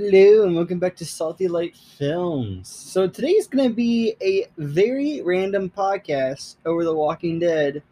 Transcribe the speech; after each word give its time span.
Hello 0.00 0.44
and 0.44 0.54
welcome 0.54 0.78
back 0.78 0.94
to 0.94 1.04
Salty 1.04 1.48
Light 1.48 1.76
Films. 1.76 2.68
So 2.68 3.08
today 3.08 3.32
is 3.32 3.48
going 3.48 3.68
to 3.68 3.74
be 3.74 4.14
a 4.22 4.46
very 4.56 5.22
random 5.22 5.72
podcast 5.76 6.54
over 6.64 6.84
The 6.84 6.94
Walking 6.94 7.40
Dead 7.40 7.82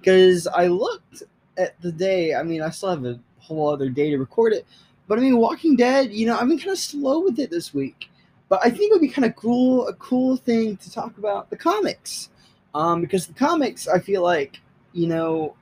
because 0.00 0.48
I 0.48 0.66
looked 0.66 1.22
at 1.56 1.80
the 1.80 1.92
day. 1.92 2.34
I 2.34 2.42
mean, 2.42 2.62
I 2.62 2.70
still 2.70 2.90
have 2.90 3.04
a 3.04 3.20
whole 3.38 3.68
other 3.68 3.88
day 3.90 4.10
to 4.10 4.18
record 4.18 4.54
it, 4.54 4.66
but 5.06 5.20
I 5.20 5.22
mean, 5.22 5.36
Walking 5.36 5.76
Dead. 5.76 6.12
You 6.12 6.26
know, 6.26 6.36
I've 6.36 6.48
been 6.48 6.58
kind 6.58 6.72
of 6.72 6.78
slow 6.78 7.20
with 7.20 7.38
it 7.38 7.50
this 7.50 7.72
week, 7.72 8.10
but 8.48 8.58
I 8.64 8.68
think 8.68 8.90
it 8.90 8.94
would 8.94 9.00
be 9.00 9.06
kind 9.06 9.24
of 9.24 9.36
cool, 9.36 9.86
a 9.86 9.94
cool 9.94 10.38
thing 10.38 10.76
to 10.78 10.90
talk 10.90 11.16
about 11.16 11.48
the 11.48 11.56
comics, 11.56 12.30
um, 12.74 13.02
because 13.02 13.28
the 13.28 13.34
comics, 13.34 13.86
I 13.86 14.00
feel 14.00 14.24
like, 14.24 14.60
you 14.94 15.06
know, 15.06 15.54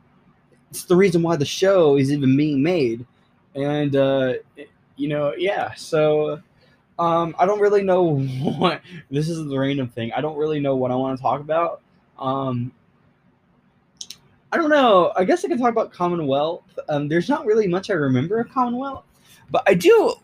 it's 0.71 0.85
the 0.85 0.97
reason 0.97 1.23
why 1.23 1.37
the 1.37 1.45
show 1.45 1.99
is 1.99 2.11
even 2.11 2.39
being 2.39 2.63
made, 2.63 3.05
and 3.55 3.95
uh, 3.95 4.33
you 5.01 5.09
know, 5.09 5.35
yeah. 5.35 5.73
So 5.75 6.41
um, 6.99 7.35
I 7.39 7.47
don't 7.47 7.61
really 7.61 7.83
know 7.83 8.19
what 8.59 8.83
this 9.11 9.29
is 9.29 9.45
the 9.49 9.59
random 9.59 9.89
thing. 9.89 10.13
I 10.13 10.21
don't 10.21 10.37
really 10.37 10.61
know 10.61 10.77
what 10.77 10.91
I 10.91 10.95
want 10.95 11.17
to 11.17 11.23
talk 11.23 11.41
about. 11.41 11.81
Um, 12.19 12.73
I 14.53 14.57
don't 14.57 14.69
know. 14.69 15.13
I 15.17 15.25
guess 15.25 15.45
I 15.45 15.49
can 15.49 15.59
talk 15.59 15.71
about 15.71 15.93
Commonwealth. 15.93 16.79
Um, 16.89 17.09
there's 17.09 17.29
not 17.29 17.47
really 17.47 17.67
much 17.67 17.89
I 17.89 17.95
remember 17.95 18.41
of 18.41 18.51
Commonwealth, 18.51 19.05
but 19.51 19.63
I 19.67 19.75
do. 19.75 20.15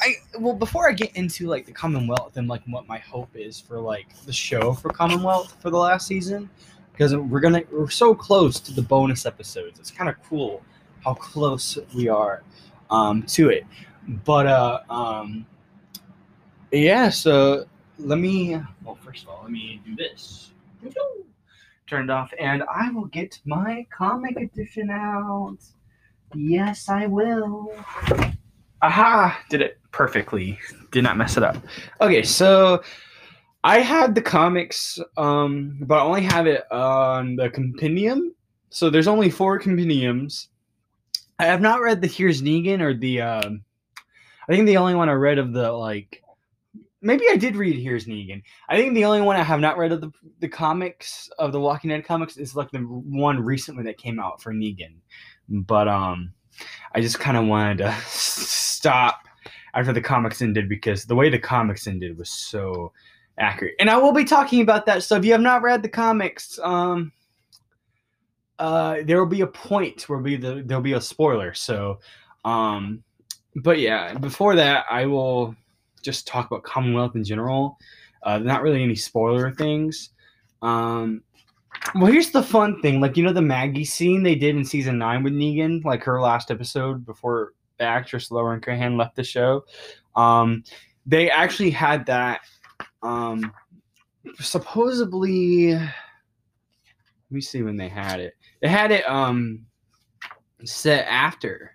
I 0.00 0.14
well 0.40 0.54
before 0.54 0.88
I 0.90 0.92
get 0.92 1.14
into 1.16 1.46
like 1.46 1.66
the 1.66 1.72
Commonwealth 1.72 2.36
and 2.36 2.48
like 2.48 2.62
what 2.66 2.88
my 2.88 2.98
hope 2.98 3.30
is 3.36 3.60
for 3.60 3.78
like 3.78 4.08
the 4.26 4.32
show 4.32 4.72
for 4.72 4.88
Commonwealth 4.90 5.56
for 5.60 5.70
the 5.70 5.78
last 5.78 6.08
season, 6.08 6.50
because 6.92 7.14
we're 7.14 7.40
gonna 7.40 7.62
we're 7.70 7.88
so 7.88 8.14
close 8.14 8.58
to 8.60 8.72
the 8.72 8.82
bonus 8.82 9.26
episodes. 9.26 9.78
It's 9.78 9.92
kind 9.92 10.10
of 10.10 10.16
cool 10.28 10.62
how 11.04 11.14
close 11.14 11.78
we 11.94 12.08
are 12.08 12.42
um, 12.90 13.22
to 13.24 13.50
it. 13.50 13.64
But 14.08 14.46
uh, 14.46 14.80
um, 14.90 15.46
yeah. 16.70 17.08
So 17.08 17.66
let 17.98 18.18
me. 18.18 18.60
Well, 18.84 18.98
first 19.02 19.24
of 19.24 19.30
all, 19.30 19.40
let 19.42 19.50
me 19.50 19.80
do 19.84 19.96
this. 19.96 20.50
Turned 21.86 22.10
off, 22.10 22.32
and 22.38 22.62
I 22.72 22.90
will 22.90 23.06
get 23.06 23.38
my 23.44 23.86
comic 23.96 24.36
edition 24.36 24.90
out. 24.90 25.58
Yes, 26.34 26.88
I 26.88 27.06
will. 27.06 27.72
Aha! 28.82 29.40
Did 29.48 29.60
it 29.60 29.78
perfectly. 29.92 30.58
Did 30.92 31.04
not 31.04 31.16
mess 31.16 31.36
it 31.36 31.42
up. 31.42 31.56
Okay, 32.00 32.22
so 32.22 32.82
I 33.62 33.78
had 33.78 34.14
the 34.14 34.22
comics, 34.22 34.98
um, 35.16 35.78
but 35.80 35.96
I 35.96 36.02
only 36.02 36.22
have 36.22 36.46
it 36.46 36.70
on 36.72 37.36
the 37.36 37.48
compendium. 37.48 38.34
So 38.70 38.90
there's 38.90 39.08
only 39.08 39.30
four 39.30 39.58
compendiums. 39.58 40.48
I 41.38 41.46
have 41.46 41.60
not 41.60 41.80
read 41.80 42.00
the 42.00 42.06
Here's 42.06 42.42
Negan 42.42 42.80
or 42.80 42.94
the. 42.94 43.20
Um, 43.20 43.64
I 44.48 44.52
think 44.52 44.66
the 44.66 44.76
only 44.76 44.94
one 44.94 45.08
I 45.08 45.12
read 45.12 45.38
of 45.38 45.52
the 45.52 45.72
like. 45.72 46.22
Maybe 47.00 47.26
I 47.30 47.36
did 47.36 47.56
read 47.56 47.76
Here's 47.76 48.06
Negan. 48.06 48.42
I 48.66 48.76
think 48.78 48.94
the 48.94 49.04
only 49.04 49.20
one 49.20 49.36
I 49.36 49.42
have 49.42 49.60
not 49.60 49.76
read 49.76 49.92
of 49.92 50.00
the 50.00 50.10
the 50.40 50.48
comics 50.48 51.28
of 51.38 51.52
the 51.52 51.60
Walking 51.60 51.90
Dead 51.90 52.04
comics 52.04 52.36
is 52.36 52.56
like 52.56 52.70
the 52.70 52.78
one 52.78 53.40
recently 53.40 53.84
that 53.84 53.98
came 53.98 54.18
out 54.18 54.42
for 54.42 54.52
Negan. 54.52 54.94
But 55.48 55.86
um, 55.88 56.32
I 56.94 57.00
just 57.00 57.20
kind 57.20 57.36
of 57.36 57.46
wanted 57.46 57.78
to 57.78 57.94
stop 58.06 59.28
after 59.74 59.92
the 59.92 60.00
comics 60.00 60.40
ended 60.40 60.68
because 60.68 61.04
the 61.04 61.14
way 61.14 61.28
the 61.28 61.38
comics 61.38 61.86
ended 61.86 62.16
was 62.16 62.30
so 62.30 62.92
accurate. 63.38 63.74
And 63.80 63.90
I 63.90 63.96
will 63.96 64.12
be 64.12 64.24
talking 64.24 64.60
about 64.60 64.86
that. 64.86 65.02
So 65.02 65.16
if 65.16 65.24
you 65.24 65.32
have 65.32 65.40
not 65.40 65.62
read 65.62 65.82
the 65.82 65.88
comics, 65.88 66.58
um, 66.62 67.12
uh, 68.58 68.98
there 69.04 69.18
will 69.18 69.26
be 69.26 69.40
a 69.40 69.46
point 69.46 70.08
where 70.08 70.20
be 70.20 70.36
the 70.36 70.62
there'll 70.64 70.82
be 70.82 70.92
a 70.92 71.00
spoiler. 71.00 71.54
So, 71.54 71.98
um, 72.44 73.02
but 73.56 73.78
yeah, 73.78 74.14
before 74.14 74.56
that, 74.56 74.86
I 74.90 75.06
will 75.06 75.54
just 76.02 76.26
talk 76.26 76.46
about 76.46 76.62
Commonwealth 76.62 77.14
in 77.14 77.24
general. 77.24 77.78
Uh, 78.22 78.38
not 78.38 78.62
really 78.62 78.82
any 78.82 78.94
spoiler 78.94 79.52
things. 79.52 80.10
Um, 80.62 81.22
well, 81.94 82.10
here's 82.10 82.30
the 82.30 82.42
fun 82.42 82.80
thing. 82.80 83.00
Like, 83.00 83.16
you 83.16 83.24
know, 83.24 83.32
the 83.32 83.42
Maggie 83.42 83.84
scene 83.84 84.22
they 84.22 84.34
did 84.34 84.56
in 84.56 84.64
season 84.64 84.98
nine 84.98 85.22
with 85.22 85.34
Negan, 85.34 85.84
like 85.84 86.02
her 86.04 86.20
last 86.20 86.50
episode 86.50 87.04
before 87.04 87.52
the 87.78 87.84
actress 87.84 88.30
Lauren 88.30 88.60
Cohan 88.60 88.96
left 88.96 89.16
the 89.16 89.24
show. 89.24 89.64
Um, 90.16 90.64
they 91.06 91.30
actually 91.30 91.70
had 91.70 92.06
that 92.06 92.40
um, 93.02 93.52
supposedly. 94.40 95.74
Let 95.74 95.92
me 97.30 97.40
see 97.40 97.62
when 97.62 97.76
they 97.76 97.88
had 97.88 98.20
it. 98.20 98.34
They 98.62 98.68
had 98.68 98.90
it 98.90 99.08
um, 99.08 99.66
set 100.64 101.06
after 101.06 101.73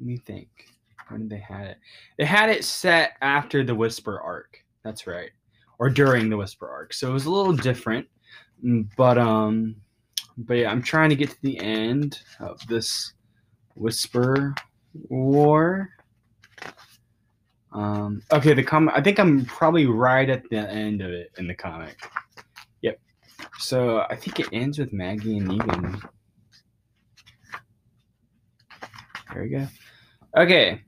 me 0.00 0.16
think. 0.16 0.48
When 1.08 1.22
did 1.22 1.30
they 1.30 1.38
had 1.38 1.66
it? 1.68 1.78
They 2.18 2.24
had 2.24 2.50
it 2.50 2.64
set 2.64 3.12
after 3.22 3.64
the 3.64 3.74
Whisper 3.74 4.20
arc. 4.20 4.64
That's 4.84 5.06
right, 5.06 5.30
or 5.78 5.88
during 5.90 6.28
the 6.28 6.36
Whisper 6.36 6.68
arc. 6.68 6.92
So 6.92 7.08
it 7.10 7.12
was 7.12 7.26
a 7.26 7.30
little 7.30 7.54
different, 7.54 8.06
mm, 8.64 8.88
but 8.96 9.18
um, 9.18 9.76
but 10.36 10.54
yeah, 10.54 10.70
I'm 10.70 10.82
trying 10.82 11.10
to 11.10 11.16
get 11.16 11.30
to 11.30 11.42
the 11.42 11.58
end 11.60 12.20
of 12.40 12.64
this 12.68 13.14
Whisper 13.74 14.54
War. 15.08 15.88
Um, 17.72 18.22
okay, 18.32 18.54
the 18.54 18.62
comic. 18.62 18.94
I 18.96 19.00
think 19.00 19.18
I'm 19.18 19.44
probably 19.46 19.86
right 19.86 20.28
at 20.28 20.48
the 20.50 20.58
end 20.58 21.00
of 21.00 21.10
it 21.10 21.32
in 21.38 21.46
the 21.46 21.54
comic. 21.54 21.98
Yep. 22.82 23.00
So 23.58 24.04
I 24.10 24.16
think 24.16 24.40
it 24.40 24.48
ends 24.52 24.78
with 24.78 24.92
Maggie 24.92 25.38
and 25.38 25.48
Negan. 25.48 26.02
There 29.32 29.42
we 29.42 29.48
go. 29.50 29.66
Okay. 30.36 30.82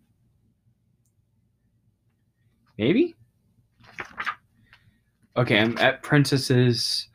Maybe? 2.79 3.15
Okay, 5.37 5.59
I'm 5.59 5.77
at 5.79 6.03
Princesses. 6.03 7.09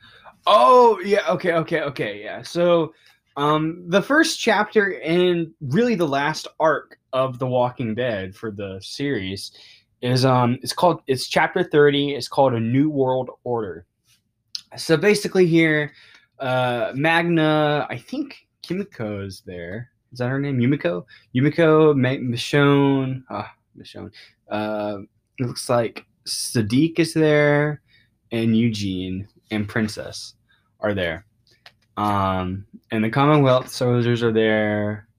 Oh, 0.48 1.00
yeah, 1.04 1.30
okay, 1.30 1.54
okay, 1.54 1.82
okay, 1.82 2.22
yeah. 2.24 2.42
So, 2.42 2.94
um, 3.36 3.84
the 3.88 4.02
first 4.02 4.40
chapter 4.40 5.00
and 5.02 5.52
really 5.60 5.96
the 5.96 6.08
last 6.08 6.48
arc 6.60 6.98
of 7.14 7.40
The 7.40 7.48
Walking 7.48 7.96
Dead 7.96 8.36
for 8.36 8.52
the 8.52 8.80
series 8.82 9.52
is 10.02 10.26
um 10.26 10.60
it's 10.62 10.74
called 10.74 11.02
it's 11.08 11.28
chapter 11.28 11.64
30 11.64 12.14
it's 12.14 12.28
called 12.28 12.54
a 12.54 12.60
new 12.60 12.90
world 12.90 13.30
order 13.44 13.86
so 14.76 14.98
basically 14.98 15.48
here 15.48 15.92
uh 16.40 16.92
magna 16.94 17.88
i 17.90 17.98
think 17.98 18.46
kimiko's 18.62 19.42
there 19.46 19.92
is 20.16 20.20
that 20.20 20.30
her 20.30 20.40
name? 20.40 20.62
Yumiko? 20.62 21.04
Yumiko, 21.36 21.94
Michonne. 21.94 23.22
Ah, 23.30 23.54
Michonne. 23.78 24.10
Uh, 24.50 25.00
it 25.38 25.46
looks 25.46 25.68
like 25.68 26.06
Siddiq 26.26 26.98
is 27.00 27.14
there, 27.14 27.82
and 28.32 28.56
Eugene 28.56 29.28
and 29.52 29.68
Princess 29.68 30.36
are 30.80 30.94
there. 30.94 31.26
Um, 31.98 32.66
and 32.92 33.04
the 33.04 33.10
Commonwealth 33.10 33.68
soldiers 33.68 34.24
are 34.24 34.32
there. 34.32 35.10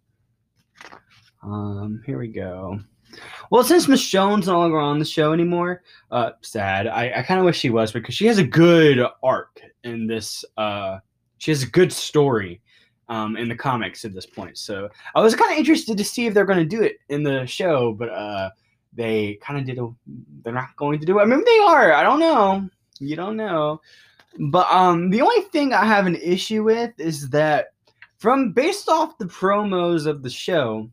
Um, 1.42 2.02
here 2.06 2.18
we 2.18 2.28
go. 2.28 2.80
Well, 3.50 3.64
since 3.64 3.86
Michonne's 3.86 4.46
no 4.46 4.58
longer 4.58 4.78
on 4.78 4.98
the 4.98 5.04
show 5.04 5.34
anymore, 5.34 5.82
uh, 6.10 6.30
sad. 6.40 6.86
I, 6.86 7.12
I 7.18 7.22
kind 7.22 7.38
of 7.38 7.44
wish 7.44 7.58
she 7.58 7.68
was 7.68 7.92
because 7.92 8.14
she 8.14 8.26
has 8.28 8.38
a 8.38 8.44
good 8.44 9.06
arc 9.22 9.60
in 9.84 10.06
this. 10.06 10.42
Uh, 10.56 11.00
she 11.36 11.50
has 11.50 11.62
a 11.62 11.66
good 11.66 11.92
story 11.92 12.62
um, 13.09 13.37
in 13.37 13.49
the 13.49 13.55
comics 13.55 14.05
at 14.05 14.12
this 14.12 14.27
point. 14.27 14.59
So 14.59 14.89
I 15.15 15.21
was 15.21 15.34
kind 15.34 15.53
of 15.53 15.59
interested 15.59 15.97
to 15.97 16.05
see 16.05 16.27
if 16.27 16.34
they're 16.34 16.44
going 16.44 16.59
to 16.59 16.65
do 16.65 16.83
it 16.83 16.97
in 17.09 17.22
the 17.22 17.47
show, 17.47 17.93
but 17.93 18.11
uh, 18.11 18.50
they 18.93 19.39
kind 19.43 19.59
of 19.59 19.67
did. 19.67 19.78
A, 19.78 19.89
they're 20.43 20.53
not 20.53 20.77
going 20.77 20.99
to 21.00 21.06
do 21.06 21.19
it. 21.19 21.22
I 21.22 21.27
mean, 21.27 21.44
they 21.44 21.59
are. 21.59 21.93
I 21.93 22.03
don't 22.03 22.21
know. 22.21 22.69
You 22.99 23.17
don't 23.17 23.37
know. 23.37 23.81
But 24.39 24.71
um, 24.71 25.11
the 25.11 25.22
only 25.22 25.43
thing 25.43 25.72
I 25.72 25.84
have 25.87 26.06
an 26.06 26.17
issue 26.17 26.65
with 26.65 26.93
is 26.99 27.28
that 27.31 27.69
from 28.19 28.53
based 28.53 28.89
off 28.89 29.19
the 29.19 29.27
promos 29.27 30.06
of 30.06 30.23
the 30.23 30.31
show, 30.31 30.91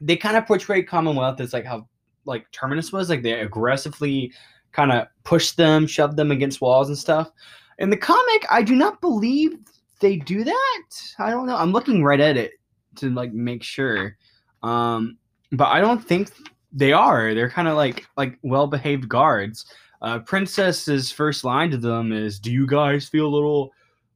they 0.00 0.16
kind 0.16 0.36
of 0.36 0.46
portray 0.46 0.82
Commonwealth 0.82 1.40
as 1.40 1.52
like 1.52 1.64
how 1.64 1.88
like 2.24 2.50
Terminus 2.52 2.92
was. 2.92 3.10
Like 3.10 3.22
they 3.22 3.40
aggressively 3.40 4.32
kind 4.72 4.92
of 4.92 5.08
pushed 5.24 5.56
them, 5.56 5.86
shoved 5.86 6.16
them 6.16 6.30
against 6.30 6.60
walls 6.60 6.88
and 6.88 6.98
stuff. 6.98 7.30
In 7.78 7.90
the 7.90 7.96
comic, 7.96 8.44
I 8.50 8.62
do 8.62 8.74
not 8.74 9.00
believe 9.00 9.56
they 10.00 10.16
do 10.16 10.44
that? 10.44 10.82
I 11.18 11.30
don't 11.30 11.46
know. 11.46 11.56
I'm 11.56 11.72
looking 11.72 12.02
right 12.02 12.20
at 12.20 12.36
it 12.36 12.52
to 12.96 13.10
like 13.10 13.32
make 13.32 13.62
sure. 13.62 14.16
Um, 14.62 15.18
but 15.52 15.68
I 15.68 15.80
don't 15.80 16.04
think 16.04 16.30
they 16.72 16.92
are. 16.92 17.34
They're 17.34 17.50
kind 17.50 17.68
of 17.68 17.76
like 17.76 18.06
like 18.16 18.38
well 18.42 18.66
behaved 18.66 19.08
guards. 19.08 19.66
Uh, 20.00 20.20
Princess's 20.20 21.10
first 21.10 21.44
line 21.44 21.70
to 21.70 21.76
them 21.76 22.12
is, 22.12 22.38
"Do 22.38 22.52
you 22.52 22.66
guys 22.66 23.08
feel 23.08 23.26
a 23.26 23.28
little 23.34 23.70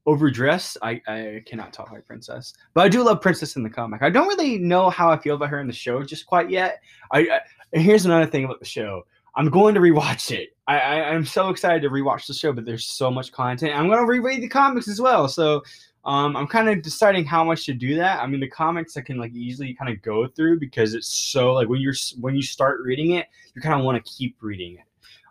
overdressed?" 0.07 0.77
I 0.83 1.01
I 1.07 1.43
cannot 1.47 1.73
talk 1.73 1.91
like 1.93 2.07
Princess, 2.07 2.55
but 2.75 2.83
I 2.83 2.89
do 2.89 3.03
love 3.03 3.21
Princess 3.21 3.57
in 3.57 3.63
the 3.63 3.71
comic. 3.71 4.03
I 4.03 4.11
don't 4.11 4.29
really 4.29 4.59
know 4.59 4.91
how 4.91 5.11
I 5.11 5.19
feel 5.19 5.37
about 5.37 5.49
her 5.49 5.61
in 5.61 5.67
the 5.67 5.73
show 5.73 6.03
just 6.03 6.27
quite 6.27 6.51
yet. 6.51 6.81
I, 7.11 7.21
I 7.21 7.41
here's 7.79 8.05
another 8.05 8.27
thing 8.27 8.45
about 8.45 8.61
the 8.61 8.67
show. 8.67 9.05
I'm 9.35 9.49
going 9.49 9.75
to 9.75 9.81
rewatch 9.81 10.31
it. 10.31 10.57
I, 10.67 10.79
I 10.79 11.15
am 11.15 11.25
so 11.25 11.49
excited 11.49 11.83
to 11.83 11.91
rewatch 11.91 12.27
the 12.27 12.35
show, 12.35 12.53
but 12.53 12.65
there's 12.65 12.87
so 12.87 13.11
much 13.11 13.33
content. 13.33 13.75
I'm 13.75 13.89
to 13.89 14.05
reread 14.05 14.43
the 14.43 14.49
comics 14.49 14.89
as 14.89 15.01
well. 15.01 15.29
So 15.29 15.63
Um, 16.05 16.37
I'm 16.37 16.49
kind 16.49 16.69
of 16.69 16.83
deciding 16.83 17.25
how 17.25 17.45
much 17.45 17.65
to 17.67 17.73
do 17.73 17.95
that. 17.97 18.21
I 18.21 18.27
mean, 18.27 18.41
the 18.41 18.49
comics 18.49 18.97
I 18.97 19.03
can 19.03 19.19
like 19.19 19.33
easily 19.35 19.73
kind 19.73 19.89
of 19.89 20.03
go 20.03 20.27
through 20.27 20.59
because 20.59 20.95
it's 20.95 21.07
so 21.07 21.53
like 21.53 21.69
when 21.69 21.81
you're 21.81 21.95
when 22.21 22.35
you 22.35 22.43
start 22.43 22.81
reading 22.83 23.13
it, 23.13 23.27
you 23.55 23.63
kind 23.63 23.79
of 23.79 23.85
want 23.85 24.05
to 24.05 24.13
keep 24.13 24.37
reading 24.41 24.79
it. 24.79 24.85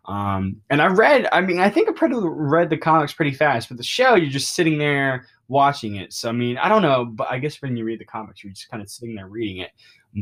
Um, 0.06 0.62
and 0.70 0.82
I 0.82 0.88
read, 0.88 1.28
I 1.32 1.42
mean, 1.42 1.60
I 1.60 1.70
think 1.70 1.90
I 1.90 1.92
pretty 1.92 2.16
read 2.18 2.70
the 2.70 2.78
comics 2.78 3.14
pretty 3.14 3.34
fast, 3.34 3.68
but 3.68 3.78
the 3.78 3.84
show 3.84 4.16
you're 4.16 4.32
just 4.32 4.56
sitting 4.56 4.78
there 4.78 5.28
watching 5.52 5.98
it. 5.98 6.14
So 6.14 6.30
I 6.30 6.32
mean, 6.32 6.58
I 6.58 6.70
don't 6.70 6.82
know, 6.82 7.06
but 7.06 7.28
I 7.30 7.38
guess 7.38 7.62
when 7.62 7.76
you 7.76 7.84
read 7.84 8.00
the 8.00 8.06
comics, 8.06 8.44
you're 8.44 8.54
just 8.54 8.70
kind 8.70 8.82
of 8.82 8.90
sitting 8.90 9.16
there 9.16 9.28
reading 9.28 9.58
it. 9.58 9.72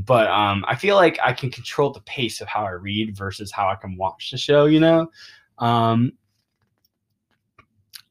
But 0.05 0.27
um, 0.27 0.65
I 0.67 0.75
feel 0.75 0.95
like 0.95 1.17
I 1.23 1.31
can 1.33 1.49
control 1.51 1.93
the 1.93 2.01
pace 2.01 2.41
of 2.41 2.47
how 2.47 2.65
I 2.65 2.71
read 2.71 3.15
versus 3.15 3.51
how 3.51 3.69
I 3.69 3.75
can 3.75 3.95
watch 3.95 4.31
the 4.31 4.37
show. 4.37 4.65
You 4.65 4.79
know. 4.79 5.11
Um, 5.59 6.13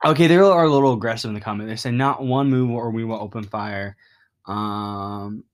okay, 0.05 0.29
they 0.29 0.37
are 0.37 0.65
a 0.65 0.71
little 0.71 0.93
aggressive 0.93 1.29
in 1.29 1.35
the 1.35 1.41
comment. 1.41 1.69
They 1.69 1.77
say 1.77 1.91
not 1.91 2.25
one 2.25 2.49
move 2.49 2.71
or 2.71 2.91
we 2.91 3.05
will 3.05 3.21
open 3.21 3.45
fire. 3.45 3.97
Um, 4.47 5.45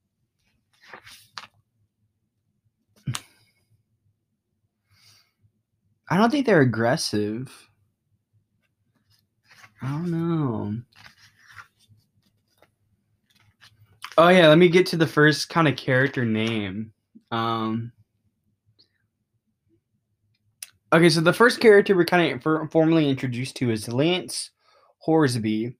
I 6.09 6.19
don't 6.19 6.31
think 6.31 6.47
they're 6.47 6.61
aggressive. 6.61 7.51
I 9.81 9.89
don't 9.89 10.11
know. 10.11 10.77
Oh 14.17 14.29
yeah, 14.29 14.49
let 14.49 14.59
me 14.59 14.69
get 14.69 14.87
to 14.87 14.97
the 14.97 15.07
first 15.07 15.49
kind 15.49 15.67
of 15.67 15.77
character 15.77 16.25
name. 16.25 16.93
Um, 17.33 17.93
okay, 20.93 21.09
so 21.09 21.21
the 21.21 21.33
first 21.33 21.59
character 21.59 21.97
we're 21.97 22.05
kind 22.05 22.41
of 22.45 22.71
formally 22.71 23.09
introduced 23.09 23.57
to 23.57 23.73
is 23.73 23.89
Lance 23.89 24.51
Horsby, 25.05 25.75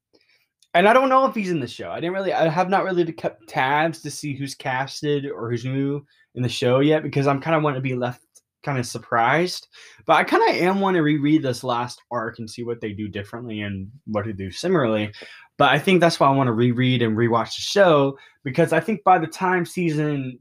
and 0.75 0.89
I 0.89 0.93
don't 0.93 1.09
know 1.09 1.27
if 1.27 1.35
he's 1.37 1.53
in 1.53 1.61
the 1.61 1.69
show. 1.69 1.91
I 1.91 2.01
didn't 2.01 2.15
really, 2.15 2.33
I 2.33 2.49
have 2.49 2.69
not 2.69 2.83
really 2.83 3.13
kept 3.13 3.49
tabs 3.49 4.03
to 4.03 4.11
see 4.11 4.35
who's 4.35 4.57
casted 4.57 5.27
or 5.31 5.49
who's 5.49 5.65
new 5.65 6.05
in 6.35 6.43
the 6.43 6.49
show 6.49 6.81
yet 6.81 7.05
because 7.05 7.29
I'm 7.29 7.41
kind 7.41 7.55
of 7.55 7.63
want 7.63 7.77
to 7.77 7.81
be 7.81 7.95
left 7.95 8.24
kind 8.65 8.79
of 8.79 8.87
surprised. 8.87 9.69
But 10.07 10.15
I 10.15 10.25
kind 10.25 10.49
of 10.49 10.57
am 10.57 10.81
want 10.81 10.97
to 10.97 11.03
reread 11.03 11.43
this 11.43 11.63
last 11.63 12.01
arc 12.11 12.39
and 12.39 12.51
see 12.51 12.65
what 12.65 12.81
they 12.81 12.93
do 12.93 13.09
differently 13.09 13.63
and 13.63 13.91
what 14.07 14.25
to 14.25 14.33
do 14.33 14.51
similarly. 14.51 15.13
But 15.57 15.71
I 15.71 15.79
think 15.79 16.01
that's 16.01 16.19
why 16.19 16.29
I 16.29 16.35
want 16.35 16.49
to 16.49 16.53
reread 16.53 17.03
and 17.03 17.17
rewatch 17.17 17.55
the 17.57 17.63
show 17.63 18.19
because 18.43 18.73
I 18.73 18.81
think 18.81 19.05
by 19.05 19.19
the 19.19 19.27
time 19.27 19.65
season 19.65 20.39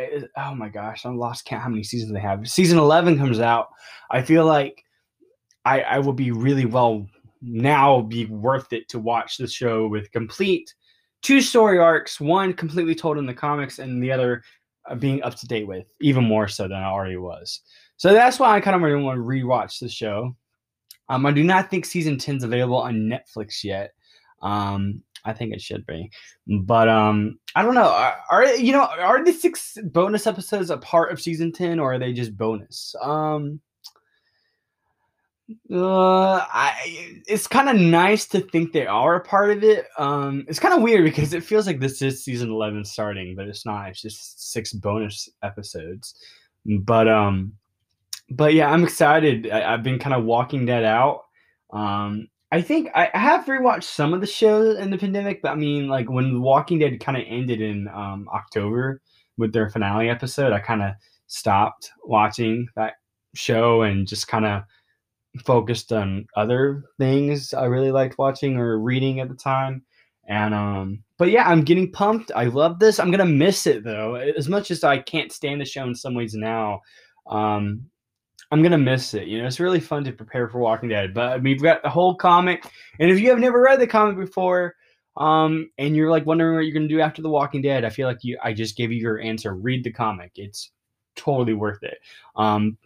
eh, 0.00 0.22
oh 0.36 0.54
my 0.54 0.68
gosh, 0.68 1.06
I 1.06 1.10
lost 1.10 1.44
count 1.44 1.62
how 1.62 1.68
many 1.68 1.84
seasons 1.84 2.12
they 2.12 2.20
have. 2.20 2.48
Season 2.48 2.78
11 2.78 3.18
comes 3.18 3.38
out. 3.38 3.68
I 4.10 4.22
feel 4.22 4.44
like 4.44 4.82
I 5.64 5.82
I 5.82 5.98
will 6.00 6.12
be 6.12 6.32
really 6.32 6.66
well 6.66 7.06
now 7.42 8.02
be 8.02 8.26
worth 8.26 8.72
it 8.72 8.88
to 8.88 8.98
watch 8.98 9.36
the 9.36 9.46
show 9.46 9.86
with 9.86 10.10
complete 10.10 10.74
two 11.22 11.40
story 11.40 11.78
arcs, 11.78 12.20
one 12.20 12.52
completely 12.52 12.94
told 12.94 13.18
in 13.18 13.26
the 13.26 13.34
comics 13.34 13.78
and 13.78 14.02
the 14.02 14.12
other 14.12 14.42
being 14.98 15.22
up 15.22 15.34
to 15.36 15.46
date 15.46 15.66
with, 15.66 15.86
even 16.00 16.24
more 16.24 16.48
so 16.48 16.64
than 16.64 16.72
I 16.78 16.86
already 16.86 17.16
was. 17.16 17.60
So 17.96 18.12
that's 18.12 18.38
why 18.38 18.54
I 18.54 18.60
kind 18.60 18.76
of 18.76 18.82
really 18.82 19.02
want 19.02 19.18
to 19.18 19.22
rewatch 19.22 19.80
the 19.80 19.88
show. 19.88 20.36
Um, 21.08 21.24
I 21.26 21.32
do 21.32 21.44
not 21.44 21.70
think 21.70 21.84
season 21.84 22.18
10 22.18 22.36
is 22.36 22.42
available 22.42 22.78
on 22.78 22.94
Netflix 22.94 23.62
yet. 23.62 23.92
Um, 24.42 25.02
I 25.24 25.32
think 25.32 25.52
it 25.52 25.60
should 25.60 25.84
be, 25.86 26.10
but 26.46 26.88
um, 26.88 27.38
I 27.56 27.62
don't 27.62 27.74
know. 27.74 27.88
Are, 27.88 28.16
are, 28.30 28.54
you 28.54 28.70
know 28.70 28.84
are 28.84 29.24
the 29.24 29.32
six 29.32 29.76
bonus 29.86 30.26
episodes 30.26 30.70
a 30.70 30.76
part 30.76 31.10
of 31.10 31.20
season 31.20 31.50
10 31.50 31.80
or 31.80 31.94
are 31.94 31.98
they 31.98 32.12
just 32.12 32.36
bonus? 32.36 32.94
Um, 33.02 33.60
uh, 35.70 36.44
I 36.52 37.22
it's 37.26 37.46
kind 37.46 37.68
of 37.68 37.76
nice 37.76 38.26
to 38.26 38.40
think 38.40 38.72
they 38.72 38.86
are 38.86 39.16
a 39.16 39.24
part 39.24 39.50
of 39.50 39.62
it. 39.62 39.86
Um, 39.96 40.44
it's 40.48 40.58
kind 40.58 40.74
of 40.74 40.82
weird 40.82 41.04
because 41.04 41.32
it 41.32 41.44
feels 41.44 41.66
like 41.66 41.78
this 41.78 42.02
is 42.02 42.24
season 42.24 42.50
eleven 42.50 42.84
starting, 42.84 43.36
but 43.36 43.46
it's 43.46 43.64
not. 43.64 43.88
It's 43.88 44.02
just 44.02 44.52
six 44.52 44.72
bonus 44.72 45.28
episodes. 45.42 46.14
But 46.64 47.06
um, 47.08 47.52
but 48.30 48.54
yeah, 48.54 48.70
I'm 48.70 48.82
excited. 48.82 49.48
I, 49.50 49.72
have 49.72 49.84
been 49.84 50.00
kind 50.00 50.14
of 50.14 50.24
walking 50.24 50.66
that 50.66 50.84
out. 50.84 51.22
Um, 51.72 52.28
I 52.50 52.60
think 52.60 52.90
I, 52.94 53.10
I 53.14 53.18
have 53.18 53.46
rewatched 53.46 53.84
some 53.84 54.14
of 54.14 54.20
the 54.20 54.26
shows 54.26 54.78
in 54.78 54.90
the 54.90 54.98
pandemic, 54.98 55.42
but 55.42 55.52
I 55.52 55.54
mean, 55.54 55.88
like 55.88 56.10
when 56.10 56.40
Walking 56.40 56.80
Dead 56.80 56.98
kind 56.98 57.18
of 57.18 57.24
ended 57.28 57.60
in 57.60 57.88
um 57.88 58.28
October 58.34 59.00
with 59.38 59.52
their 59.52 59.70
finale 59.70 60.08
episode, 60.08 60.52
I 60.52 60.58
kind 60.58 60.82
of 60.82 60.94
stopped 61.28 61.90
watching 62.04 62.66
that 62.74 62.94
show 63.34 63.82
and 63.82 64.08
just 64.08 64.26
kind 64.26 64.44
of 64.44 64.62
focused 65.44 65.92
on 65.92 66.26
other 66.36 66.84
things 66.98 67.54
I 67.54 67.64
really 67.64 67.90
liked 67.90 68.18
watching 68.18 68.56
or 68.56 68.78
reading 68.78 69.20
at 69.20 69.28
the 69.28 69.34
time. 69.34 69.82
And 70.28 70.54
um, 70.54 71.04
but 71.18 71.30
yeah, 71.30 71.48
I'm 71.48 71.62
getting 71.62 71.92
pumped. 71.92 72.32
I 72.34 72.44
love 72.44 72.78
this. 72.78 72.98
I'm 72.98 73.10
gonna 73.10 73.24
miss 73.24 73.66
it 73.66 73.84
though. 73.84 74.16
As 74.16 74.48
much 74.48 74.70
as 74.70 74.82
I 74.82 74.98
can't 74.98 75.32
stand 75.32 75.60
the 75.60 75.64
show 75.64 75.84
in 75.84 75.94
some 75.94 76.14
ways 76.14 76.34
now, 76.34 76.80
um, 77.28 77.82
I'm 78.50 78.62
gonna 78.62 78.78
miss 78.78 79.14
it. 79.14 79.28
You 79.28 79.40
know, 79.40 79.46
it's 79.46 79.60
really 79.60 79.80
fun 79.80 80.04
to 80.04 80.12
prepare 80.12 80.48
for 80.48 80.58
Walking 80.58 80.88
Dead. 80.88 81.14
But 81.14 81.42
we've 81.42 81.62
got 81.62 81.82
the 81.82 81.90
whole 81.90 82.16
comic, 82.16 82.64
and 82.98 83.10
if 83.10 83.20
you 83.20 83.30
have 83.30 83.38
never 83.38 83.62
read 83.62 83.80
the 83.80 83.86
comic 83.86 84.16
before, 84.16 84.74
um, 85.16 85.70
and 85.78 85.94
you're 85.94 86.10
like 86.10 86.26
wondering 86.26 86.56
what 86.56 86.64
you're 86.64 86.74
gonna 86.74 86.88
do 86.88 87.00
after 87.00 87.22
the 87.22 87.30
Walking 87.30 87.62
Dead, 87.62 87.84
I 87.84 87.90
feel 87.90 88.08
like 88.08 88.18
you 88.22 88.36
I 88.42 88.52
just 88.52 88.76
gave 88.76 88.90
you 88.90 88.98
your 88.98 89.20
answer. 89.20 89.54
Read 89.54 89.84
the 89.84 89.92
comic. 89.92 90.32
It's 90.34 90.72
totally 91.14 91.54
worth 91.54 91.82
it. 91.82 91.98
Um, 92.34 92.78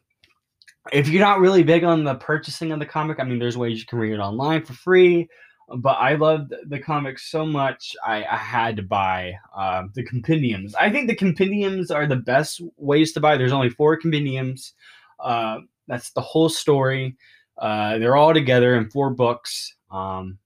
if 0.93 1.09
you're 1.09 1.25
not 1.25 1.41
really 1.41 1.63
big 1.63 1.85
on 1.85 2.05
the 2.05 2.15
purchasing 2.15 2.73
of 2.73 2.79
the 2.79 2.87
comic, 2.87 3.21
I 3.21 3.25
mean, 3.25 3.39
there's 3.39 3.59
ways 3.59 3.81
you 3.81 3.87
can 3.87 3.99
read 3.99 4.15
it 4.15 4.21
online 4.21 4.65
for 4.65 4.73
free. 4.73 5.29
But 5.77 5.99
I 6.01 6.17
loved 6.17 6.53
the 6.67 6.81
comic 6.81 7.21
so 7.21 7.47
much, 7.47 7.95
I, 8.05 8.25
I 8.25 8.37
had 8.37 8.77
to 8.77 8.83
buy 8.83 9.35
uh, 9.57 9.85
the 9.95 10.03
compendiums. 10.03 10.75
I 10.75 10.91
think 10.91 11.07
the 11.07 11.15
compendiums 11.15 11.93
are 11.93 12.09
the 12.09 12.17
best 12.17 12.61
ways 12.77 13.13
to 13.13 13.21
buy. 13.21 13.37
There's 13.37 13.53
only 13.53 13.71
four 13.71 13.97
compendiums. 13.97 14.73
Uh, 15.21 15.59
that's 15.87 16.11
the 16.11 16.21
whole 16.21 16.49
story. 16.49 17.17
Uh, 17.57 17.99
they're 17.99 18.17
all 18.17 18.35
together 18.35 18.75
in 18.75 18.91
four 18.91 19.11
books. 19.11 19.77
Um, 19.93 20.39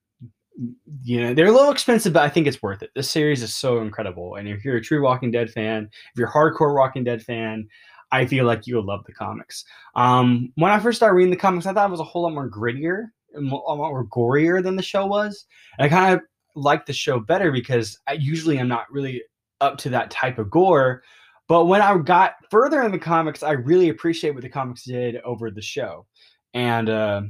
you 1.02 1.20
know, 1.20 1.34
they're 1.34 1.46
a 1.46 1.52
little 1.52 1.72
expensive, 1.72 2.12
but 2.12 2.22
I 2.22 2.28
think 2.28 2.46
it's 2.46 2.62
worth 2.62 2.82
it. 2.82 2.90
This 2.94 3.10
series 3.10 3.42
is 3.42 3.54
so 3.54 3.80
incredible. 3.80 4.36
And 4.36 4.46
if 4.46 4.64
you're 4.64 4.76
a 4.76 4.82
true 4.82 5.02
Walking 5.02 5.30
Dead 5.30 5.50
fan, 5.50 5.88
if 5.90 6.18
you're 6.18 6.28
a 6.28 6.32
hardcore 6.32 6.76
Walking 6.76 7.02
Dead 7.02 7.22
fan, 7.22 7.66
I 8.14 8.26
feel 8.26 8.44
like 8.44 8.66
you 8.66 8.76
will 8.76 8.86
love 8.86 9.04
the 9.06 9.12
comics. 9.12 9.64
Um, 9.96 10.52
when 10.54 10.70
I 10.70 10.78
first 10.78 10.96
started 10.96 11.16
reading 11.16 11.32
the 11.32 11.36
comics, 11.36 11.66
I 11.66 11.72
thought 11.72 11.88
it 11.88 11.90
was 11.90 12.00
a 12.00 12.04
whole 12.04 12.22
lot 12.22 12.32
more 12.32 12.48
grittier, 12.48 13.06
a 13.36 13.40
lot 13.40 13.76
more 13.76 14.06
gorier 14.06 14.62
than 14.62 14.76
the 14.76 14.82
show 14.82 15.04
was. 15.04 15.46
And 15.78 15.86
I 15.86 15.88
kind 15.88 16.14
of 16.14 16.20
liked 16.54 16.86
the 16.86 16.92
show 16.92 17.18
better 17.18 17.50
because 17.50 17.98
I 18.06 18.12
usually 18.12 18.58
am 18.58 18.68
not 18.68 18.90
really 18.90 19.22
up 19.60 19.78
to 19.78 19.88
that 19.90 20.12
type 20.12 20.38
of 20.38 20.48
gore. 20.48 21.02
But 21.48 21.64
when 21.64 21.82
I 21.82 21.98
got 21.98 22.34
further 22.50 22.82
in 22.82 22.92
the 22.92 22.98
comics, 22.98 23.42
I 23.42 23.52
really 23.52 23.88
appreciate 23.88 24.32
what 24.32 24.42
the 24.42 24.48
comics 24.48 24.84
did 24.84 25.16
over 25.22 25.50
the 25.50 25.60
show, 25.60 26.06
and 26.54 26.88
uh, 26.88 27.22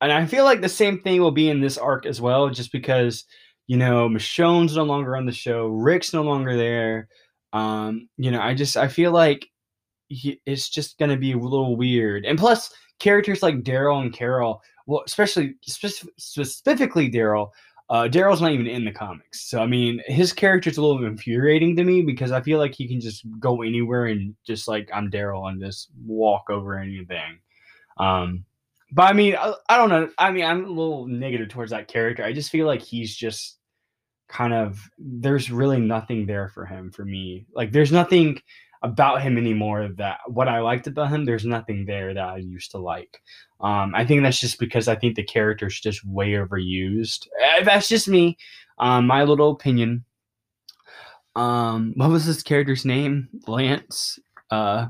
and 0.00 0.12
I 0.12 0.26
feel 0.26 0.44
like 0.44 0.62
the 0.62 0.68
same 0.68 1.00
thing 1.00 1.20
will 1.20 1.30
be 1.30 1.48
in 1.48 1.60
this 1.60 1.78
arc 1.78 2.06
as 2.06 2.20
well, 2.20 2.50
just 2.50 2.72
because 2.72 3.24
you 3.68 3.76
know 3.76 4.08
Michonne's 4.08 4.74
no 4.74 4.82
longer 4.82 5.16
on 5.16 5.26
the 5.26 5.32
show, 5.32 5.68
Rick's 5.68 6.12
no 6.12 6.22
longer 6.22 6.56
there. 6.56 7.08
Um, 7.52 8.08
you 8.16 8.32
know, 8.32 8.40
I 8.40 8.54
just 8.54 8.76
I 8.76 8.88
feel 8.88 9.12
like 9.12 9.46
he, 10.14 10.40
it's 10.46 10.68
just 10.68 10.98
going 10.98 11.10
to 11.10 11.16
be 11.16 11.32
a 11.32 11.38
little 11.38 11.76
weird. 11.76 12.24
And 12.24 12.38
plus, 12.38 12.72
characters 12.98 13.42
like 13.42 13.62
Daryl 13.62 14.02
and 14.02 14.12
Carol, 14.12 14.62
well, 14.86 15.02
especially 15.06 15.54
specifically 15.62 17.10
Daryl, 17.10 17.50
uh, 17.90 18.08
Daryl's 18.08 18.40
not 18.40 18.52
even 18.52 18.66
in 18.66 18.84
the 18.84 18.92
comics. 18.92 19.48
So 19.50 19.60
I 19.60 19.66
mean, 19.66 20.02
his 20.06 20.32
character's 20.32 20.78
a 20.78 20.82
little 20.82 21.04
infuriating 21.04 21.76
to 21.76 21.84
me 21.84 22.02
because 22.02 22.32
I 22.32 22.40
feel 22.40 22.58
like 22.58 22.74
he 22.74 22.88
can 22.88 23.00
just 23.00 23.24
go 23.38 23.62
anywhere 23.62 24.06
and 24.06 24.34
just 24.46 24.68
like 24.68 24.88
I'm 24.94 25.10
Daryl 25.10 25.50
and 25.50 25.60
just 25.60 25.90
walk 26.06 26.48
over 26.48 26.78
anything. 26.78 27.38
Um, 27.98 28.44
but 28.92 29.02
I 29.04 29.12
mean, 29.12 29.36
I, 29.36 29.54
I 29.68 29.76
don't 29.76 29.90
know. 29.90 30.08
I 30.18 30.30
mean, 30.30 30.44
I'm 30.44 30.64
a 30.64 30.68
little 30.68 31.06
negative 31.06 31.48
towards 31.48 31.70
that 31.70 31.88
character. 31.88 32.24
I 32.24 32.32
just 32.32 32.50
feel 32.50 32.66
like 32.66 32.82
he's 32.82 33.14
just 33.14 33.58
kind 34.28 34.54
of 34.54 34.80
there's 34.98 35.50
really 35.50 35.78
nothing 35.78 36.24
there 36.24 36.48
for 36.48 36.64
him 36.64 36.90
for 36.90 37.04
me. 37.04 37.46
Like 37.54 37.72
there's 37.72 37.92
nothing 37.92 38.40
about 38.82 39.22
him 39.22 39.38
anymore 39.38 39.88
that 39.96 40.18
what 40.26 40.48
I 40.48 40.60
liked 40.60 40.86
about 40.86 41.10
him, 41.10 41.24
there's 41.24 41.44
nothing 41.44 41.84
there 41.84 42.12
that 42.14 42.24
I 42.24 42.38
used 42.38 42.72
to 42.72 42.78
like. 42.78 43.22
Um, 43.60 43.94
I 43.94 44.04
think 44.04 44.22
that's 44.22 44.40
just 44.40 44.58
because 44.58 44.88
I 44.88 44.96
think 44.96 45.14
the 45.14 45.22
character's 45.22 45.80
just 45.80 46.04
way 46.04 46.32
overused. 46.32 47.28
Uh, 47.40 47.64
that's 47.64 47.88
just 47.88 48.08
me, 48.08 48.36
um, 48.78 49.06
my 49.06 49.24
little 49.24 49.52
opinion. 49.52 50.04
Um, 51.36 51.94
what 51.96 52.10
was 52.10 52.26
this 52.26 52.42
character's 52.42 52.84
name? 52.84 53.28
Lance, 53.46 54.18
uh, 54.50 54.88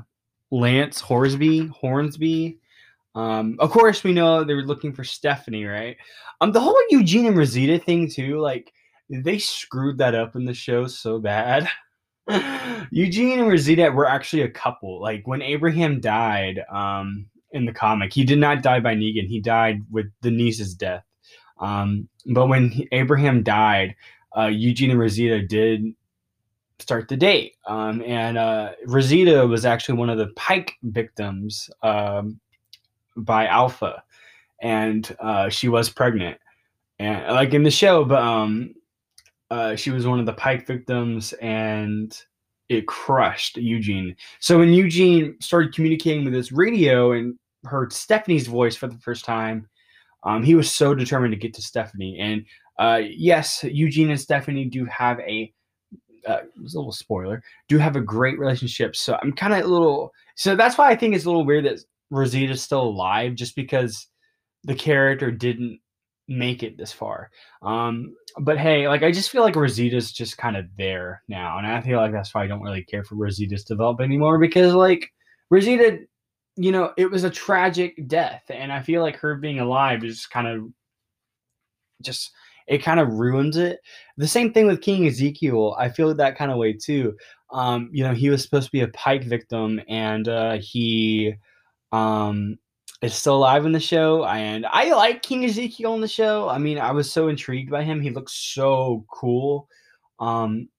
Lance 0.51 1.01
Horsby, 1.01 1.69
Hornsby. 1.69 2.59
Um, 3.15 3.57
of 3.59 3.69
course, 3.69 4.03
we 4.03 4.11
know 4.11 4.43
they 4.43 4.55
were 4.55 4.63
looking 4.63 4.91
for 4.91 5.03
Stephanie, 5.03 5.65
right? 5.65 5.97
Um, 6.41 6.51
the 6.51 6.59
whole 6.59 6.75
Eugene 6.89 7.27
and 7.27 7.37
Rosita 7.37 7.79
thing 7.79 8.09
too, 8.09 8.39
like 8.39 8.73
they 9.09 9.37
screwed 9.37 9.99
that 9.99 10.15
up 10.15 10.35
in 10.35 10.45
the 10.45 10.53
show 10.53 10.87
so 10.87 11.19
bad. 11.19 11.67
Eugene 12.91 13.39
and 13.39 13.47
Rosita 13.47 13.91
were 13.91 14.07
actually 14.07 14.43
a 14.43 14.49
couple. 14.49 15.01
Like 15.01 15.27
when 15.27 15.41
Abraham 15.41 15.99
died 15.99 16.61
um, 16.71 17.25
in 17.51 17.65
the 17.65 17.73
comic, 17.73 18.13
he 18.13 18.23
did 18.23 18.39
not 18.39 18.63
die 18.63 18.79
by 18.79 18.95
Negan. 18.95 19.27
He 19.27 19.39
died 19.39 19.81
with 19.91 20.07
the 20.21 20.31
niece's 20.31 20.73
death. 20.73 21.03
Um, 21.59 22.07
but 22.25 22.47
when 22.47 22.69
he, 22.69 22.87
Abraham 22.91 23.43
died, 23.43 23.95
uh, 24.37 24.47
Eugene 24.47 24.91
and 24.91 24.99
Rosita 24.99 25.41
did 25.41 25.93
start 26.79 27.07
the 27.07 27.17
date. 27.17 27.55
Um, 27.67 28.01
and 28.05 28.37
uh, 28.37 28.71
Rosita 28.85 29.45
was 29.47 29.65
actually 29.65 29.97
one 29.97 30.09
of 30.09 30.17
the 30.17 30.27
Pike 30.35 30.73
victims 30.83 31.69
um, 31.81 32.39
by 33.15 33.47
Alpha, 33.47 34.03
and 34.61 35.15
uh, 35.19 35.49
she 35.49 35.69
was 35.69 35.89
pregnant, 35.89 36.37
and 36.99 37.33
like 37.33 37.53
in 37.53 37.63
the 37.63 37.71
show, 37.71 38.03
but 38.05 38.21
um, 38.21 38.73
uh, 39.53 39.75
she 39.75 39.91
was 39.91 40.07
one 40.07 40.19
of 40.19 40.25
the 40.25 40.33
Pike 40.33 40.65
victims, 40.65 41.31
and 41.33 42.19
it 42.69 42.87
crushed 42.87 43.55
Eugene. 43.57 44.15
So 44.39 44.57
when 44.57 44.73
Eugene 44.73 45.35
started 45.41 45.75
communicating 45.75 46.25
with 46.25 46.33
his 46.33 46.51
radio 46.51 47.11
and 47.11 47.37
heard 47.63 47.93
Stephanie's 47.93 48.47
voice 48.47 48.75
for 48.75 48.87
the 48.87 48.97
first 48.97 49.25
time, 49.25 49.67
um, 50.23 50.41
he 50.41 50.55
was 50.55 50.71
so 50.71 50.95
determined 50.95 51.33
to 51.33 51.39
get 51.39 51.53
to 51.53 51.61
Stephanie. 51.61 52.17
And 52.19 52.45
uh, 52.79 53.01
yes, 53.05 53.63
Eugene 53.63 54.09
and 54.09 54.19
Stephanie 54.19 54.65
do 54.65 54.85
have 54.85 55.19
a 55.19 55.53
uh, 56.27 56.39
a 56.57 56.61
little 56.63 56.91
spoiler, 56.91 57.43
do 57.67 57.77
have 57.77 57.95
a 57.95 58.01
great 58.01 58.39
relationship. 58.39 58.95
So 58.95 59.19
I'm 59.21 59.33
kind 59.33 59.53
of 59.53 59.65
a 59.65 59.67
little. 59.67 60.13
So 60.33 60.55
that's 60.55 60.79
why 60.79 60.89
I 60.89 60.95
think 60.95 61.13
it's 61.13 61.25
a 61.25 61.29
little 61.29 61.45
weird 61.45 61.65
that 61.65 61.79
Rosita's 62.09 62.63
still 62.63 62.81
alive, 62.81 63.35
just 63.35 63.55
because 63.55 64.07
the 64.63 64.73
character 64.73 65.29
didn't 65.29 65.79
make 66.37 66.63
it 66.63 66.77
this 66.77 66.91
far. 66.91 67.29
Um, 67.61 68.15
but 68.39 68.57
hey, 68.57 68.87
like 68.87 69.03
I 69.03 69.11
just 69.11 69.29
feel 69.29 69.43
like 69.43 69.55
Rosita's 69.55 70.11
just 70.11 70.37
kind 70.37 70.57
of 70.57 70.65
there 70.77 71.21
now, 71.27 71.57
and 71.57 71.67
I 71.67 71.81
feel 71.81 71.97
like 71.97 72.11
that's 72.11 72.33
why 72.33 72.43
I 72.43 72.47
don't 72.47 72.61
really 72.61 72.83
care 72.83 73.03
for 73.03 73.15
Rosita's 73.15 73.63
development 73.63 74.09
anymore 74.09 74.39
because 74.39 74.73
like 74.73 75.11
Rosita, 75.49 75.99
you 76.55 76.71
know, 76.71 76.91
it 76.97 77.09
was 77.11 77.23
a 77.23 77.29
tragic 77.29 78.07
death, 78.07 78.43
and 78.49 78.71
I 78.71 78.81
feel 78.81 79.01
like 79.01 79.17
her 79.17 79.35
being 79.35 79.59
alive 79.59 80.03
is 80.03 80.25
kind 80.25 80.47
of 80.47 80.63
just 82.01 82.31
it 82.67 82.79
kind 82.79 82.99
of 82.99 83.13
ruins 83.13 83.57
it. 83.57 83.79
The 84.17 84.27
same 84.27 84.53
thing 84.53 84.67
with 84.67 84.81
King 84.81 85.05
Ezekiel. 85.05 85.75
I 85.77 85.89
feel 85.89 86.13
that 86.13 86.37
kind 86.37 86.51
of 86.51 86.57
way 86.57 86.73
too. 86.73 87.15
Um, 87.51 87.89
you 87.91 88.03
know, 88.03 88.13
he 88.13 88.29
was 88.29 88.41
supposed 88.41 88.67
to 88.67 88.71
be 88.71 88.81
a 88.81 88.87
Pike 88.89 89.23
victim, 89.25 89.81
and 89.87 90.27
uh, 90.27 90.57
he 90.59 91.35
um, 91.91 92.57
is 93.03 93.13
still 93.13 93.35
alive 93.35 93.65
in 93.65 93.73
the 93.73 93.79
show. 93.79 94.25
And 94.25 94.65
I 94.65 94.93
like 94.93 95.21
King 95.21 95.45
Ezekiel 95.45 95.93
in 95.93 96.01
the 96.01 96.07
show. 96.07 96.47
I 96.47 96.57
mean, 96.57 96.77
I 96.77 96.91
was 96.91 97.11
so 97.11 97.27
intrigued 97.27 97.69
by 97.69 97.83
him. 97.83 98.01
He 98.01 98.09
looks 98.09 98.33
so 98.33 99.05
cool. 99.11 99.67
Um, 100.19 100.69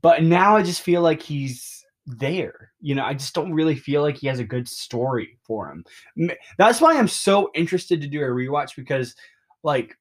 but 0.00 0.22
now 0.22 0.56
I 0.56 0.62
just 0.62 0.82
feel 0.82 1.02
like 1.02 1.20
he's 1.20 1.84
there. 2.06 2.72
You 2.80 2.94
know, 2.94 3.04
I 3.04 3.14
just 3.14 3.34
don't 3.34 3.52
really 3.52 3.74
feel 3.74 4.02
like 4.02 4.16
he 4.16 4.28
has 4.28 4.38
a 4.38 4.44
good 4.44 4.68
story 4.68 5.38
for 5.42 5.70
him. 6.16 6.30
That's 6.56 6.80
why 6.80 6.96
I'm 6.96 7.08
so 7.08 7.50
interested 7.54 8.00
to 8.00 8.08
do 8.08 8.20
a 8.20 8.26
rewatch 8.26 8.76
because, 8.76 9.16
like, 9.62 9.96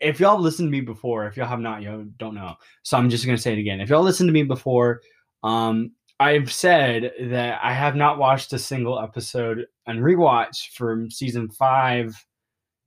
if 0.00 0.20
y'all 0.20 0.40
listened 0.40 0.66
to 0.66 0.70
me 0.70 0.80
before, 0.80 1.26
if 1.26 1.36
y'all 1.36 1.46
have 1.46 1.60
not, 1.60 1.82
you 1.82 2.12
don't 2.18 2.34
know. 2.34 2.54
So 2.82 2.98
I'm 2.98 3.08
just 3.08 3.24
gonna 3.24 3.38
say 3.38 3.52
it 3.52 3.58
again. 3.58 3.80
If 3.80 3.88
y'all 3.88 4.02
listened 4.02 4.28
to 4.28 4.32
me 4.32 4.42
before, 4.42 5.00
um, 5.42 5.92
I've 6.20 6.52
said 6.52 7.12
that 7.20 7.60
I 7.62 7.72
have 7.72 7.96
not 7.96 8.18
watched 8.18 8.52
a 8.52 8.58
single 8.58 9.00
episode 9.00 9.66
and 9.86 10.00
rewatch 10.00 10.70
from 10.74 11.10
season 11.10 11.50
five, 11.50 12.14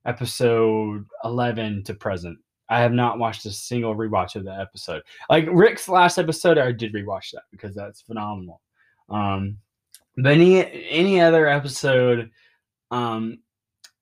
episode 0.06 1.04
eleven 1.24 1.84
to 1.84 1.94
present. 1.94 2.38
I 2.70 2.80
have 2.80 2.92
not 2.92 3.18
watched 3.18 3.46
a 3.46 3.50
single 3.50 3.94
rewatch 3.94 4.36
of 4.36 4.44
that 4.44 4.60
episode. 4.60 5.02
Like 5.30 5.46
Rick's 5.50 5.88
last 5.88 6.18
episode, 6.18 6.58
I 6.58 6.72
did 6.72 6.94
rewatch 6.94 7.30
that 7.32 7.44
because 7.50 7.74
that's 7.74 8.02
phenomenal. 8.02 8.60
Um, 9.08 9.58
but 10.16 10.32
any 10.32 10.88
any 10.90 11.20
other 11.20 11.46
episode, 11.46 12.30
um, 12.90 13.38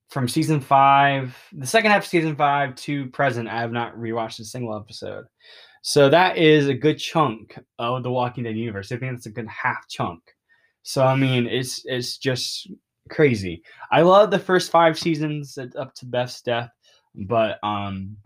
from 0.09 0.29
season 0.29 0.61
five, 0.61 1.37
the 1.53 1.67
second 1.67 1.91
half 1.91 2.05
of 2.05 2.09
season 2.09 2.37
five 2.37 2.75
to 2.77 3.07
present, 3.11 3.49
I 3.49 3.61
have 3.61 3.73
not 3.73 3.97
rewatched 3.97 4.41
a 4.41 4.45
single 4.45 4.77
episode. 4.77 5.27
So 5.89 6.09
that 6.09 6.37
is 6.37 6.67
a 6.67 6.75
good 6.75 6.99
chunk 6.99 7.57
of 7.79 8.03
the 8.03 8.11
Walking 8.11 8.43
Dead 8.43 8.57
universe. 8.57 8.91
I 8.91 8.97
think 8.97 9.13
that's 9.13 9.27
a 9.27 9.31
good 9.31 9.47
half 9.47 9.87
chunk. 9.89 10.21
So 10.83 11.07
I 11.07 11.15
mean, 11.15 11.47
it's 11.47 11.83
it's 11.85 12.19
just 12.19 12.69
crazy. 13.09 13.63
I 13.93 14.03
love 14.03 14.33
the 14.33 14.39
first 14.41 14.73
five 14.73 14.99
seasons 14.99 15.57
up 15.57 15.95
to 15.95 16.07
Beth's 16.07 16.43
death, 16.43 16.71
but 17.15 17.61
um, 17.63 18.17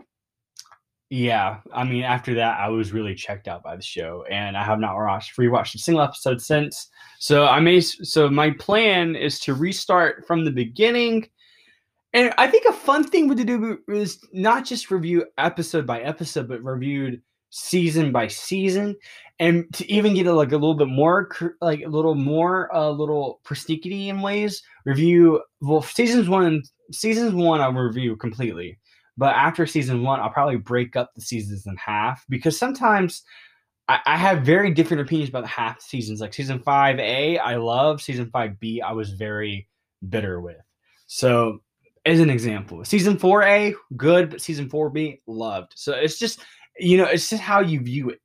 yeah, 1.10 1.58
I 1.70 1.84
mean, 1.84 2.02
after 2.02 2.32
that, 2.36 2.58
I 2.58 2.70
was 2.70 2.94
really 2.94 3.14
checked 3.14 3.46
out 3.46 3.62
by 3.62 3.76
the 3.76 3.82
show, 3.82 4.24
and 4.30 4.56
I 4.56 4.64
have 4.64 4.80
not 4.80 4.96
watched 4.96 5.36
rewatched 5.36 5.74
a 5.74 5.80
single 5.80 6.02
episode 6.02 6.40
since. 6.40 6.88
So 7.18 7.44
I 7.44 7.60
may. 7.60 7.82
So 7.82 8.30
my 8.30 8.52
plan 8.52 9.16
is 9.16 9.38
to 9.40 9.52
restart 9.52 10.26
from 10.26 10.46
the 10.46 10.50
beginning 10.50 11.28
and 12.12 12.34
I 12.38 12.48
think 12.48 12.64
a 12.66 12.72
fun 12.72 13.04
thing 13.04 13.34
to 13.36 13.44
do 13.44 13.78
is 13.88 14.18
not 14.32 14.64
just 14.64 14.90
review 14.90 15.26
episode 15.38 15.86
by 15.86 16.00
episode, 16.00 16.48
but 16.48 16.64
reviewed 16.64 17.22
season 17.50 18.12
by 18.12 18.26
season, 18.26 18.97
and 19.38 19.73
to 19.75 19.90
even 19.90 20.14
get 20.14 20.26
a, 20.26 20.33
like 20.33 20.52
a 20.52 20.57
little 20.57 20.75
bit 20.75 20.88
more, 20.88 21.28
like 21.61 21.83
a 21.83 21.88
little 21.88 22.14
more, 22.14 22.69
a 22.73 22.78
uh, 22.78 22.90
little 22.90 23.40
persnickety 23.45 24.09
in 24.09 24.23
ways. 24.23 24.62
Review 24.85 25.42
well 25.61 25.83
seasons 25.83 26.28
one 26.28 26.62
seasons 26.92 27.35
one 27.35 27.61
I'll 27.61 27.73
review 27.73 28.16
completely, 28.16 28.78
but 29.16 29.35
after 29.35 29.66
season 29.66 30.02
one 30.02 30.21
I'll 30.21 30.30
probably 30.30 30.57
break 30.57 30.97
up 30.97 31.11
the 31.14 31.23
seasons 31.23 31.66
in 31.66 31.76
half 31.76 32.25
because 32.28 32.59
sometimes. 32.59 33.23
I, 33.88 33.99
I 34.07 34.16
have 34.16 34.42
very 34.42 34.73
different 34.73 35.00
opinions 35.00 35.30
about 35.30 35.42
the 35.42 35.49
half 35.49 35.80
seasons. 35.80 36.21
Like 36.21 36.33
season 36.33 36.61
five 36.61 37.00
A, 37.00 37.38
I 37.38 37.57
love. 37.57 38.00
Season 38.00 38.30
five 38.30 38.61
B, 38.61 38.80
I 38.80 38.92
was 38.92 39.11
very 39.11 39.66
bitter 40.09 40.40
with. 40.40 40.59
So 41.09 41.61
as 42.07 42.21
an 42.21 42.30
example. 42.30 42.85
Season 42.85 43.16
4A, 43.16 43.75
good, 43.97 44.30
but 44.30 44.40
season 44.40 44.69
4B, 44.69 45.21
loved. 45.26 45.73
So 45.76 45.92
it's 45.92 46.19
just, 46.19 46.40
you 46.80 46.96
know, 46.96 47.04
it's 47.04 47.28
just 47.28 47.42
how 47.42 47.60
you 47.60 47.80
view 47.80 48.10
it. 48.10 48.20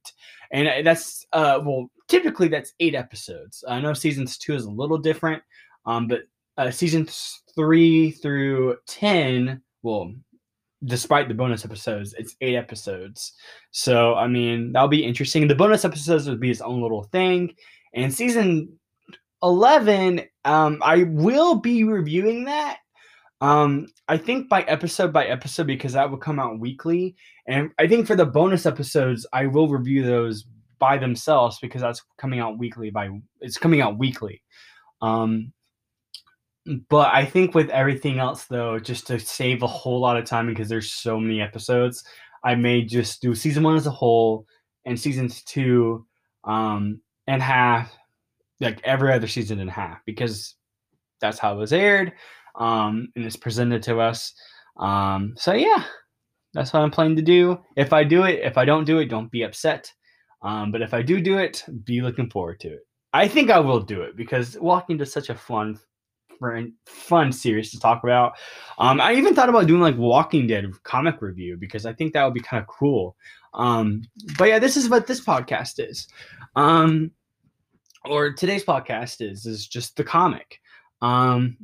And 0.52 0.68
uh, 0.68 0.82
that's, 0.84 1.26
uh, 1.34 1.60
well, 1.64 1.90
typically 2.08 2.48
that's 2.48 2.74
eight 2.80 2.96
episodes. 2.96 3.64
I 3.68 3.80
know 3.80 3.94
seasons 3.94 4.38
two 4.38 4.56
is 4.56 4.66
a 4.66 4.72
little 4.72 4.98
different, 4.98 5.44
um, 5.86 6.08
but 6.08 6.22
uh, 6.58 6.72
seasons 6.72 7.42
three 7.56 8.12
through 8.12 8.78
10, 8.88 9.62
well, 9.84 10.14
despite 10.86 11.28
the 11.28 11.34
bonus 11.34 11.66
episodes, 11.66 12.14
it's 12.18 12.36
eight 12.42 12.56
episodes. 12.56 13.34
So, 13.72 14.16
I 14.16 14.28
mean, 14.28 14.72
that'll 14.72 14.88
be 14.88 15.04
interesting. 15.04 15.48
The 15.48 15.56
bonus 15.56 15.86
episodes 15.86 16.30
would 16.30 16.40
be 16.40 16.52
its 16.52 16.62
own 16.62 16.82
little 16.82 17.04
thing. 17.04 17.54
And 17.94 18.14
season 18.14 18.78
11, 19.44 20.22
um, 20.44 20.80
I 20.84 21.04
will 21.04 21.56
be 21.56 21.84
reviewing 21.84 22.46
that 22.46 22.78
um, 23.46 23.86
I 24.08 24.18
think 24.18 24.50
by 24.50 24.64
episode 24.64 25.14
by 25.14 25.26
episode 25.26 25.68
because 25.68 25.94
that 25.94 26.10
will 26.10 26.18
come 26.18 26.40
out 26.40 26.60
weekly, 26.60 27.16
and 27.48 27.70
I 27.78 27.88
think 27.88 28.08
for 28.08 28.16
the 28.16 28.26
bonus 28.26 28.66
episodes, 28.66 29.28
I 29.34 29.46
will 29.46 29.68
review 29.68 30.04
those 30.04 30.46
by 30.80 30.98
themselves 30.98 31.60
because 31.62 31.82
that's 31.82 32.02
coming 32.18 32.40
out 32.40 32.58
weekly. 32.58 32.90
By 32.90 33.10
it's 33.42 33.60
coming 33.60 33.82
out 33.82 34.00
weekly. 34.00 34.42
Um, 35.00 35.54
but 36.90 37.14
I 37.14 37.24
think 37.24 37.54
with 37.54 37.70
everything 37.70 38.18
else 38.18 38.46
though, 38.46 38.80
just 38.80 39.06
to 39.08 39.20
save 39.20 39.62
a 39.62 39.68
whole 39.68 40.00
lot 40.00 40.18
of 40.18 40.26
time 40.26 40.48
because 40.48 40.68
there's 40.68 40.92
so 40.92 41.20
many 41.20 41.40
episodes, 41.40 42.04
I 42.44 42.56
may 42.56 42.84
just 42.84 43.22
do 43.22 43.36
season 43.36 43.62
one 43.62 43.76
as 43.76 43.86
a 43.86 43.92
whole 43.92 44.48
and 44.86 45.00
seasons 45.00 45.44
two 45.44 46.06
um 46.46 47.00
and 47.28 47.44
half 47.44 47.96
like 48.60 48.82
every 48.84 49.14
other 49.14 49.28
season 49.28 49.60
in 49.60 49.68
half 49.68 50.00
because 50.06 50.56
that's 51.22 51.38
how 51.38 51.54
it 51.54 51.58
was 51.58 51.74
aired 51.74 52.14
um, 52.58 53.10
and 53.16 53.26
it's 53.26 53.36
presented 53.36 53.84
to 53.84 54.00
us. 54.00 54.34
Um, 54.78 55.34
so 55.38 55.54
yeah, 55.54 55.84
that's 56.54 56.74
what 56.74 56.82
I'm 56.82 56.92
planning 56.92 57.18
to 57.18 57.22
do. 57.22 57.60
If 57.76 57.94
I 57.94 58.04
do 58.04 58.24
it, 58.24 58.42
if 58.44 58.58
I 58.58 58.66
don't 58.66 58.86
do 58.86 59.00
it, 59.00 59.06
don't 59.06 59.32
be 59.32 59.44
upset. 59.44 59.92
Um, 60.42 60.72
but 60.72 60.82
if 60.82 60.94
I 60.94 61.02
do 61.02 61.20
do 61.20 61.38
it, 61.38 61.64
be 61.84 62.02
looking 62.02 62.30
forward 62.30 62.60
to 62.62 62.70
it. 62.70 62.88
I 63.14 63.28
think 63.28 63.50
I 63.50 63.60
will 63.60 63.80
do 63.80 64.02
it 64.02 64.16
because 64.18 64.58
Walking 64.60 65.00
is 65.00 65.12
such 65.12 65.30
a 65.30 65.36
fun, 65.36 65.80
fun 66.86 67.32
series 67.32 67.72
to 67.72 67.80
talk 67.80 68.04
about. 68.04 68.34
Um, 68.78 69.00
I 69.00 69.14
even 69.14 69.34
thought 69.34 69.50
about 69.50 69.68
doing 69.68 69.82
like 69.82 69.98
Walking 69.98 70.48
Dead 70.48 70.66
comic 70.84 71.22
review 71.22 71.58
because 71.58 71.86
I 71.86 71.94
think 71.94 72.14
that 72.14 72.26
would 72.26 72.34
be 72.34 72.42
kind 72.42 72.62
of 72.62 72.68
cool. 72.68 73.16
Um, 73.54 74.04
but 74.38 74.50
yeah, 74.50 74.60
this 74.60 74.76
is 74.78 74.90
what 74.90 75.08
this 75.08 75.22
podcast 75.22 75.74
is. 75.78 76.08
Um, 76.56 77.12
or 78.04 78.34
today's 78.34 78.64
podcast 78.64 79.22
is 79.28 79.46
is 79.46 79.68
just 79.68 79.96
the 79.96 80.04
comic. 80.04 80.60
Um, 81.02 81.58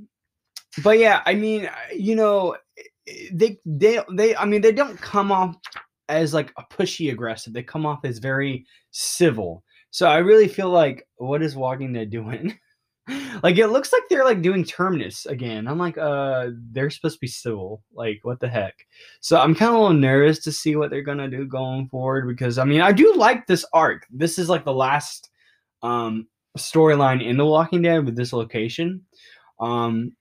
but 0.83 0.99
yeah, 0.99 1.21
I 1.25 1.33
mean, 1.33 1.69
you 1.93 2.15
know, 2.15 2.57
they 3.31 3.57
they 3.65 3.99
they 4.11 4.35
I 4.35 4.45
mean, 4.45 4.61
they 4.61 4.71
don't 4.71 4.99
come 4.99 5.31
off 5.31 5.55
as 6.09 6.33
like 6.33 6.51
a 6.57 6.63
pushy 6.63 7.11
aggressive. 7.11 7.53
They 7.53 7.63
come 7.63 7.85
off 7.85 8.05
as 8.05 8.19
very 8.19 8.65
civil. 8.91 9.63
So 9.91 10.07
I 10.07 10.17
really 10.17 10.47
feel 10.47 10.69
like 10.69 11.07
what 11.17 11.41
is 11.41 11.55
Walking 11.55 11.93
Dead 11.93 12.09
doing? 12.09 12.57
like 13.43 13.57
it 13.57 13.67
looks 13.67 13.91
like 13.91 14.03
they're 14.09 14.23
like 14.23 14.41
doing 14.41 14.63
Terminus 14.63 15.25
again. 15.25 15.67
I'm 15.67 15.77
like, 15.77 15.97
uh, 15.97 16.49
they're 16.71 16.89
supposed 16.89 17.15
to 17.15 17.21
be 17.21 17.27
civil. 17.27 17.83
Like, 17.93 18.19
what 18.23 18.39
the 18.39 18.47
heck? 18.47 18.75
So 19.19 19.39
I'm 19.39 19.55
kind 19.55 19.69
of 19.69 19.75
a 19.75 19.81
little 19.81 19.97
nervous 19.97 20.39
to 20.43 20.51
see 20.51 20.75
what 20.75 20.89
they're 20.89 21.01
gonna 21.01 21.29
do 21.29 21.45
going 21.45 21.89
forward 21.89 22.27
because 22.27 22.57
I 22.57 22.63
mean, 22.63 22.81
I 22.81 22.91
do 22.91 23.13
like 23.15 23.47
this 23.47 23.65
arc. 23.73 24.05
This 24.09 24.39
is 24.39 24.49
like 24.49 24.63
the 24.63 24.73
last 24.73 25.29
um 25.81 26.27
storyline 26.57 27.25
in 27.25 27.37
The 27.37 27.45
Walking 27.45 27.81
Dead 27.81 28.05
with 28.05 28.15
this 28.15 28.33
location. 28.33 29.05
Um, 29.59 30.13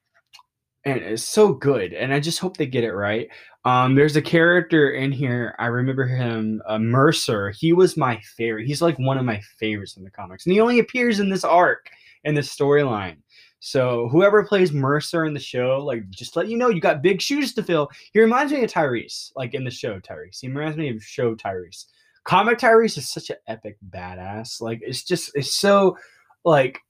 and 0.84 1.00
it's 1.00 1.24
so 1.24 1.52
good. 1.52 1.92
And 1.92 2.12
I 2.12 2.20
just 2.20 2.38
hope 2.38 2.56
they 2.56 2.66
get 2.66 2.84
it 2.84 2.92
right. 2.92 3.28
Um, 3.64 3.94
there's 3.94 4.16
a 4.16 4.22
character 4.22 4.90
in 4.90 5.12
here. 5.12 5.54
I 5.58 5.66
remember 5.66 6.06
him, 6.06 6.62
uh, 6.66 6.78
Mercer. 6.78 7.50
He 7.50 7.72
was 7.72 7.96
my 7.96 8.18
favorite. 8.36 8.66
He's 8.66 8.80
like 8.80 8.98
one 8.98 9.18
of 9.18 9.24
my 9.24 9.40
favorites 9.58 9.96
in 9.96 10.04
the 10.04 10.10
comics, 10.10 10.46
and 10.46 10.52
he 10.52 10.60
only 10.60 10.78
appears 10.78 11.20
in 11.20 11.28
this 11.28 11.44
arc 11.44 11.90
in 12.24 12.34
this 12.34 12.54
storyline. 12.54 13.16
So 13.60 14.08
whoever 14.08 14.42
plays 14.42 14.72
Mercer 14.72 15.26
in 15.26 15.34
the 15.34 15.40
show, 15.40 15.82
like 15.84 16.08
just 16.08 16.34
let 16.34 16.48
you 16.48 16.56
know 16.56 16.70
you 16.70 16.80
got 16.80 17.02
big 17.02 17.20
shoes 17.20 17.52
to 17.54 17.62
fill. 17.62 17.90
He 18.12 18.20
reminds 18.20 18.52
me 18.52 18.64
of 18.64 18.70
Tyrese, 18.70 19.32
like 19.36 19.52
in 19.52 19.64
the 19.64 19.70
show 19.70 20.00
Tyrese. 20.00 20.40
He 20.40 20.48
reminds 20.48 20.78
me 20.78 20.88
of 20.88 21.02
show 21.02 21.34
Tyrese. 21.34 21.84
Comic 22.24 22.58
Tyrese 22.58 22.96
is 22.96 23.10
such 23.10 23.28
an 23.28 23.36
epic 23.46 23.76
badass. 23.90 24.62
Like 24.62 24.80
it's 24.82 25.04
just 25.04 25.30
it's 25.34 25.54
so 25.54 25.98
like 26.44 26.80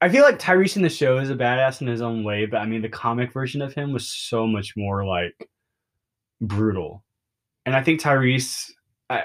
I 0.00 0.08
feel 0.08 0.22
like 0.22 0.38
Tyrese 0.38 0.76
in 0.76 0.82
the 0.82 0.88
show 0.88 1.18
is 1.18 1.30
a 1.30 1.34
badass 1.34 1.80
in 1.80 1.86
his 1.86 2.02
own 2.02 2.22
way, 2.22 2.46
but 2.46 2.58
I 2.58 2.66
mean 2.66 2.82
the 2.82 2.88
comic 2.88 3.32
version 3.32 3.62
of 3.62 3.72
him 3.72 3.92
was 3.92 4.08
so 4.08 4.46
much 4.46 4.74
more 4.76 5.06
like 5.06 5.48
brutal. 6.40 7.04
And 7.64 7.74
I 7.74 7.82
think 7.82 8.00
Tyrese, 8.00 8.70
I, 9.08 9.22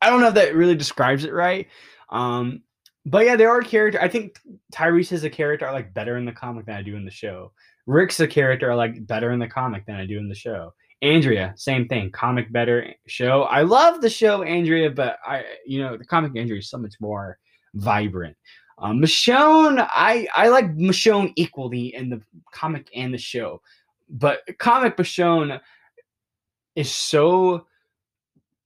I, 0.00 0.10
don't 0.10 0.20
know 0.20 0.28
if 0.28 0.34
that 0.34 0.54
really 0.54 0.74
describes 0.74 1.24
it 1.24 1.32
right. 1.32 1.68
Um, 2.10 2.62
but 3.06 3.26
yeah, 3.26 3.36
there 3.36 3.50
are 3.50 3.60
character. 3.60 4.00
I 4.00 4.08
think 4.08 4.40
Tyrese 4.72 5.12
is 5.12 5.24
a 5.24 5.30
character 5.30 5.68
I 5.68 5.72
like 5.72 5.92
better 5.92 6.16
in 6.16 6.24
the 6.24 6.32
comic 6.32 6.66
than 6.66 6.76
I 6.76 6.82
do 6.82 6.96
in 6.96 7.04
the 7.04 7.10
show. 7.10 7.52
Rick's 7.86 8.20
a 8.20 8.26
character 8.26 8.72
I 8.72 8.74
like 8.74 9.06
better 9.06 9.30
in 9.32 9.38
the 9.38 9.46
comic 9.46 9.84
than 9.86 9.96
I 9.96 10.06
do 10.06 10.18
in 10.18 10.28
the 10.28 10.34
show. 10.34 10.72
Andrea, 11.02 11.52
same 11.56 11.86
thing. 11.86 12.10
Comic 12.10 12.50
better 12.50 12.94
show. 13.06 13.42
I 13.42 13.60
love 13.62 14.00
the 14.00 14.08
show 14.08 14.42
Andrea, 14.42 14.90
but 14.90 15.18
I, 15.26 15.44
you 15.66 15.82
know, 15.82 15.98
the 15.98 16.04
comic 16.06 16.32
Andrea 16.34 16.60
is 16.60 16.70
so 16.70 16.78
much 16.78 16.94
more 16.98 17.38
vibrant. 17.74 18.36
Um, 18.78 19.00
Michonne, 19.00 19.86
I 19.90 20.26
I 20.34 20.48
like 20.48 20.76
Michonne 20.76 21.32
equally 21.36 21.94
in 21.94 22.10
the 22.10 22.20
comic 22.52 22.88
and 22.94 23.14
the 23.14 23.18
show, 23.18 23.62
but 24.08 24.40
comic 24.58 24.96
Michonne 24.96 25.60
is 26.74 26.90
so 26.90 27.66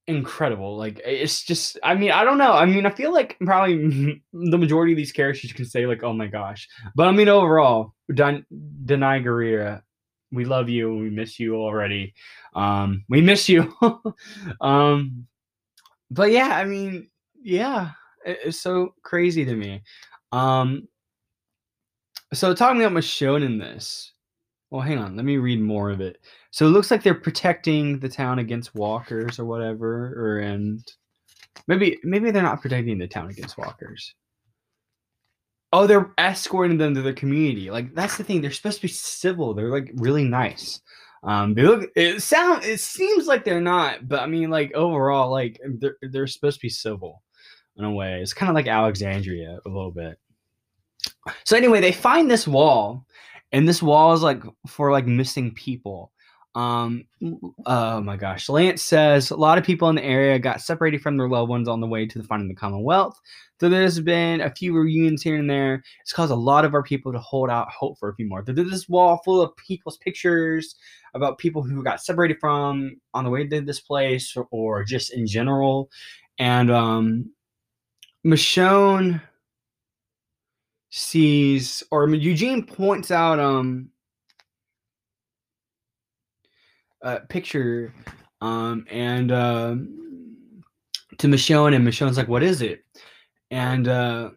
incredible. 0.06 0.76
Like 0.76 1.00
it's 1.04 1.44
just 1.44 1.78
I 1.82 1.94
mean, 1.94 2.10
I 2.10 2.24
don't 2.24 2.38
know. 2.38 2.52
I 2.52 2.64
mean, 2.64 2.86
I 2.86 2.90
feel 2.90 3.12
like 3.12 3.36
probably 3.44 4.22
the 4.32 4.58
majority 4.58 4.92
of 4.92 4.96
these 4.96 5.12
characters 5.12 5.52
can 5.52 5.66
say 5.66 5.86
like, 5.86 6.02
"Oh 6.02 6.12
my 6.12 6.26
gosh." 6.26 6.68
But 6.96 7.06
I 7.08 7.12
mean, 7.12 7.28
overall, 7.28 7.94
Dan- 8.12 8.46
Danai 8.84 9.22
Gurira, 9.22 9.82
we 10.32 10.44
love 10.44 10.68
you. 10.68 10.96
We 10.96 11.10
miss 11.10 11.38
you 11.38 11.56
already. 11.56 12.14
Um, 12.54 13.04
we 13.08 13.20
miss 13.20 13.48
you. 13.48 13.72
um, 14.60 15.26
but 16.10 16.30
yeah, 16.32 16.48
I 16.56 16.64
mean, 16.64 17.08
yeah, 17.42 17.90
it, 18.24 18.38
it's 18.44 18.60
so 18.60 18.94
crazy 19.02 19.44
to 19.44 19.54
me. 19.54 19.82
Um, 20.32 20.88
so 22.34 22.54
talking 22.54 22.82
about 22.82 22.92
Michonne 22.92 23.44
in 23.44 23.58
this. 23.58 24.12
Well, 24.70 24.82
hang 24.82 24.98
on. 24.98 25.16
Let 25.16 25.24
me 25.24 25.38
read 25.38 25.60
more 25.60 25.90
of 25.90 26.00
it. 26.00 26.18
So 26.50 26.66
it 26.66 26.70
looks 26.70 26.90
like 26.90 27.02
they're 27.02 27.14
protecting 27.14 27.98
the 28.00 28.08
town 28.08 28.38
against 28.38 28.74
walkers 28.74 29.38
or 29.38 29.46
whatever, 29.46 30.12
or 30.16 30.40
and 30.40 30.80
maybe 31.66 31.98
maybe 32.04 32.30
they're 32.30 32.42
not 32.42 32.60
protecting 32.60 32.98
the 32.98 33.08
town 33.08 33.30
against 33.30 33.56
walkers. 33.56 34.14
Oh, 35.72 35.86
they're 35.86 36.12
escorting 36.18 36.78
them 36.78 36.94
to 36.94 37.02
the 37.02 37.12
community. 37.14 37.70
Like 37.70 37.94
that's 37.94 38.18
the 38.18 38.24
thing. 38.24 38.42
They're 38.42 38.50
supposed 38.50 38.78
to 38.78 38.82
be 38.82 38.88
civil. 38.88 39.54
They're 39.54 39.70
like 39.70 39.90
really 39.94 40.24
nice. 40.24 40.80
Um, 41.22 41.54
they 41.54 41.62
look. 41.62 41.90
It 41.96 42.22
sound. 42.22 42.64
It 42.64 42.80
seems 42.80 43.26
like 43.26 43.44
they're 43.44 43.60
not, 43.60 44.06
but 44.06 44.20
I 44.20 44.26
mean, 44.26 44.50
like 44.50 44.72
overall, 44.74 45.30
like 45.30 45.58
they're 45.78 45.96
they're 46.02 46.26
supposed 46.26 46.58
to 46.58 46.66
be 46.66 46.70
civil 46.70 47.22
in 47.78 47.84
a 47.84 47.92
way. 47.92 48.20
It's 48.20 48.34
kind 48.34 48.50
of 48.50 48.54
like 48.54 48.66
Alexandria 48.66 49.60
a 49.64 49.68
little 49.68 49.92
bit. 49.92 50.18
So 51.44 51.56
anyway, 51.56 51.80
they 51.80 51.92
find 51.92 52.30
this 52.30 52.46
wall, 52.46 53.06
and 53.52 53.68
this 53.68 53.82
wall 53.82 54.12
is 54.12 54.22
like 54.22 54.42
for 54.66 54.92
like 54.92 55.06
missing 55.06 55.54
people. 55.54 56.12
Um, 56.54 57.04
oh 57.66 58.00
my 58.00 58.16
gosh. 58.16 58.48
Lance 58.48 58.82
says 58.82 59.30
a 59.30 59.36
lot 59.36 59.58
of 59.58 59.64
people 59.64 59.88
in 59.90 59.96
the 59.96 60.04
area 60.04 60.40
got 60.40 60.60
separated 60.60 61.00
from 61.00 61.16
their 61.16 61.28
loved 61.28 61.48
ones 61.48 61.68
on 61.68 61.80
the 61.80 61.86
way 61.86 62.04
to 62.04 62.18
the 62.18 62.24
finding 62.24 62.48
the 62.48 62.54
Commonwealth. 62.54 63.20
So 63.60 63.68
there's 63.68 64.00
been 64.00 64.40
a 64.40 64.50
few 64.50 64.74
reunions 64.74 65.22
here 65.22 65.36
and 65.36 65.48
there. 65.48 65.84
It's 66.00 66.12
caused 66.12 66.32
a 66.32 66.36
lot 66.36 66.64
of 66.64 66.74
our 66.74 66.82
people 66.82 67.12
to 67.12 67.18
hold 67.20 67.48
out 67.48 67.70
hope 67.70 67.98
for 67.98 68.08
a 68.08 68.14
few 68.14 68.26
more. 68.26 68.42
There's 68.42 68.70
this 68.70 68.88
wall 68.88 69.20
full 69.24 69.40
of 69.40 69.54
people's 69.56 69.98
pictures 69.98 70.74
about 71.14 71.38
people 71.38 71.62
who 71.62 71.84
got 71.84 72.02
separated 72.02 72.38
from 72.40 72.96
on 73.14 73.22
the 73.24 73.30
way 73.30 73.46
to 73.46 73.60
this 73.60 73.80
place 73.80 74.34
or, 74.36 74.48
or 74.50 74.82
just 74.82 75.12
in 75.12 75.28
general. 75.28 75.90
And 76.40 76.70
um 76.72 77.30
Michonne 78.28 79.22
sees 80.90 81.82
or 81.90 82.08
Eugene 82.10 82.66
points 82.66 83.10
out 83.10 83.38
um 83.38 83.88
uh, 87.02 87.20
picture 87.28 87.94
um, 88.40 88.84
and 88.90 89.32
uh, 89.32 89.74
to 91.18 91.26
Michonne, 91.26 91.74
and 91.74 91.86
Michonne's 91.86 92.16
like, 92.16 92.28
"What 92.28 92.42
is 92.42 92.62
it?" 92.62 92.84
And 93.50 93.88
uh, 93.88 94.30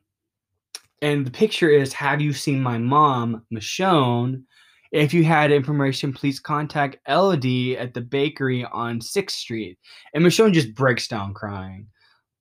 and 1.01 1.25
the 1.25 1.31
picture 1.31 1.69
is, 1.69 1.93
"Have 1.93 2.21
you 2.21 2.33
seen 2.33 2.61
my 2.61 2.77
mom, 2.77 3.45
Michonne?" 3.53 4.43
If 4.91 5.13
you 5.13 5.23
had 5.23 5.51
information, 5.51 6.13
please 6.13 6.39
contact 6.39 6.97
Elodie 7.07 7.77
at 7.77 7.93
the 7.93 8.01
bakery 8.01 8.65
on 8.65 8.99
Sixth 8.99 9.37
Street. 9.37 9.77
And 10.13 10.23
Michonne 10.23 10.53
just 10.53 10.75
breaks 10.75 11.07
down 11.07 11.33
crying, 11.33 11.87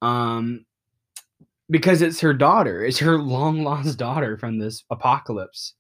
um, 0.02 0.64
because 1.70 2.02
it's 2.02 2.20
her 2.20 2.34
daughter. 2.34 2.84
It's 2.84 2.98
her 2.98 3.18
long 3.18 3.62
lost 3.62 3.98
daughter 3.98 4.36
from 4.36 4.58
this 4.58 4.84
apocalypse. 4.90 5.74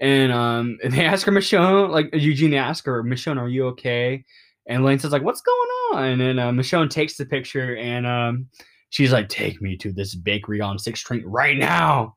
And 0.00 0.32
um, 0.32 0.78
they 0.84 1.04
ask 1.04 1.26
her, 1.26 1.32
Michonne, 1.32 1.90
like 1.90 2.10
Eugene 2.12 2.54
asked 2.54 2.86
her, 2.86 3.02
Michonne, 3.02 3.38
are 3.38 3.48
you 3.48 3.66
okay? 3.68 4.24
And 4.66 4.84
Lane 4.84 4.98
says, 4.98 5.12
like, 5.12 5.22
what's 5.22 5.40
going 5.40 5.58
on? 5.92 6.04
And 6.04 6.20
then 6.20 6.38
uh, 6.38 6.50
Michonne 6.50 6.90
takes 6.90 7.16
the 7.16 7.26
picture 7.26 7.76
and 7.76 8.06
um, 8.06 8.46
she's 8.90 9.12
like, 9.12 9.28
take 9.28 9.60
me 9.62 9.76
to 9.78 9.92
this 9.92 10.14
bakery 10.14 10.60
on 10.60 10.76
6th 10.76 10.98
Street 10.98 11.26
right 11.26 11.56
now. 11.56 12.16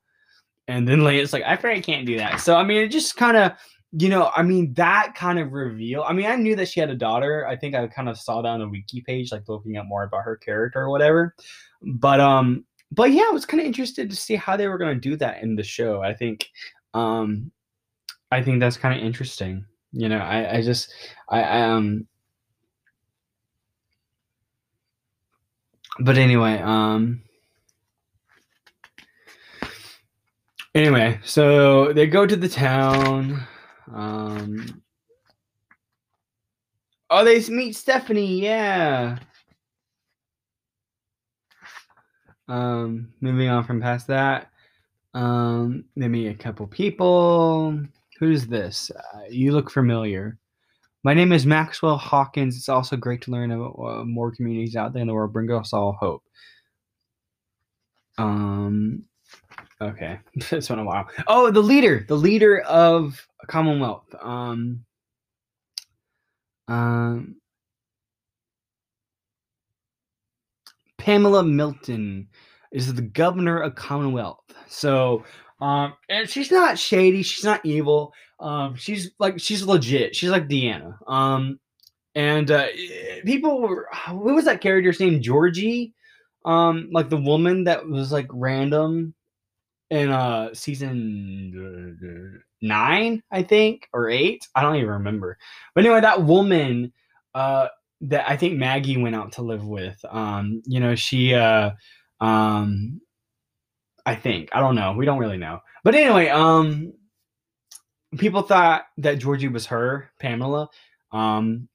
And 0.67 0.87
then 0.87 1.03
Lane's 1.03 1.33
like, 1.33 1.43
I 1.43 1.53
I 1.53 1.81
can't 1.81 2.05
do 2.05 2.17
that. 2.17 2.39
So, 2.39 2.55
I 2.55 2.63
mean, 2.63 2.81
it 2.81 2.87
just 2.87 3.17
kind 3.17 3.35
of, 3.35 3.51
you 3.91 4.07
know, 4.07 4.31
I 4.35 4.43
mean, 4.43 4.73
that 4.75 5.13
kind 5.15 5.39
of 5.39 5.51
reveal. 5.51 6.03
I 6.03 6.13
mean, 6.13 6.25
I 6.25 6.35
knew 6.35 6.55
that 6.55 6.67
she 6.67 6.79
had 6.79 6.89
a 6.89 6.95
daughter. 6.95 7.45
I 7.45 7.55
think 7.55 7.75
I 7.75 7.85
kind 7.87 8.07
of 8.07 8.17
saw 8.17 8.41
that 8.41 8.47
on 8.47 8.59
the 8.59 8.69
wiki 8.69 9.01
page, 9.01 9.31
like 9.31 9.47
looking 9.47 9.77
up 9.77 9.85
more 9.87 10.03
about 10.03 10.23
her 10.23 10.37
character 10.37 10.81
or 10.81 10.89
whatever. 10.89 11.35
But, 11.81 12.19
um, 12.19 12.65
but 12.93 13.11
yeah, 13.11 13.23
I 13.27 13.33
was 13.33 13.45
kind 13.45 13.61
of 13.61 13.67
interested 13.67 14.09
to 14.09 14.15
see 14.15 14.35
how 14.35 14.55
they 14.55 14.67
were 14.67 14.77
going 14.77 14.95
to 14.95 15.09
do 15.09 15.15
that 15.17 15.41
in 15.41 15.55
the 15.55 15.63
show. 15.63 16.01
I 16.01 16.13
think, 16.13 16.49
um, 16.93 17.51
I 18.31 18.41
think 18.41 18.59
that's 18.59 18.77
kind 18.77 18.99
of 18.99 19.05
interesting. 19.05 19.65
You 19.91 20.09
know, 20.09 20.19
I, 20.19 20.57
I 20.57 20.61
just, 20.61 20.93
I, 21.29 21.41
I 21.41 21.61
um, 21.61 22.07
but 25.99 26.17
anyway, 26.17 26.59
um, 26.59 27.21
anyway, 30.73 31.19
so 31.23 31.93
they 31.93 32.07
go 32.07 32.25
to 32.25 32.35
the 32.35 32.49
town. 32.49 33.43
Um, 33.93 34.81
oh, 37.09 37.23
they 37.23 37.39
meet 37.49 37.75
Stephanie. 37.75 38.41
Yeah. 38.41 39.19
Um, 42.47 43.13
moving 43.21 43.49
on 43.49 43.63
from 43.63 43.81
past 43.81 44.07
that, 44.07 44.49
um, 45.13 45.85
meet 45.95 46.27
a 46.27 46.33
couple 46.33 46.67
people. 46.67 47.79
Who's 48.19 48.45
this? 48.47 48.91
Uh, 48.91 49.23
you 49.29 49.51
look 49.51 49.71
familiar. 49.71 50.37
My 51.03 51.13
name 51.13 51.31
is 51.31 51.45
Maxwell 51.45 51.97
Hawkins. 51.97 52.55
It's 52.55 52.69
also 52.69 52.95
great 52.95 53.21
to 53.23 53.31
learn 53.31 53.51
about 53.51 53.75
uh, 53.77 54.05
more 54.05 54.31
communities 54.31 54.75
out 54.75 54.93
there 54.93 55.01
in 55.01 55.07
the 55.07 55.13
world. 55.13 55.33
Bring 55.33 55.51
us 55.51 55.73
all 55.73 55.93
hope. 55.93 56.23
Um. 58.17 59.03
Okay, 59.81 60.19
it's 60.35 60.67
been 60.67 60.79
a 60.79 60.83
while. 60.83 61.09
Oh, 61.27 61.51
the 61.51 61.61
leader, 61.61 62.05
the 62.07 62.15
leader 62.15 62.61
of 62.61 63.27
Commonwealth. 63.47 64.05
Um. 64.21 64.85
Um. 66.67 67.35
Pamela 71.03 71.43
Milton 71.43 72.29
is 72.71 72.93
the 72.93 73.01
governor 73.01 73.59
of 73.59 73.75
Commonwealth. 73.75 74.39
So 74.69 75.25
um, 75.59 75.95
and 76.07 76.29
she's 76.29 76.49
not 76.49 76.79
shady. 76.79 77.23
She's 77.23 77.43
not 77.43 77.65
evil. 77.65 78.13
Um, 78.39 78.75
she's 78.75 79.11
like 79.19 79.37
she's 79.37 79.63
legit. 79.63 80.15
She's 80.15 80.29
like 80.29 80.47
Deanna. 80.47 80.95
Um, 81.05 81.59
and 82.15 82.49
uh, 82.49 82.67
people 83.25 83.59
were 83.59 83.89
what 84.11 84.33
was 84.33 84.45
that 84.45 84.61
character's 84.61 85.01
name? 85.01 85.21
Georgie. 85.21 85.93
Um, 86.45 86.87
like 86.93 87.09
the 87.09 87.17
woman 87.17 87.65
that 87.65 87.85
was 87.85 88.13
like 88.13 88.27
random 88.31 89.13
in 89.89 90.09
uh 90.09 90.53
season 90.53 92.41
nine, 92.61 93.21
I 93.29 93.43
think, 93.43 93.89
or 93.91 94.09
eight. 94.09 94.47
I 94.55 94.61
don't 94.61 94.77
even 94.77 94.89
remember. 94.89 95.37
But 95.75 95.83
anyway, 95.83 95.99
that 95.99 96.23
woman 96.23 96.93
uh 97.35 97.67
that 98.03 98.29
I 98.29 98.37
think 98.37 98.57
Maggie 98.57 99.01
went 99.01 99.15
out 99.15 99.33
to 99.33 99.41
live 99.41 99.65
with. 99.65 100.03
Um, 100.09 100.61
you 100.65 100.79
know, 100.79 100.95
she 100.95 101.33
uh 101.33 101.71
um 102.19 103.01
I 104.05 104.15
think. 104.15 104.49
I 104.51 104.59
don't 104.59 104.75
know. 104.75 104.93
We 104.93 105.05
don't 105.05 105.19
really 105.19 105.37
know. 105.37 105.59
But 105.83 105.95
anyway, 105.95 106.27
um 106.27 106.93
people 108.17 108.41
thought 108.41 108.83
that 108.97 109.19
Georgie 109.19 109.47
was 109.47 109.65
her, 109.67 110.11
Pamela. 110.19 110.69
Um, 111.11 111.67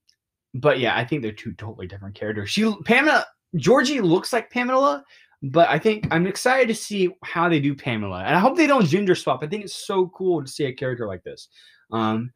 but 0.54 0.78
yeah, 0.78 0.96
I 0.96 1.04
think 1.04 1.22
they're 1.22 1.32
two 1.32 1.52
totally 1.52 1.86
different 1.86 2.14
characters. 2.14 2.50
She 2.50 2.72
Pamela 2.84 3.24
Georgie 3.56 4.00
looks 4.00 4.32
like 4.32 4.50
Pamela, 4.50 5.04
but 5.42 5.68
I 5.68 5.78
think 5.78 6.06
I'm 6.10 6.26
excited 6.26 6.68
to 6.68 6.74
see 6.74 7.10
how 7.22 7.48
they 7.48 7.60
do 7.60 7.74
Pamela, 7.74 8.24
and 8.24 8.36
I 8.36 8.40
hope 8.40 8.56
they 8.56 8.66
don't 8.66 8.86
gender 8.86 9.14
swap. 9.14 9.42
I 9.42 9.46
think 9.46 9.64
it's 9.64 9.86
so 9.86 10.08
cool 10.08 10.42
to 10.42 10.50
see 10.50 10.64
a 10.64 10.72
character 10.72 11.06
like 11.06 11.22
this. 11.24 11.48
Um, 11.90 12.32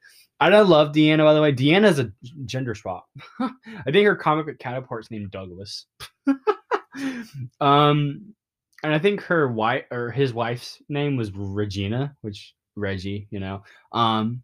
I 0.51 0.61
love 0.61 0.93
Deanna, 0.93 1.25
by 1.25 1.35
the 1.35 1.43
way. 1.43 1.53
Deanna's 1.53 1.99
a 1.99 2.11
gender 2.47 2.75
swap. 2.75 3.09
I 3.41 3.91
think 3.91 4.07
her 4.07 4.17
comic 4.17 4.47
book 4.47 4.59
counterpart's 4.59 5.11
named 5.11 5.31
Douglas. 5.31 5.87
um, 7.61 8.35
and 8.83 8.95
I 8.95 8.99
think 8.99 9.21
her 9.23 9.49
wife 9.49 9.85
or 9.91 10.11
his 10.11 10.35
wife's 10.35 10.83
name 10.89 11.17
was 11.17 11.31
Regina, 11.33 12.17
which 12.23 12.55
Reggie, 12.77 13.29
you 13.31 13.41
know. 13.41 13.63
Um, 13.93 14.43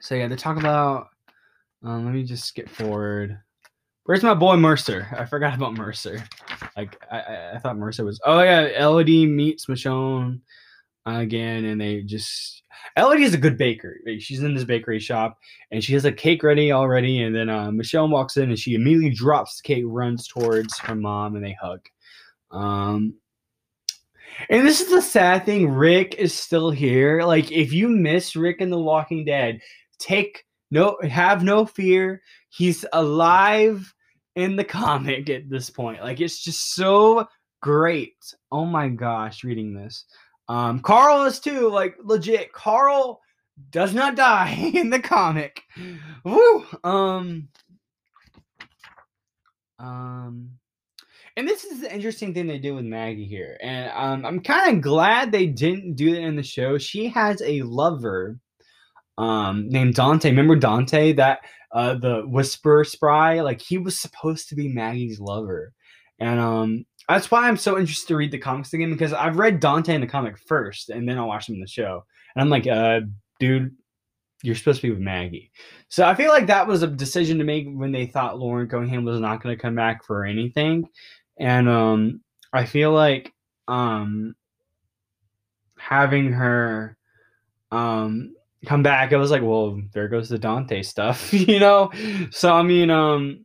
so 0.00 0.14
yeah, 0.14 0.28
they 0.28 0.36
talk 0.36 0.58
about. 0.58 1.08
Um, 1.84 2.04
let 2.04 2.14
me 2.14 2.22
just 2.22 2.44
skip 2.44 2.68
forward. 2.68 3.40
Where's 4.04 4.22
my 4.22 4.34
boy 4.34 4.56
Mercer? 4.56 5.08
I 5.16 5.24
forgot 5.24 5.54
about 5.54 5.74
Mercer. 5.74 6.22
Like 6.76 6.96
I, 7.10 7.52
I 7.54 7.58
thought 7.58 7.76
Mercer 7.76 8.04
was. 8.04 8.20
Oh 8.24 8.42
yeah, 8.42 8.68
Elodie 8.78 9.26
meets 9.26 9.66
Michonne 9.66 10.40
again, 11.06 11.64
and 11.64 11.80
they 11.80 12.02
just. 12.02 12.62
Elodie 12.96 13.22
is 13.22 13.34
a 13.34 13.38
good 13.38 13.56
baker. 13.56 13.98
She's 14.18 14.42
in 14.42 14.54
this 14.54 14.64
bakery 14.64 14.98
shop, 14.98 15.38
and 15.70 15.82
she 15.82 15.94
has 15.94 16.04
a 16.04 16.12
cake 16.12 16.42
ready 16.42 16.72
already. 16.72 17.22
And 17.22 17.34
then 17.34 17.48
uh, 17.48 17.70
Michonne 17.70 18.10
walks 18.10 18.36
in, 18.36 18.50
and 18.50 18.58
she 18.58 18.74
immediately 18.74 19.10
drops 19.10 19.60
the 19.60 19.66
cake, 19.66 19.84
runs 19.86 20.26
towards 20.26 20.78
her 20.80 20.94
mom, 20.94 21.36
and 21.36 21.44
they 21.44 21.56
hug. 21.60 21.80
Um, 22.50 23.14
and 24.48 24.66
this 24.66 24.80
is 24.80 24.90
the 24.90 25.02
sad 25.02 25.44
thing. 25.44 25.70
Rick 25.70 26.16
is 26.16 26.34
still 26.34 26.70
here. 26.70 27.22
Like, 27.22 27.52
if 27.52 27.72
you 27.72 27.88
miss 27.88 28.34
Rick 28.36 28.60
in 28.60 28.70
The 28.70 28.78
Walking 28.78 29.24
Dead, 29.24 29.60
take 29.98 30.44
no, 30.70 30.96
have 31.02 31.44
no 31.44 31.66
fear. 31.66 32.22
He's 32.48 32.84
alive 32.92 33.92
in 34.34 34.56
the 34.56 34.64
comic 34.64 35.28
at 35.28 35.48
this 35.48 35.70
point. 35.70 36.02
Like, 36.02 36.20
it's 36.20 36.42
just 36.42 36.74
so 36.74 37.26
great. 37.60 38.16
Oh 38.50 38.64
my 38.64 38.88
gosh, 38.88 39.44
reading 39.44 39.74
this. 39.74 40.04
Um, 40.52 40.80
Carl 40.80 41.24
is 41.24 41.40
too. 41.40 41.68
Like, 41.68 41.96
legit. 42.02 42.52
Carl 42.52 43.20
does 43.70 43.94
not 43.94 44.16
die 44.16 44.52
in 44.74 44.90
the 44.90 45.00
comic. 45.00 45.62
Woo. 46.24 46.66
Um. 46.84 47.48
Um 49.78 50.58
and 51.36 51.48
this 51.48 51.64
is 51.64 51.80
the 51.80 51.92
interesting 51.92 52.34
thing 52.34 52.46
they 52.46 52.58
do 52.58 52.74
with 52.74 52.84
Maggie 52.84 53.24
here, 53.26 53.56
and 53.62 53.90
um, 53.94 54.26
I'm 54.26 54.40
kind 54.40 54.76
of 54.76 54.82
glad 54.82 55.32
they 55.32 55.46
didn't 55.46 55.94
do 55.94 56.14
that 56.14 56.20
in 56.20 56.36
the 56.36 56.42
show. 56.42 56.76
She 56.76 57.08
has 57.08 57.40
a 57.42 57.62
lover 57.62 58.38
um, 59.16 59.68
named 59.70 59.94
Dante. 59.94 60.28
Remember 60.28 60.56
Dante, 60.56 61.14
that 61.14 61.40
uh, 61.72 61.94
the 61.94 62.22
Whisper 62.26 62.84
Spry? 62.84 63.40
Like 63.40 63.62
he 63.62 63.78
was 63.78 63.98
supposed 63.98 64.50
to 64.50 64.54
be 64.54 64.68
Maggie's 64.68 65.20
lover, 65.20 65.72
and 66.18 66.38
um, 66.38 66.84
that's 67.08 67.30
why 67.30 67.48
I'm 67.48 67.56
so 67.56 67.78
interested 67.78 68.08
to 68.08 68.16
read 68.16 68.30
the 68.30 68.38
comics 68.38 68.72
again 68.72 68.90
because 68.90 69.12
I've 69.12 69.38
read 69.38 69.60
Dante 69.60 69.94
in 69.94 70.00
the 70.00 70.06
comic 70.06 70.38
first, 70.38 70.90
and 70.90 71.08
then 71.08 71.18
I 71.18 71.24
watched 71.24 71.48
him 71.48 71.56
in 71.56 71.60
the 71.60 71.66
show, 71.66 72.04
and 72.34 72.42
I'm 72.42 72.48
like, 72.48 72.66
uh, 72.66 73.00
dude, 73.38 73.74
you're 74.42 74.54
supposed 74.54 74.80
to 74.80 74.88
be 74.88 74.90
with 74.90 75.00
Maggie. 75.00 75.50
So 75.88 76.06
I 76.06 76.14
feel 76.14 76.30
like 76.30 76.46
that 76.46 76.66
was 76.66 76.82
a 76.82 76.88
decision 76.88 77.38
to 77.38 77.44
make 77.44 77.66
when 77.68 77.92
they 77.92 78.06
thought 78.06 78.38
Lauren 78.38 78.68
Cohan 78.68 79.04
was 79.04 79.20
not 79.20 79.42
going 79.42 79.56
to 79.56 79.60
come 79.60 79.74
back 79.74 80.04
for 80.04 80.24
anything. 80.24 80.88
And 81.38 81.68
um 81.68 82.20
i 82.52 82.64
feel 82.64 82.92
like 82.92 83.32
um 83.68 84.34
having 85.78 86.32
her 86.32 86.96
um 87.70 88.34
come 88.66 88.82
back 88.82 89.12
i 89.12 89.16
was 89.16 89.30
like 89.30 89.42
well 89.42 89.80
there 89.92 90.08
goes 90.08 90.28
the 90.28 90.38
dante 90.38 90.82
stuff 90.82 91.32
you 91.34 91.58
know? 91.58 91.90
So 92.30 92.52
i 92.52 92.62
mean 92.62 92.90
um 92.90 93.44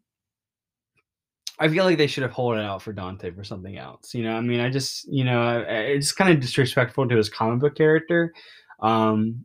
i 1.60 1.68
feel 1.68 1.86
like 1.86 1.98
they 1.98 2.08
should 2.08 2.24
have 2.24 2.34
held 2.34 2.56
it 2.56 2.64
out 2.64 2.82
for 2.82 2.94
dante 2.94 3.32
for 3.32 3.44
something 3.44 3.78
else 3.78 4.14
you 4.14 4.24
know 4.24 4.36
i 4.36 4.42
mean 4.42 4.60
i 4.60 4.70
just 4.70 5.12
you 5.12 5.24
know 5.24 5.66
it's 5.68 6.12
kind 6.12 6.32
of 6.32 6.40
disrespectful 6.40 7.08
to 7.08 7.16
his 7.16 7.30
comic 7.30 7.60
book 7.60 7.76
character 7.76 8.34
um 8.82 9.44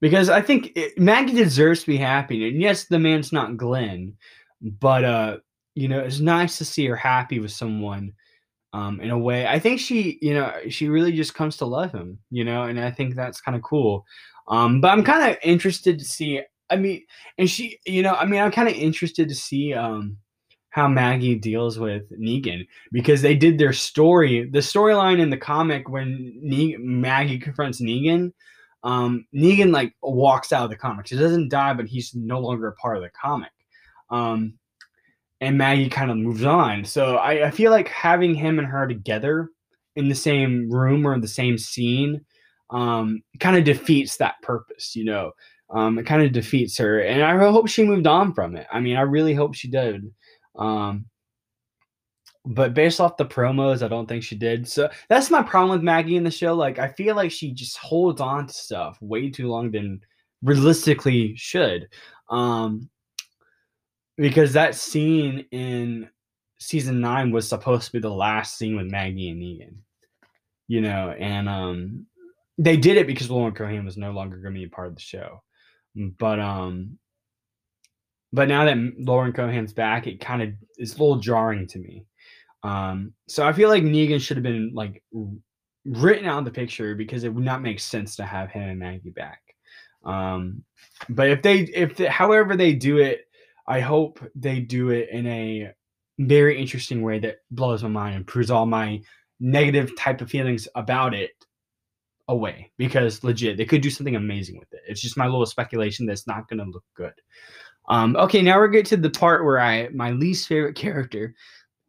because 0.00 0.28
i 0.28 0.40
think 0.40 0.72
it, 0.76 0.98
maggie 0.98 1.34
deserves 1.34 1.80
to 1.80 1.86
be 1.86 1.96
happy 1.96 2.48
and 2.48 2.60
yes 2.60 2.84
the 2.84 2.98
man's 2.98 3.32
not 3.32 3.56
glenn 3.56 4.14
but 4.60 5.04
uh 5.04 5.36
you 5.74 5.88
know, 5.88 6.00
it's 6.00 6.20
nice 6.20 6.58
to 6.58 6.64
see 6.64 6.86
her 6.86 6.96
happy 6.96 7.40
with 7.40 7.50
someone 7.50 8.12
um, 8.72 9.00
in 9.00 9.10
a 9.10 9.18
way. 9.18 9.46
I 9.46 9.58
think 9.58 9.80
she, 9.80 10.18
you 10.22 10.34
know, 10.34 10.52
she 10.68 10.88
really 10.88 11.12
just 11.12 11.34
comes 11.34 11.56
to 11.58 11.64
love 11.64 11.92
him, 11.92 12.18
you 12.30 12.44
know, 12.44 12.64
and 12.64 12.80
I 12.80 12.90
think 12.90 13.14
that's 13.14 13.40
kind 13.40 13.56
of 13.56 13.62
cool. 13.62 14.04
Um, 14.48 14.80
but 14.80 14.88
I'm 14.88 15.04
kind 15.04 15.30
of 15.30 15.38
interested 15.42 15.98
to 15.98 16.04
see. 16.04 16.42
I 16.70 16.76
mean, 16.76 17.02
and 17.38 17.50
she, 17.50 17.78
you 17.86 18.02
know, 18.02 18.14
I 18.14 18.24
mean, 18.24 18.40
I'm 18.40 18.52
kind 18.52 18.68
of 18.68 18.74
interested 18.74 19.28
to 19.28 19.34
see 19.34 19.74
um, 19.74 20.16
how 20.74 20.88
Maggie 20.88 21.36
deals 21.36 21.78
with 21.78 22.02
Negan 22.18 22.66
because 22.90 23.22
they 23.22 23.36
did 23.36 23.58
their 23.58 23.72
story, 23.72 24.50
the 24.50 24.58
storyline 24.58 25.20
in 25.20 25.30
the 25.30 25.36
comic 25.36 25.88
when 25.88 26.32
ne- 26.42 26.76
Maggie 26.78 27.38
confronts 27.38 27.80
Negan. 27.80 28.32
Um, 28.82 29.24
Negan 29.32 29.72
like 29.72 29.94
walks 30.02 30.52
out 30.52 30.64
of 30.64 30.70
the 30.70 30.76
comics. 30.76 31.10
He 31.10 31.16
doesn't 31.16 31.48
die, 31.48 31.74
but 31.74 31.86
he's 31.86 32.12
no 32.16 32.40
longer 32.40 32.66
a 32.66 32.72
part 32.74 32.96
of 32.96 33.04
the 33.04 33.10
comic. 33.10 33.52
Um, 34.10 34.54
and 35.40 35.56
Maggie 35.56 35.88
kind 35.88 36.10
of 36.10 36.16
moves 36.16 36.42
on. 36.44 36.84
So 36.84 37.18
I, 37.18 37.46
I 37.46 37.50
feel 37.52 37.70
like 37.70 37.86
having 37.86 38.34
him 38.34 38.58
and 38.58 38.66
her 38.66 38.88
together 38.88 39.50
in 39.94 40.08
the 40.08 40.14
same 40.16 40.68
room 40.68 41.06
or 41.06 41.16
the 41.20 41.28
same 41.28 41.56
scene 41.56 42.24
um, 42.70 43.22
kind 43.38 43.56
of 43.56 43.62
defeats 43.62 44.16
that 44.16 44.42
purpose, 44.42 44.96
you 44.96 45.04
know. 45.04 45.30
Um, 45.70 46.00
it 46.00 46.04
kind 46.04 46.22
of 46.22 46.32
defeats 46.32 46.76
her, 46.78 47.00
and 47.00 47.22
I 47.22 47.38
hope 47.38 47.68
she 47.68 47.84
moved 47.84 48.08
on 48.08 48.34
from 48.34 48.56
it. 48.56 48.66
I 48.72 48.80
mean, 48.80 48.96
I 48.96 49.02
really 49.02 49.34
hope 49.34 49.54
she 49.54 49.68
did. 49.68 50.12
Um, 50.56 51.06
but 52.46 52.74
based 52.74 53.00
off 53.00 53.16
the 53.16 53.24
promos, 53.24 53.82
I 53.82 53.88
don't 53.88 54.06
think 54.06 54.22
she 54.22 54.36
did. 54.36 54.68
So 54.68 54.90
that's 55.08 55.30
my 55.30 55.42
problem 55.42 55.70
with 55.70 55.82
Maggie 55.82 56.16
in 56.16 56.24
the 56.24 56.30
show. 56.30 56.54
Like, 56.54 56.78
I 56.78 56.88
feel 56.88 57.16
like 57.16 57.30
she 57.30 57.52
just 57.52 57.78
holds 57.78 58.20
on 58.20 58.46
to 58.46 58.52
stuff 58.52 58.98
way 59.00 59.30
too 59.30 59.48
long 59.48 59.70
than 59.70 60.00
realistically 60.42 61.34
should. 61.36 61.88
Um, 62.28 62.90
because 64.16 64.52
that 64.52 64.74
scene 64.74 65.46
in 65.50 66.08
season 66.58 67.00
nine 67.00 67.30
was 67.30 67.48
supposed 67.48 67.86
to 67.86 67.92
be 67.92 67.98
the 67.98 68.10
last 68.10 68.56
scene 68.56 68.76
with 68.76 68.90
Maggie 68.90 69.30
and 69.30 69.42
Negan, 69.42 69.76
you 70.68 70.80
know, 70.80 71.14
and 71.18 71.48
um, 71.48 72.06
they 72.58 72.76
did 72.76 72.96
it 72.96 73.06
because 73.06 73.30
Lauren 73.30 73.54
Cohan 73.54 73.84
was 73.84 73.96
no 73.96 74.12
longer 74.12 74.36
going 74.36 74.54
to 74.54 74.60
be 74.60 74.66
a 74.66 74.68
part 74.68 74.88
of 74.88 74.94
the 74.94 75.00
show, 75.00 75.42
but 75.94 76.38
um, 76.38 76.98
but 78.34 78.48
now 78.48 78.64
that 78.64 78.76
Lauren 78.98 79.32
Cohan's 79.32 79.72
back, 79.72 80.08
it 80.08 80.18
kind 80.18 80.42
of 80.42 80.48
is 80.76 80.94
a 80.94 80.98
little 80.98 81.20
jarring 81.20 81.68
to 81.68 81.78
me. 81.78 82.04
Um, 82.64 83.12
so 83.28 83.46
I 83.46 83.52
feel 83.52 83.68
like 83.68 83.84
Negan 83.84 84.20
should 84.20 84.36
have 84.36 84.42
been 84.42 84.72
like 84.74 85.04
written 85.84 86.26
out 86.26 86.40
of 86.40 86.44
the 86.44 86.50
picture 86.50 86.96
because 86.96 87.22
it 87.22 87.32
would 87.32 87.44
not 87.44 87.62
make 87.62 87.78
sense 87.78 88.16
to 88.16 88.24
have 88.24 88.50
him 88.50 88.62
and 88.68 88.78
Maggie 88.80 89.10
back. 89.10 89.40
Um, 90.04 90.64
but 91.08 91.30
if 91.30 91.42
they, 91.42 91.60
if 91.60 91.96
they, 91.96 92.06
however 92.06 92.56
they 92.56 92.72
do 92.72 92.98
it, 92.98 93.20
I 93.68 93.78
hope 93.78 94.18
they 94.34 94.58
do 94.58 94.90
it 94.90 95.10
in 95.10 95.26
a 95.28 95.70
very 96.18 96.60
interesting 96.60 97.02
way 97.02 97.20
that 97.20 97.36
blows 97.52 97.84
my 97.84 97.88
mind 97.88 98.16
and 98.16 98.26
proves 98.26 98.50
all 98.50 98.66
my 98.66 99.00
negative 99.38 99.96
type 99.96 100.20
of 100.20 100.28
feelings 100.28 100.66
about 100.74 101.14
it 101.14 101.30
away 102.28 102.70
because 102.78 103.22
legit 103.22 103.58
they 103.58 103.66
could 103.66 103.82
do 103.82 103.90
something 103.90 104.16
amazing 104.16 104.58
with 104.58 104.72
it 104.72 104.80
it's 104.88 105.02
just 105.02 105.18
my 105.18 105.26
little 105.26 105.44
speculation 105.44 106.06
that's 106.06 106.26
not 106.26 106.48
going 106.48 106.58
to 106.58 106.64
look 106.64 106.84
good 106.96 107.12
um 107.88 108.16
okay 108.16 108.42
now 108.42 108.58
we're 108.58 108.68
getting 108.68 108.84
to 108.84 108.96
the 108.96 109.10
part 109.10 109.44
where 109.44 109.60
i 109.60 109.88
my 109.88 110.10
least 110.10 110.48
favorite 110.48 110.74
character 110.74 111.34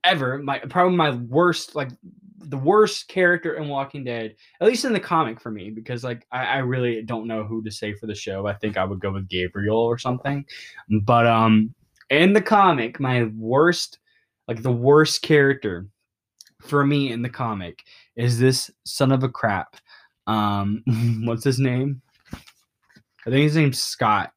ever 0.04 0.38
my 0.38 0.60
probably 0.60 0.96
my 0.96 1.12
worst 1.12 1.76
like 1.76 1.90
the 2.50 2.58
worst 2.58 3.08
character 3.08 3.56
in 3.56 3.68
Walking 3.68 4.04
Dead, 4.04 4.36
at 4.62 4.68
least 4.68 4.86
in 4.86 4.94
the 4.94 5.00
comic 5.00 5.40
for 5.40 5.52
me, 5.52 5.70
because 5.70 6.04
like 6.04 6.26
I, 6.32 6.46
I, 6.46 6.58
really 6.58 7.02
don't 7.02 7.28
know 7.28 7.44
who 7.44 7.64
to 7.64 7.72
say 7.72 7.94
for 7.94 8.08
the 8.08 8.16
show. 8.16 8.48
I 8.48 8.54
think 8.54 8.78
I 8.78 8.86
would 8.86 9.00
go 9.00 9.12
with 9.12 9.28
Gabriel 9.28 9.78
or 9.78 9.98
something. 9.98 10.46
But 11.04 11.28
um 11.28 11.74
in 12.10 12.34
the 12.34 12.42
comic, 12.42 13.00
my 13.00 13.26
worst 13.36 14.00
like 14.48 14.62
the 14.62 14.72
worst 14.72 15.22
character 15.22 15.88
for 16.62 16.86
me 16.86 17.12
in 17.12 17.22
the 17.22 17.30
comic 17.30 17.84
is 18.16 18.40
this 18.40 18.72
son 18.86 19.12
of 19.12 19.24
a 19.24 19.30
crap. 19.30 19.76
Um 20.28 20.84
what's 21.26 21.44
his 21.44 21.60
name? 21.60 22.02
I 22.34 23.30
think 23.30 23.44
his 23.44 23.56
name's 23.56 23.82
Scott. 23.82 24.32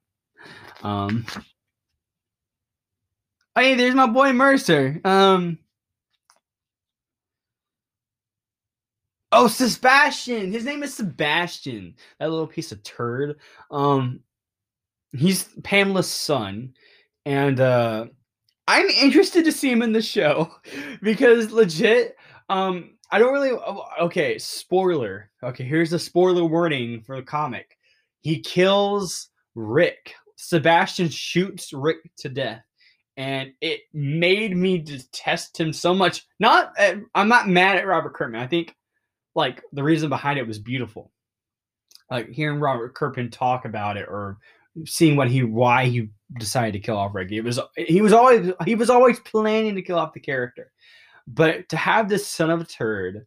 Um 0.82 1.26
Hey, 3.58 3.74
there's 3.74 3.96
my 3.96 4.06
boy 4.06 4.32
Mercer. 4.32 5.00
Um 5.04 5.58
Oh, 9.32 9.48
Sebastian. 9.48 10.52
His 10.52 10.64
name 10.64 10.84
is 10.84 10.94
Sebastian. 10.94 11.96
That 12.20 12.30
little 12.30 12.46
piece 12.46 12.70
of 12.70 12.82
turd. 12.84 13.40
Um, 13.70 14.20
he's 15.12 15.48
Pamela's 15.64 16.08
son, 16.08 16.74
and 17.26 17.58
uh, 17.58 18.06
I'm 18.68 18.86
interested 18.86 19.44
to 19.44 19.52
see 19.52 19.70
him 19.70 19.82
in 19.82 19.92
the 19.92 20.02
show 20.02 20.50
because 21.02 21.50
legit. 21.50 22.16
Um, 22.48 22.96
I 23.10 23.18
don't 23.18 23.32
really. 23.32 23.50
Oh, 23.50 23.86
okay, 24.02 24.38
spoiler. 24.38 25.30
Okay, 25.42 25.64
here's 25.64 25.90
the 25.90 25.98
spoiler 25.98 26.44
warning 26.44 27.02
for 27.02 27.16
the 27.16 27.22
comic. 27.24 27.76
he 28.20 28.40
kills 28.40 29.30
Rick. 29.56 30.14
Sebastian 30.36 31.08
shoots 31.08 31.72
Rick 31.72 31.98
to 32.18 32.28
death. 32.28 32.62
And 33.18 33.52
it 33.60 33.80
made 33.92 34.56
me 34.56 34.78
detest 34.78 35.58
him 35.58 35.72
so 35.72 35.92
much. 35.92 36.24
Not, 36.38 36.72
uh, 36.78 36.98
I'm 37.16 37.28
not 37.28 37.48
mad 37.48 37.76
at 37.76 37.86
Robert 37.86 38.14
Kirkman. 38.14 38.40
I 38.40 38.46
think, 38.46 38.76
like, 39.34 39.60
the 39.72 39.82
reason 39.82 40.08
behind 40.08 40.38
it 40.38 40.46
was 40.46 40.60
beautiful. 40.60 41.10
Like 42.08 42.30
hearing 42.30 42.60
Robert 42.60 42.94
Kirkman 42.94 43.30
talk 43.30 43.64
about 43.64 43.96
it, 43.96 44.06
or 44.08 44.38
seeing 44.86 45.16
what 45.16 45.28
he, 45.28 45.42
why 45.42 45.86
he 45.86 46.10
decided 46.38 46.74
to 46.74 46.78
kill 46.78 46.96
off 46.96 47.12
Rick. 47.12 47.32
It 47.32 47.42
was, 47.42 47.58
he 47.76 48.00
was 48.00 48.12
always, 48.12 48.52
he 48.64 48.76
was 48.76 48.88
always 48.88 49.18
planning 49.18 49.74
to 49.74 49.82
kill 49.82 49.98
off 49.98 50.14
the 50.14 50.20
character. 50.20 50.70
But 51.26 51.68
to 51.70 51.76
have 51.76 52.08
this 52.08 52.26
son 52.26 52.50
of 52.50 52.60
a 52.60 52.64
turd 52.64 53.26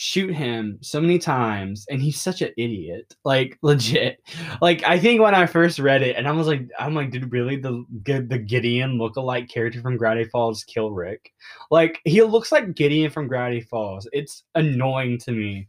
shoot 0.00 0.32
him 0.32 0.78
so 0.80 1.00
many 1.00 1.18
times 1.18 1.84
and 1.90 2.00
he's 2.00 2.22
such 2.22 2.40
an 2.40 2.52
idiot 2.56 3.16
like 3.24 3.58
legit. 3.62 4.20
Like 4.62 4.84
i 4.84 4.96
think 4.96 5.20
when 5.20 5.34
i 5.34 5.44
first 5.44 5.80
read 5.80 6.02
it 6.02 6.14
and 6.14 6.28
i 6.28 6.30
was 6.30 6.46
like 6.46 6.68
i'm 6.78 6.94
like 6.94 7.10
did 7.10 7.32
really 7.32 7.56
the 7.56 7.84
the 8.04 8.38
gideon 8.38 8.96
look-alike 8.96 9.48
character 9.48 9.80
from 9.80 9.96
gravity 9.96 10.30
falls 10.30 10.62
kill 10.62 10.92
rick? 10.92 11.32
Like 11.72 11.98
he 12.04 12.22
looks 12.22 12.52
like 12.52 12.76
gideon 12.76 13.10
from 13.10 13.26
gravity 13.26 13.60
falls. 13.60 14.06
It's 14.12 14.44
annoying 14.54 15.18
to 15.18 15.32
me. 15.32 15.66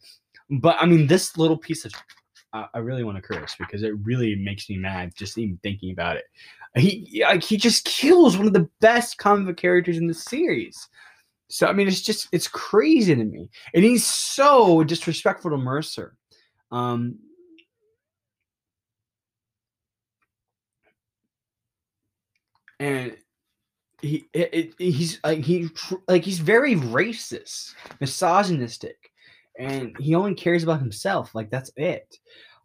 But 0.52 0.78
i 0.80 0.86
mean 0.86 1.08
this 1.08 1.36
little 1.36 1.58
piece 1.58 1.84
of 1.84 1.92
I, 2.54 2.68
I 2.76 2.78
really 2.80 3.04
want 3.04 3.18
to 3.18 3.24
curse 3.24 3.56
because 3.58 3.82
it 3.82 3.94
really 4.04 4.36
makes 4.36 4.70
me 4.70 4.78
mad 4.78 5.15
just 5.15 5.39
even 5.39 5.58
thinking 5.63 5.92
about 5.92 6.18
it. 6.18 6.26
He 6.76 7.24
like 7.28 7.44
he 7.44 7.58
just 7.58 7.84
kills 7.84 8.38
one 8.38 8.46
of 8.46 8.54
the 8.54 8.70
best 8.80 9.18
comic 9.18 9.58
characters 9.58 9.98
in 9.98 10.06
the 10.06 10.13
series 10.13 10.88
so 11.49 11.65
I 11.67 11.73
mean, 11.73 11.88
it's 11.88 12.01
just 12.01 12.27
it's 12.31 12.47
crazy 12.47 13.15
to 13.15 13.23
me, 13.23 13.49
and 13.73 13.83
he's 13.83 14.05
so 14.05 14.83
disrespectful 14.83 15.49
to 15.51 15.57
Mercer. 15.57 16.15
Um, 16.71 17.17
and 22.79 23.17
he 24.01 24.27
it, 24.33 24.49
it, 24.53 24.73
he's 24.77 25.19
like 25.23 25.39
he 25.39 25.69
like 26.07 26.23
he's 26.23 26.39
very 26.39 26.75
racist, 26.75 27.73
misogynistic, 27.99 29.12
and 29.57 29.97
he 29.99 30.13
only 30.13 30.35
cares 30.35 30.63
about 30.63 30.79
himself. 30.79 31.33
Like 31.33 31.49
that's 31.49 31.71
it. 31.75 32.15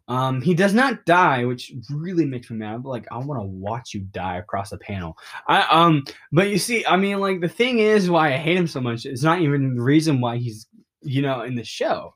Um, 0.07 0.41
he 0.41 0.53
does 0.53 0.73
not 0.73 1.05
die, 1.05 1.45
which 1.45 1.73
really 1.89 2.25
makes 2.25 2.51
me 2.51 2.57
mad. 2.57 2.83
But 2.83 2.89
like, 2.89 3.07
I 3.11 3.17
want 3.17 3.41
to 3.41 3.47
watch 3.47 3.93
you 3.93 4.01
die 4.11 4.37
across 4.37 4.69
the 4.69 4.77
panel. 4.77 5.17
I 5.47 5.61
um, 5.63 6.03
but 6.31 6.49
you 6.49 6.59
see, 6.59 6.85
I 6.85 6.95
mean, 6.95 7.19
like 7.19 7.41
the 7.41 7.49
thing 7.49 7.79
is, 7.79 8.09
why 8.09 8.33
I 8.33 8.37
hate 8.37 8.57
him 8.57 8.67
so 8.67 8.81
much 8.81 9.05
is 9.05 9.23
not 9.23 9.41
even 9.41 9.75
the 9.75 9.81
reason 9.81 10.21
why 10.21 10.37
he's 10.37 10.67
you 11.01 11.21
know 11.21 11.41
in 11.41 11.55
the 11.55 11.63
show. 11.63 12.13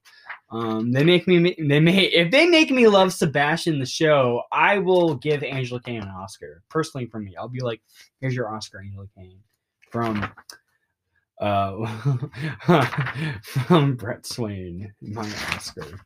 Um, 0.51 0.91
they 0.91 1.03
make 1.03 1.27
me 1.27 1.55
they 1.59 1.79
may 1.79 2.05
if 2.05 2.31
they 2.31 2.47
make 2.47 2.71
me 2.71 2.87
love 2.87 3.13
Sebastian 3.13 3.79
the 3.79 3.85
show, 3.85 4.43
I 4.51 4.79
will 4.79 5.15
give 5.15 5.43
Angela 5.43 5.79
Kang 5.81 5.97
an 5.97 6.09
Oscar 6.09 6.63
personally 6.69 7.07
for 7.07 7.19
me. 7.19 7.35
I'll 7.35 7.47
be 7.47 7.61
like, 7.61 7.81
here's 8.19 8.35
your 8.35 8.53
Oscar, 8.53 8.81
Angela 8.81 9.05
Kang, 9.15 9.37
from 9.91 10.31
uh 11.39 11.85
from 13.67 13.95
Brett 13.95 14.25
Swain, 14.25 14.91
my 15.01 15.29
Oscar. 15.53 15.99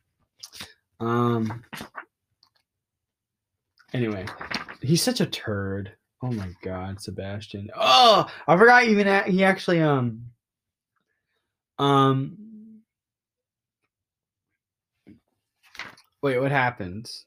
Um. 1.00 1.64
Anyway, 3.92 4.26
he's 4.82 5.02
such 5.02 5.20
a 5.20 5.26
turd. 5.26 5.92
Oh 6.22 6.32
my 6.32 6.48
god, 6.62 7.00
Sebastian. 7.00 7.68
Oh, 7.76 8.26
I 8.46 8.56
forgot 8.56 8.84
even 8.84 9.06
at, 9.06 9.28
he 9.28 9.44
actually 9.44 9.80
um 9.80 10.26
um 11.78 12.36
Wait, 16.22 16.38
what 16.40 16.50
happens? 16.50 17.26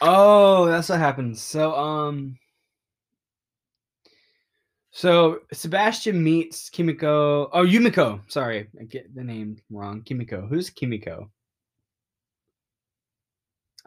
Oh, 0.00 0.66
that's 0.66 0.88
what 0.88 0.98
happens. 0.98 1.40
So 1.42 1.74
um 1.74 2.38
so 4.92 5.40
Sebastian 5.52 6.22
meets 6.22 6.68
Kimiko. 6.68 7.48
Oh, 7.52 7.64
Yumiko. 7.64 8.20
Sorry, 8.28 8.68
I 8.78 8.84
get 8.84 9.14
the 9.14 9.24
name 9.24 9.56
wrong. 9.70 10.02
Kimiko. 10.02 10.46
Who's 10.46 10.68
Kimiko? 10.70 11.30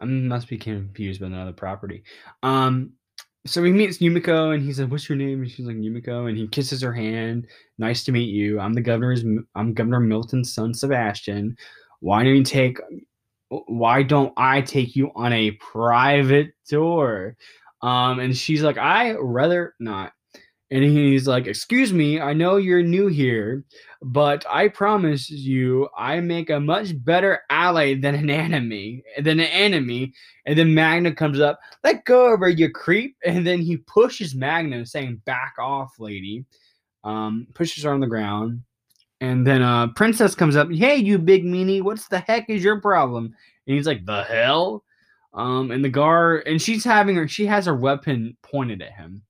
I 0.00 0.04
must 0.04 0.48
be 0.48 0.58
confused 0.58 1.20
with 1.20 1.32
another 1.32 1.52
property. 1.52 2.02
Um, 2.42 2.92
so 3.46 3.62
he 3.62 3.72
meets 3.72 3.98
Yumiko 3.98 4.52
and 4.52 4.62
he 4.62 4.72
says, 4.72 4.86
"What's 4.86 5.08
your 5.08 5.16
name?" 5.16 5.42
And 5.42 5.50
she's 5.50 5.66
like, 5.66 5.76
"Yumiko," 5.76 6.28
and 6.28 6.36
he 6.36 6.48
kisses 6.48 6.82
her 6.82 6.92
hand. 6.92 7.46
Nice 7.78 8.02
to 8.04 8.12
meet 8.12 8.28
you. 8.28 8.58
I'm 8.58 8.74
the 8.74 8.80
governor's. 8.80 9.24
I'm 9.54 9.74
Governor 9.74 10.00
Milton's 10.00 10.52
son, 10.52 10.74
Sebastian. 10.74 11.56
Why 12.00 12.24
don't 12.24 12.36
you 12.36 12.42
take? 12.44 12.78
Why 13.48 14.02
don't 14.02 14.32
I 14.36 14.60
take 14.60 14.96
you 14.96 15.12
on 15.14 15.32
a 15.32 15.52
private 15.52 16.52
tour? 16.66 17.36
Um, 17.80 18.18
and 18.18 18.36
she's 18.36 18.62
like, 18.62 18.78
I 18.78 19.14
rather 19.14 19.74
not. 19.78 20.12
And 20.70 20.82
he's 20.82 21.28
like, 21.28 21.46
Excuse 21.46 21.92
me, 21.92 22.20
I 22.20 22.32
know 22.32 22.56
you're 22.56 22.82
new 22.82 23.06
here, 23.06 23.64
but 24.02 24.44
I 24.50 24.68
promise 24.68 25.30
you 25.30 25.88
I 25.96 26.20
make 26.20 26.50
a 26.50 26.58
much 26.58 26.92
better 27.04 27.40
ally 27.50 27.94
than 27.94 28.14
an 28.16 28.30
enemy 28.30 29.04
than 29.18 29.38
an 29.38 29.46
enemy. 29.46 30.12
And 30.44 30.58
then 30.58 30.74
Magna 30.74 31.14
comes 31.14 31.40
up, 31.40 31.60
let 31.84 32.04
go 32.04 32.32
of 32.34 32.40
her, 32.40 32.48
you 32.48 32.70
creep. 32.70 33.16
And 33.24 33.46
then 33.46 33.60
he 33.60 33.76
pushes 33.76 34.34
Magna, 34.34 34.84
saying, 34.84 35.22
Back 35.24 35.54
off, 35.60 35.94
lady. 36.00 36.44
Um, 37.04 37.46
pushes 37.54 37.84
her 37.84 37.92
on 37.92 38.00
the 38.00 38.06
ground. 38.08 38.62
And 39.20 39.46
then 39.46 39.62
uh 39.62 39.88
Princess 39.88 40.34
comes 40.34 40.56
up, 40.56 40.70
Hey, 40.70 40.96
you 40.96 41.18
big 41.18 41.44
meanie, 41.44 41.82
what's 41.82 42.08
the 42.08 42.18
heck 42.18 42.50
is 42.50 42.64
your 42.64 42.80
problem? 42.80 43.26
And 43.66 43.76
he's 43.76 43.86
like, 43.86 44.04
The 44.04 44.24
hell? 44.24 44.82
Um, 45.32 45.70
and 45.70 45.84
the 45.84 45.90
guard 45.90 46.46
and 46.46 46.60
she's 46.60 46.82
having 46.82 47.14
her 47.16 47.28
she 47.28 47.44
has 47.46 47.66
her 47.66 47.76
weapon 47.76 48.38
pointed 48.42 48.80
at 48.80 48.92
him 48.92 49.22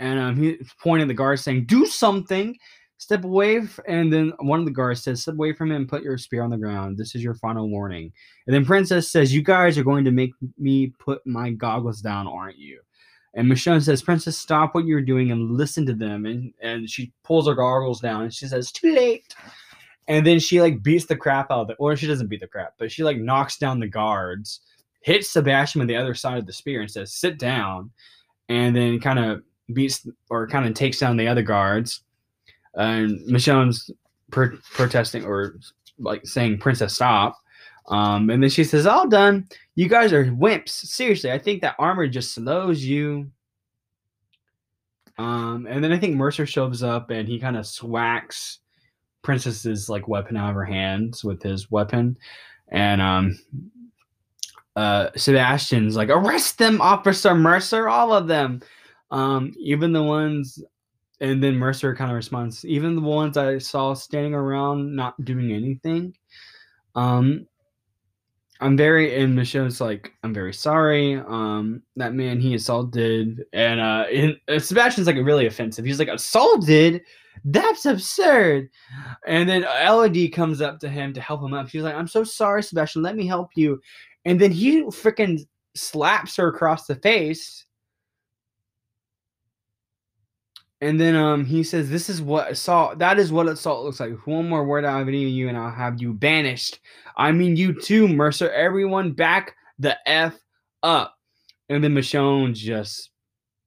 and 0.00 0.18
um, 0.18 0.36
he's 0.36 0.72
pointing 0.82 1.08
the 1.08 1.14
guard 1.14 1.40
saying, 1.40 1.66
"Do 1.66 1.86
something." 1.86 2.56
Step 3.00 3.22
away, 3.22 3.62
and 3.86 4.12
then 4.12 4.32
one 4.40 4.58
of 4.58 4.64
the 4.66 4.72
guards 4.72 5.04
says, 5.04 5.22
"Step 5.22 5.34
away 5.34 5.52
from 5.52 5.70
him 5.70 5.76
and 5.76 5.88
put 5.88 6.02
your 6.02 6.18
spear 6.18 6.42
on 6.42 6.50
the 6.50 6.56
ground. 6.56 6.98
This 6.98 7.14
is 7.14 7.22
your 7.22 7.34
final 7.34 7.68
warning." 7.68 8.12
And 8.46 8.54
then 8.54 8.64
Princess 8.64 9.08
says, 9.08 9.32
"You 9.32 9.42
guys 9.42 9.78
are 9.78 9.84
going 9.84 10.04
to 10.04 10.10
make 10.10 10.32
me 10.58 10.92
put 10.98 11.24
my 11.26 11.50
goggles 11.50 12.00
down, 12.00 12.26
aren't 12.26 12.58
you?" 12.58 12.80
And 13.34 13.48
Michonne 13.48 13.82
says, 13.82 14.02
"Princess, 14.02 14.36
stop 14.36 14.74
what 14.74 14.84
you're 14.84 15.00
doing 15.00 15.30
and 15.30 15.56
listen 15.56 15.86
to 15.86 15.94
them." 15.94 16.26
And 16.26 16.52
and 16.60 16.90
she 16.90 17.12
pulls 17.22 17.46
her 17.46 17.54
goggles 17.54 18.00
down 18.00 18.22
and 18.22 18.34
she 18.34 18.46
says, 18.46 18.72
"Too 18.72 18.92
late." 18.92 19.34
And 20.08 20.26
then 20.26 20.40
she 20.40 20.60
like 20.60 20.82
beats 20.82 21.06
the 21.06 21.16
crap 21.16 21.50
out 21.50 21.60
of 21.60 21.70
it, 21.70 21.76
or 21.78 21.94
she 21.94 22.06
doesn't 22.06 22.28
beat 22.28 22.40
the 22.40 22.48
crap, 22.48 22.74
but 22.78 22.90
she 22.90 23.04
like 23.04 23.18
knocks 23.18 23.58
down 23.58 23.78
the 23.78 23.86
guards, 23.86 24.60
hits 25.02 25.30
Sebastian 25.30 25.80
with 25.80 25.88
the 25.88 25.96
other 25.96 26.14
side 26.14 26.38
of 26.38 26.46
the 26.46 26.52
spear, 26.52 26.80
and 26.80 26.90
says, 26.90 27.12
"Sit 27.12 27.38
down." 27.38 27.92
And 28.48 28.74
then 28.74 28.98
kind 28.98 29.18
of 29.18 29.42
beats 29.72 30.06
or 30.30 30.46
kind 30.48 30.66
of 30.66 30.74
takes 30.74 30.98
down 30.98 31.16
the 31.16 31.28
other 31.28 31.42
guards. 31.42 32.02
And 32.74 33.20
Michonne's 33.26 33.90
per- 34.30 34.58
protesting 34.72 35.24
or 35.24 35.56
like 35.98 36.26
saying, 36.26 36.58
Princess, 36.58 36.94
stop. 36.94 37.36
Um, 37.88 38.30
and 38.30 38.42
then 38.42 38.50
she 38.50 38.64
says, 38.64 38.86
All 38.86 39.08
done. 39.08 39.48
You 39.74 39.88
guys 39.88 40.12
are 40.12 40.24
wimps. 40.24 40.70
Seriously, 40.70 41.32
I 41.32 41.38
think 41.38 41.62
that 41.62 41.76
armor 41.78 42.06
just 42.06 42.34
slows 42.34 42.84
you. 42.84 43.30
Um, 45.18 45.66
and 45.68 45.82
then 45.82 45.90
I 45.90 45.98
think 45.98 46.14
Mercer 46.14 46.46
shows 46.46 46.82
up 46.82 47.10
and 47.10 47.26
he 47.26 47.40
kind 47.40 47.56
of 47.56 47.66
swacks 47.66 48.60
Princess's 49.22 49.88
like 49.88 50.06
weapon 50.06 50.36
out 50.36 50.50
of 50.50 50.54
her 50.54 50.64
hands 50.64 51.24
with 51.24 51.42
his 51.42 51.70
weapon. 51.70 52.16
And 52.70 53.00
um, 53.00 53.38
uh, 54.76 55.10
Sebastian's 55.16 55.96
like, 55.96 56.08
Arrest 56.08 56.58
them, 56.58 56.80
Officer 56.80 57.34
Mercer, 57.34 57.88
all 57.88 58.12
of 58.12 58.28
them. 58.28 58.60
Um, 59.10 59.52
even 59.58 59.92
the 59.92 60.02
ones, 60.02 60.62
and 61.20 61.42
then 61.42 61.56
Mercer 61.56 61.94
kind 61.94 62.10
of 62.10 62.16
responds, 62.16 62.64
even 62.64 62.96
the 62.96 63.02
ones 63.02 63.36
I 63.36 63.58
saw 63.58 63.94
standing 63.94 64.34
around 64.34 64.94
not 64.94 65.22
doing 65.24 65.52
anything. 65.52 66.14
Um, 66.94 67.46
I'm 68.60 68.76
very, 68.76 69.22
and 69.22 69.38
Michonne's 69.38 69.80
like, 69.80 70.12
I'm 70.24 70.34
very 70.34 70.52
sorry. 70.52 71.14
Um, 71.14 71.82
that 71.96 72.14
man 72.14 72.40
he 72.40 72.54
assaulted, 72.54 73.44
and 73.52 73.80
uh, 73.80 74.06
and, 74.12 74.36
uh, 74.48 74.58
Sebastian's 74.58 75.06
like 75.06 75.16
really 75.16 75.46
offensive. 75.46 75.84
He's 75.84 75.98
like, 75.98 76.08
assaulted? 76.08 77.02
That's 77.44 77.86
absurd. 77.86 78.68
And 79.26 79.48
then 79.48 79.64
Elodie 79.64 80.28
comes 80.28 80.60
up 80.60 80.80
to 80.80 80.88
him 80.88 81.12
to 81.14 81.20
help 81.20 81.42
him 81.42 81.54
up. 81.54 81.68
She's 81.68 81.82
like, 81.82 81.94
I'm 81.94 82.08
so 82.08 82.24
sorry, 82.24 82.64
Sebastian. 82.64 83.02
Let 83.02 83.16
me 83.16 83.26
help 83.26 83.50
you. 83.54 83.80
And 84.24 84.40
then 84.40 84.50
he 84.50 84.82
freaking 84.82 85.46
slaps 85.74 86.36
her 86.36 86.48
across 86.48 86.86
the 86.86 86.96
face 86.96 87.64
And 90.80 91.00
then 91.00 91.16
um 91.16 91.44
he 91.44 91.62
says, 91.64 91.90
This 91.90 92.08
is 92.08 92.22
what 92.22 92.50
assault 92.50 92.98
that 92.98 93.18
is 93.18 93.32
what 93.32 93.48
assault 93.48 93.84
looks 93.84 94.00
like. 94.00 94.14
One 94.26 94.48
more 94.48 94.64
word 94.64 94.84
out 94.84 95.02
of 95.02 95.08
any 95.08 95.24
of 95.24 95.30
you, 95.30 95.48
and 95.48 95.56
I'll 95.56 95.70
have 95.70 96.00
you 96.00 96.12
banished. 96.12 96.80
I 97.16 97.32
mean 97.32 97.56
you 97.56 97.80
too, 97.80 98.06
Mercer. 98.06 98.50
Everyone 98.52 99.12
back 99.12 99.54
the 99.78 99.96
F 100.08 100.38
up. 100.82 101.16
And 101.68 101.82
then 101.82 101.94
Michonne 101.94 102.54
just 102.54 103.10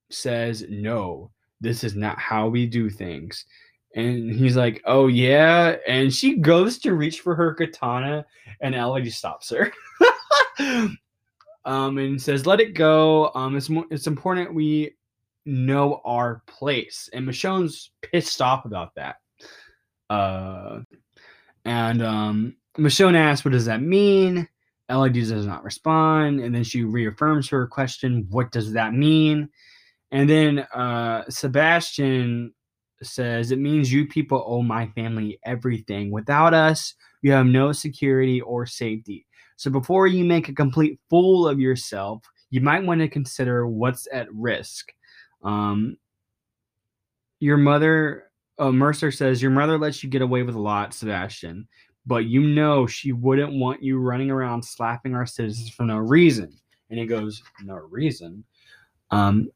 says, 0.09 0.65
No, 0.69 1.31
this 1.59 1.83
is 1.83 1.95
not 1.95 2.17
how 2.17 2.47
we 2.47 2.65
do 2.65 2.89
things. 2.89 3.45
And 3.95 4.31
he's 4.31 4.55
like, 4.55 4.81
"Oh 4.85 5.07
yeah," 5.07 5.75
and 5.85 6.13
she 6.13 6.37
goes 6.37 6.79
to 6.79 6.93
reach 6.93 7.19
for 7.19 7.35
her 7.35 7.53
katana, 7.53 8.25
and 8.61 8.73
Elodie 8.73 9.09
stops 9.09 9.49
her. 9.49 9.69
um, 11.65 11.97
and 11.97 12.21
says, 12.21 12.45
"Let 12.45 12.61
it 12.61 12.73
go. 12.73 13.31
Um, 13.35 13.57
it's 13.57 13.69
mo- 13.69 13.87
it's 13.91 14.07
important 14.07 14.53
we 14.53 14.95
know 15.45 16.01
our 16.05 16.43
place." 16.47 17.09
And 17.13 17.25
Michonne's 17.25 17.91
pissed 18.01 18.41
off 18.41 18.65
about 18.65 18.95
that. 18.95 19.17
Uh, 20.09 20.81
and 21.65 22.01
um, 22.01 22.55
Michonne 22.77 23.15
asks, 23.15 23.45
"What 23.45 23.51
does 23.51 23.65
that 23.65 23.81
mean?" 23.81 24.47
Elodie 24.89 25.21
does 25.21 25.45
not 25.45 25.63
respond, 25.63 26.41
and 26.41 26.53
then 26.53 26.63
she 26.63 26.83
reaffirms 26.83 27.47
her 27.49 27.67
question, 27.67 28.27
"What 28.29 28.51
does 28.51 28.73
that 28.73 28.93
mean?" 28.93 29.49
And 30.11 30.29
then 30.29 30.59
uh, 30.73 31.23
Sebastian 31.29 32.53
says, 33.01 33.51
It 33.51 33.59
means 33.59 33.91
you 33.91 34.07
people 34.07 34.43
owe 34.45 34.61
my 34.61 34.87
family 34.87 35.39
everything. 35.45 36.11
Without 36.11 36.53
us, 36.53 36.93
you 37.21 37.31
have 37.31 37.45
no 37.45 37.71
security 37.71 38.41
or 38.41 38.65
safety. 38.65 39.25
So 39.55 39.69
before 39.69 40.07
you 40.07 40.25
make 40.25 40.49
a 40.49 40.53
complete 40.53 40.99
fool 41.09 41.47
of 41.47 41.59
yourself, 41.59 42.23
you 42.49 42.61
might 42.61 42.83
want 42.83 42.99
to 43.01 43.07
consider 43.07 43.67
what's 43.67 44.07
at 44.11 44.31
risk. 44.33 44.91
Um, 45.43 45.97
your 47.39 47.57
mother, 47.57 48.25
uh, 48.59 48.71
Mercer 48.71 49.11
says, 49.11 49.41
Your 49.41 49.51
mother 49.51 49.77
lets 49.77 50.03
you 50.03 50.09
get 50.09 50.21
away 50.21 50.43
with 50.43 50.55
a 50.55 50.59
lot, 50.59 50.93
Sebastian, 50.93 51.67
but 52.05 52.25
you 52.25 52.41
know 52.41 52.87
she 52.87 53.11
wouldn't 53.11 53.53
want 53.53 53.83
you 53.83 53.99
running 53.99 54.29
around 54.29 54.63
slapping 54.63 55.15
our 55.15 55.25
citizens 55.25 55.69
for 55.69 55.83
no 55.83 55.97
reason. 55.97 56.53
And 56.89 56.99
he 56.99 57.05
goes, 57.05 57.41
No 57.63 57.75
reason. 57.75 58.43
Um, 59.09 59.49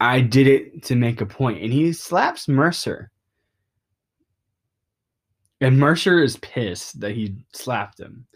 I 0.00 0.20
did 0.20 0.46
it 0.46 0.82
to 0.84 0.96
make 0.96 1.20
a 1.20 1.26
point. 1.26 1.62
And 1.62 1.72
he 1.72 1.92
slaps 1.92 2.48
Mercer. 2.48 3.10
And 5.60 5.78
Mercer 5.78 6.20
is 6.20 6.36
pissed 6.38 7.00
that 7.00 7.12
he 7.12 7.36
slapped 7.52 8.00
him. 8.00 8.26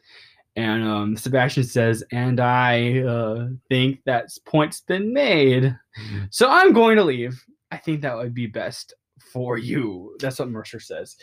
And 0.56 0.82
um, 0.84 1.16
Sebastian 1.16 1.64
says, 1.64 2.02
and 2.12 2.40
I 2.40 3.00
uh, 3.00 3.48
think 3.68 4.00
that 4.04 4.30
point's 4.46 4.80
been 4.80 5.12
made. 5.12 5.76
So 6.30 6.48
I'm 6.50 6.72
going 6.72 6.96
to 6.96 7.04
leave. 7.04 7.42
I 7.70 7.76
think 7.76 8.00
that 8.00 8.16
would 8.16 8.34
be 8.34 8.46
best 8.46 8.94
for 9.32 9.58
you. 9.58 10.16
That's 10.18 10.38
what 10.38 10.48
Mercer 10.48 10.80
says. 10.80 11.16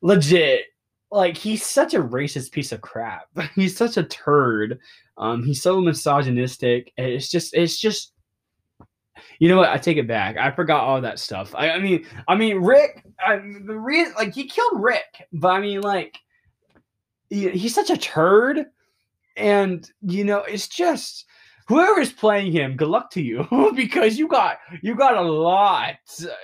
Legit. 0.00 0.62
Like, 1.10 1.36
he's 1.36 1.64
such 1.64 1.94
a 1.94 2.02
racist 2.02 2.52
piece 2.52 2.72
of 2.72 2.82
crap. 2.82 3.28
He's 3.54 3.74
such 3.74 3.96
a 3.96 4.02
turd. 4.02 4.78
Um, 5.16 5.42
he's 5.42 5.62
so 5.62 5.80
misogynistic. 5.80 6.92
It's 6.98 7.30
just, 7.30 7.54
it's 7.54 7.80
just 7.80 8.12
you 9.38 9.48
know 9.48 9.56
what? 9.56 9.70
I 9.70 9.78
take 9.78 9.96
it 9.96 10.08
back. 10.08 10.36
I 10.36 10.50
forgot 10.50 10.82
all 10.82 11.00
that 11.00 11.18
stuff. 11.18 11.54
I, 11.54 11.70
I 11.70 11.78
mean, 11.78 12.06
I 12.26 12.34
mean, 12.34 12.58
Rick. 12.58 13.04
I, 13.20 13.36
the 13.36 13.78
reason, 13.78 14.14
like, 14.16 14.34
he 14.34 14.46
killed 14.46 14.82
Rick, 14.82 15.26
but 15.32 15.48
I 15.48 15.60
mean, 15.60 15.80
like, 15.80 16.18
he, 17.30 17.48
he's 17.50 17.74
such 17.74 17.90
a 17.90 17.96
turd, 17.96 18.66
and 19.38 19.90
you 20.02 20.24
know, 20.24 20.38
it's 20.40 20.68
just 20.68 21.24
whoever 21.66 22.00
is 22.00 22.12
playing 22.12 22.52
him. 22.52 22.76
Good 22.76 22.88
luck 22.88 23.10
to 23.12 23.22
you, 23.22 23.46
because 23.74 24.18
you 24.18 24.28
got 24.28 24.58
you 24.82 24.94
got 24.94 25.16
a 25.16 25.22
lot. 25.22 25.96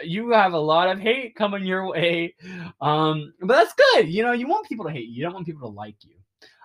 You 0.03 0.31
have 0.31 0.53
a 0.53 0.59
lot 0.59 0.91
of 0.91 1.01
hate 1.01 1.35
coming 1.35 1.65
your 1.65 1.89
way. 1.89 2.35
Um, 2.81 3.33
but 3.41 3.55
that's 3.55 3.75
good. 3.75 4.09
You 4.09 4.23
know, 4.23 4.33
you 4.33 4.47
want 4.47 4.69
people 4.69 4.85
to 4.85 4.93
hate 4.93 5.09
you. 5.09 5.17
You 5.17 5.25
don't 5.25 5.35
want 5.35 5.47
people 5.47 5.69
to 5.69 5.75
like 5.75 5.97
you. 6.03 6.15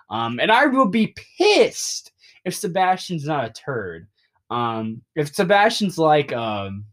Um, 0.08 0.40
and 0.40 0.50
I 0.50 0.66
will 0.66 0.88
be 0.88 1.14
pissed 1.38 2.12
if 2.44 2.54
Sebastian's 2.54 3.26
not 3.26 3.44
a 3.44 3.52
turd. 3.52 4.08
Um, 4.50 5.02
if 5.14 5.34
Sebastian's 5.34 5.98
like 5.98 6.32
um 6.32 6.84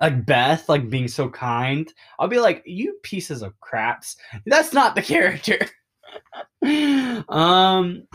like 0.00 0.26
Beth, 0.26 0.68
like 0.68 0.90
being 0.90 1.06
so 1.06 1.28
kind, 1.28 1.92
I'll 2.18 2.28
be 2.28 2.40
like, 2.40 2.62
you 2.66 2.98
pieces 3.02 3.42
of 3.42 3.58
craps. 3.60 4.16
That's 4.46 4.72
not 4.72 4.94
the 4.94 5.02
character. 5.14 5.58
um 7.28 8.06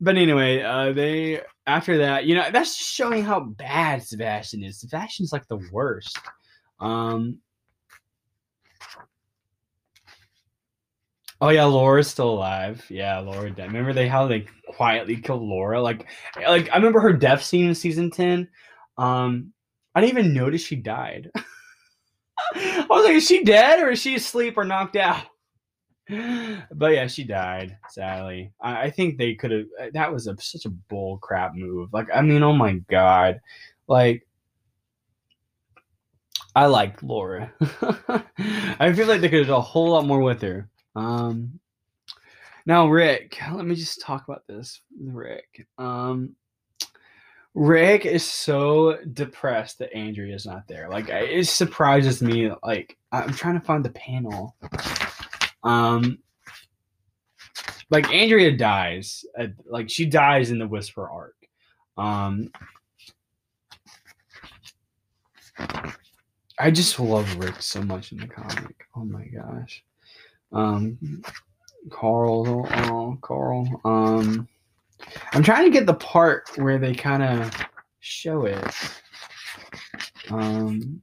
but 0.00 0.16
anyway, 0.16 0.62
uh 0.62 0.92
they 0.92 1.40
after 1.66 1.98
that, 1.98 2.26
you 2.26 2.34
know, 2.34 2.50
that's 2.52 2.76
just 2.76 2.90
showing 2.92 3.24
how 3.24 3.40
bad 3.40 4.02
Sebastian 4.02 4.62
is. 4.62 4.80
Sebastian's 4.80 5.32
like 5.32 5.46
the 5.48 5.66
worst. 5.72 6.18
Um 6.80 7.38
Oh 11.40 11.48
yeah, 11.50 11.64
Laura's 11.64 12.08
still 12.08 12.30
alive. 12.30 12.84
Yeah, 12.88 13.18
Laura 13.18 13.50
died. 13.50 13.66
Remember 13.66 13.92
they 13.92 14.08
how 14.08 14.26
they 14.26 14.46
quietly 14.68 15.16
killed 15.16 15.42
Laura? 15.42 15.80
Like 15.80 16.06
like 16.46 16.70
I 16.70 16.76
remember 16.76 17.00
her 17.00 17.12
death 17.12 17.42
scene 17.42 17.68
in 17.68 17.74
season 17.74 18.10
10. 18.10 18.48
Um 18.98 19.52
I 19.94 20.00
didn't 20.00 20.18
even 20.18 20.34
notice 20.34 20.62
she 20.62 20.76
died. 20.76 21.30
I 22.54 22.86
was 22.88 23.04
like, 23.04 23.14
is 23.14 23.26
she 23.26 23.44
dead 23.44 23.80
or 23.80 23.90
is 23.90 24.00
she 24.00 24.16
asleep 24.16 24.56
or 24.56 24.64
knocked 24.64 24.96
out? 24.96 25.24
But 26.72 26.92
yeah, 26.92 27.06
she 27.06 27.24
died, 27.24 27.76
sadly. 27.88 28.52
I, 28.60 28.82
I 28.82 28.90
think 28.90 29.16
they 29.16 29.34
could 29.34 29.50
have 29.50 29.92
that 29.94 30.12
was 30.12 30.26
a, 30.26 30.36
such 30.38 30.66
a 30.66 30.70
bull 30.70 31.18
crap 31.18 31.54
move. 31.54 31.92
Like, 31.92 32.08
I 32.14 32.20
mean, 32.20 32.42
oh 32.42 32.52
my 32.52 32.74
god. 32.90 33.40
Like 33.88 34.26
I 36.54 36.66
like 36.66 37.02
Laura. 37.02 37.52
I 37.60 38.92
feel 38.94 39.08
like 39.08 39.20
they 39.20 39.28
could 39.28 39.40
have 39.40 39.48
done 39.48 39.58
a 39.58 39.60
whole 39.60 39.90
lot 39.90 40.06
more 40.06 40.20
with 40.20 40.40
her. 40.42 40.68
Um, 40.94 41.58
now, 42.66 42.86
Rick, 42.86 43.38
let 43.52 43.66
me 43.66 43.74
just 43.74 44.00
talk 44.00 44.24
about 44.28 44.46
this. 44.46 44.80
Rick. 44.98 45.66
Um, 45.78 46.36
Rick 47.54 48.06
is 48.06 48.24
so 48.24 48.98
depressed 49.12 49.78
that 49.78 49.94
Andrea 49.94 50.34
is 50.34 50.46
not 50.46 50.66
there. 50.68 50.88
Like, 50.88 51.08
it 51.08 51.46
surprises 51.46 52.22
me. 52.22 52.50
Like, 52.62 52.96
I'm 53.12 53.32
trying 53.32 53.58
to 53.58 53.66
find 53.66 53.84
the 53.84 53.90
panel. 53.90 54.56
Um, 55.64 56.18
like 57.90 58.10
Andrea 58.12 58.56
dies. 58.56 59.24
At, 59.36 59.52
like, 59.66 59.90
she 59.90 60.06
dies 60.06 60.50
in 60.50 60.58
the 60.58 60.68
Whisper 60.68 61.08
arc. 61.08 61.34
Um, 61.96 62.50
I 66.58 66.70
just 66.70 66.98
love 67.00 67.36
Rick 67.36 67.60
so 67.60 67.82
much 67.82 68.12
in 68.12 68.18
the 68.18 68.26
comic. 68.26 68.86
Oh 68.96 69.04
my 69.04 69.24
gosh. 69.26 69.82
Um, 70.52 71.22
Carl, 71.90 72.66
oh, 72.70 73.18
Carl. 73.20 73.80
Um, 73.84 74.48
I'm 75.32 75.42
trying 75.42 75.64
to 75.64 75.70
get 75.70 75.86
the 75.86 75.94
part 75.94 76.48
where 76.56 76.78
they 76.78 76.94
kind 76.94 77.22
of 77.22 77.52
show 78.00 78.46
it. 78.46 78.64
Um, 80.30 81.02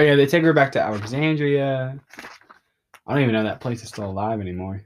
oh 0.00 0.02
yeah, 0.02 0.16
they 0.16 0.26
take 0.26 0.42
her 0.42 0.54
back 0.54 0.72
to 0.72 0.80
Alexandria. 0.80 2.00
I 3.06 3.12
don't 3.12 3.22
even 3.22 3.34
know 3.34 3.44
that 3.44 3.60
place 3.60 3.82
is 3.82 3.90
still 3.90 4.06
alive 4.06 4.40
anymore 4.40 4.82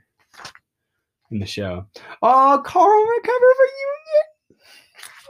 in 1.31 1.39
the 1.39 1.47
show. 1.47 1.87
Oh, 2.21 2.63
Carl 2.65 3.07
recover 3.07 3.55
for 3.57 3.67
Union. 3.95 4.59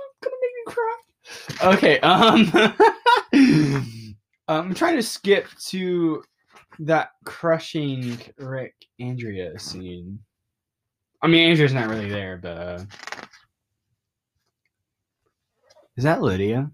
It's 0.09 0.19
gonna 0.23 0.37
make 0.41 0.55
me 0.57 0.65
cry. 0.73 0.97
Okay, 1.75 2.01
um 2.01 2.51
I'm 4.49 4.75
trying 4.75 4.97
to 4.97 5.03
skip 5.03 5.49
to 5.67 6.23
that 6.81 7.11
crushing 7.27 8.19
Rick 8.39 8.75
Andrea 8.99 9.59
scene. 9.59 10.19
I 11.21 11.27
mean 11.27 11.51
Andrea's 11.51 11.75
not 11.75 11.89
really 11.91 12.09
there, 12.09 12.39
but 12.39 12.57
uh, 12.57 12.85
Is 15.97 16.05
that 16.05 16.23
Lydia? 16.23 16.71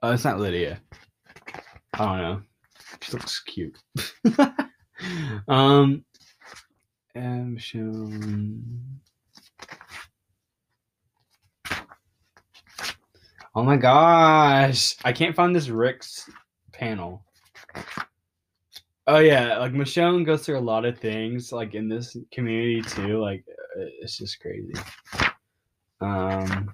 Oh, 0.00 0.12
it's 0.12 0.24
not 0.24 0.38
Lydia. 0.38 0.80
I 1.98 2.04
don't 2.04 2.18
know. 2.22 2.42
She 3.00 3.12
looks 3.12 3.40
cute. 3.40 3.76
um 5.48 6.04
am 7.14 7.56
shown 7.56 8.98
Oh 13.54 13.64
my 13.64 13.76
gosh. 13.76 14.94
I 15.04 15.12
can't 15.12 15.34
find 15.34 15.54
this 15.54 15.68
Rick's 15.68 16.30
panel. 16.72 17.24
Oh 19.08 19.18
yeah, 19.18 19.58
like 19.58 19.72
Michonne 19.72 20.24
goes 20.24 20.44
through 20.44 20.58
a 20.58 20.60
lot 20.60 20.84
of 20.84 20.98
things 20.98 21.50
like 21.50 21.74
in 21.74 21.88
this 21.88 22.16
community 22.30 22.82
too. 22.82 23.18
Like 23.18 23.44
uh, 23.48 23.86
it's 24.00 24.18
just 24.18 24.38
crazy. 24.38 24.74
Um 26.00 26.72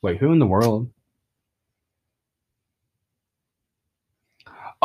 wait, 0.00 0.18
who 0.18 0.32
in 0.32 0.38
the 0.38 0.46
world? 0.46 0.90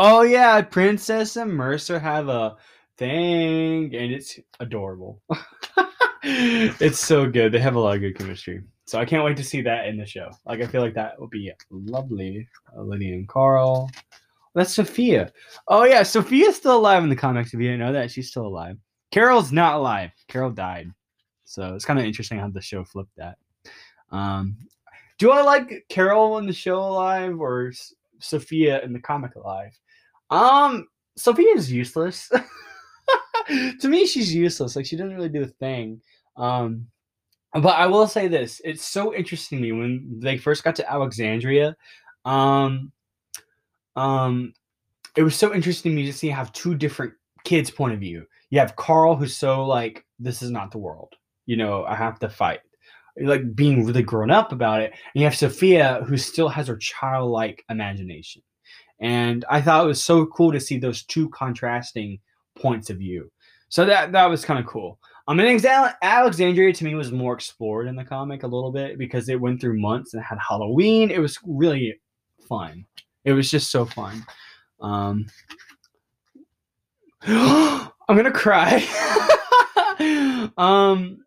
Oh 0.03 0.23
yeah, 0.23 0.59
Princess 0.63 1.35
and 1.35 1.53
Mercer 1.53 1.99
have 1.99 2.27
a 2.27 2.55
thing 2.97 3.95
and 3.95 4.11
it's 4.11 4.39
adorable. 4.59 5.21
it's 6.23 6.99
so 6.99 7.29
good. 7.29 7.51
They 7.51 7.59
have 7.59 7.75
a 7.75 7.79
lot 7.79 7.97
of 7.97 8.01
good 8.01 8.17
chemistry. 8.17 8.63
So 8.85 8.97
I 8.97 9.05
can't 9.05 9.23
wait 9.23 9.37
to 9.37 9.43
see 9.43 9.61
that 9.61 9.85
in 9.85 9.97
the 9.97 10.05
show. 10.07 10.31
Like 10.47 10.59
I 10.59 10.65
feel 10.65 10.81
like 10.81 10.95
that 10.95 11.21
would 11.21 11.29
be 11.29 11.53
lovely. 11.69 12.47
Uh, 12.75 12.81
Lydia 12.81 13.13
and 13.13 13.27
Carl. 13.27 13.91
That's 14.55 14.73
Sophia. 14.73 15.31
Oh 15.67 15.83
yeah, 15.83 16.01
Sophia's 16.01 16.55
still 16.55 16.77
alive 16.77 17.03
in 17.03 17.09
the 17.09 17.15
comics. 17.15 17.53
If 17.53 17.59
you 17.59 17.67
didn't 17.67 17.85
know 17.85 17.93
that, 17.93 18.09
she's 18.09 18.29
still 18.29 18.47
alive. 18.47 18.77
Carol's 19.11 19.51
not 19.51 19.75
alive. 19.75 20.09
Carol 20.27 20.49
died. 20.49 20.89
So 21.45 21.75
it's 21.75 21.85
kind 21.85 21.99
of 21.99 22.05
interesting 22.05 22.39
how 22.39 22.49
the 22.49 22.59
show 22.59 22.83
flipped 22.83 23.15
that. 23.17 23.37
Um, 24.09 24.57
do 25.19 25.29
I 25.29 25.43
like 25.43 25.85
Carol 25.89 26.39
in 26.39 26.47
the 26.47 26.53
show 26.53 26.79
alive 26.79 27.39
or 27.39 27.71
Sophia 28.17 28.81
in 28.81 28.93
the 28.93 28.99
comic 28.99 29.35
alive? 29.35 29.77
Um, 30.32 30.88
Sophia 31.17 31.53
is 31.55 31.71
useless. 31.71 32.32
to 33.79 33.88
me, 33.88 34.05
she's 34.05 34.34
useless. 34.34 34.75
Like 34.75 34.86
she 34.86 34.95
doesn't 34.95 35.15
really 35.15 35.29
do 35.29 35.43
a 35.43 35.47
thing. 35.47 36.01
Um, 36.38 36.88
but 37.53 37.75
I 37.75 37.86
will 37.86 38.07
say 38.07 38.27
this: 38.27 38.61
it's 38.63 38.86
so 38.86 39.13
interesting 39.13 39.59
to 39.59 39.61
me 39.61 39.71
when 39.73 40.19
they 40.19 40.38
first 40.38 40.63
got 40.63 40.75
to 40.77 40.91
Alexandria. 40.91 41.75
Um, 42.23 42.91
um, 43.95 44.53
it 45.17 45.23
was 45.23 45.36
so 45.36 45.53
interesting 45.53 45.91
to 45.91 45.95
me 45.95 46.05
to 46.05 46.13
see 46.13 46.29
have 46.29 46.53
two 46.53 46.75
different 46.75 47.13
kids' 47.43 47.69
point 47.69 47.93
of 47.93 47.99
view. 47.99 48.25
You 48.49 48.59
have 48.59 48.77
Carl, 48.77 49.15
who's 49.15 49.36
so 49.36 49.65
like, 49.65 50.05
"This 50.17 50.41
is 50.41 50.49
not 50.49 50.71
the 50.71 50.77
world." 50.77 51.13
You 51.45 51.57
know, 51.57 51.84
I 51.84 51.95
have 51.95 52.19
to 52.19 52.29
fight 52.29 52.61
like 53.19 53.55
being 53.55 53.86
really 53.86 54.03
grown 54.03 54.32
up 54.32 54.51
about 54.51 54.82
it. 54.82 54.91
And 54.91 55.21
you 55.21 55.23
have 55.23 55.36
Sophia, 55.36 56.03
who 56.07 56.17
still 56.17 56.49
has 56.49 56.67
her 56.67 56.77
childlike 56.77 57.65
imagination. 57.69 58.41
And 59.01 59.43
I 59.49 59.61
thought 59.61 59.83
it 59.83 59.87
was 59.87 60.03
so 60.03 60.25
cool 60.27 60.51
to 60.51 60.59
see 60.59 60.77
those 60.77 61.03
two 61.03 61.29
contrasting 61.29 62.19
points 62.55 62.89
of 62.89 62.97
view. 62.97 63.31
So 63.69 63.85
that 63.85 64.11
that 64.11 64.25
was 64.25 64.45
kind 64.45 64.59
of 64.59 64.65
cool. 64.65 64.99
Um, 65.27 65.39
and 65.39 65.65
Alexandria 66.01 66.73
to 66.73 66.83
me 66.83 66.95
was 66.95 67.11
more 67.11 67.33
explored 67.33 67.87
in 67.87 67.95
the 67.95 68.03
comic 68.03 68.43
a 68.43 68.47
little 68.47 68.71
bit 68.71 68.97
because 68.97 69.29
it 69.29 69.39
went 69.39 69.61
through 69.61 69.79
months 69.79 70.13
and 70.13 70.23
had 70.23 70.37
Halloween. 70.39 71.09
It 71.09 71.19
was 71.19 71.37
really 71.45 71.99
fun. 72.47 72.85
It 73.23 73.33
was 73.33 73.49
just 73.49 73.71
so 73.71 73.85
fun. 73.85 74.25
Um, 74.81 75.25
I'm 77.27 78.17
gonna 78.17 78.31
cry. 78.31 78.83
um, 80.57 81.23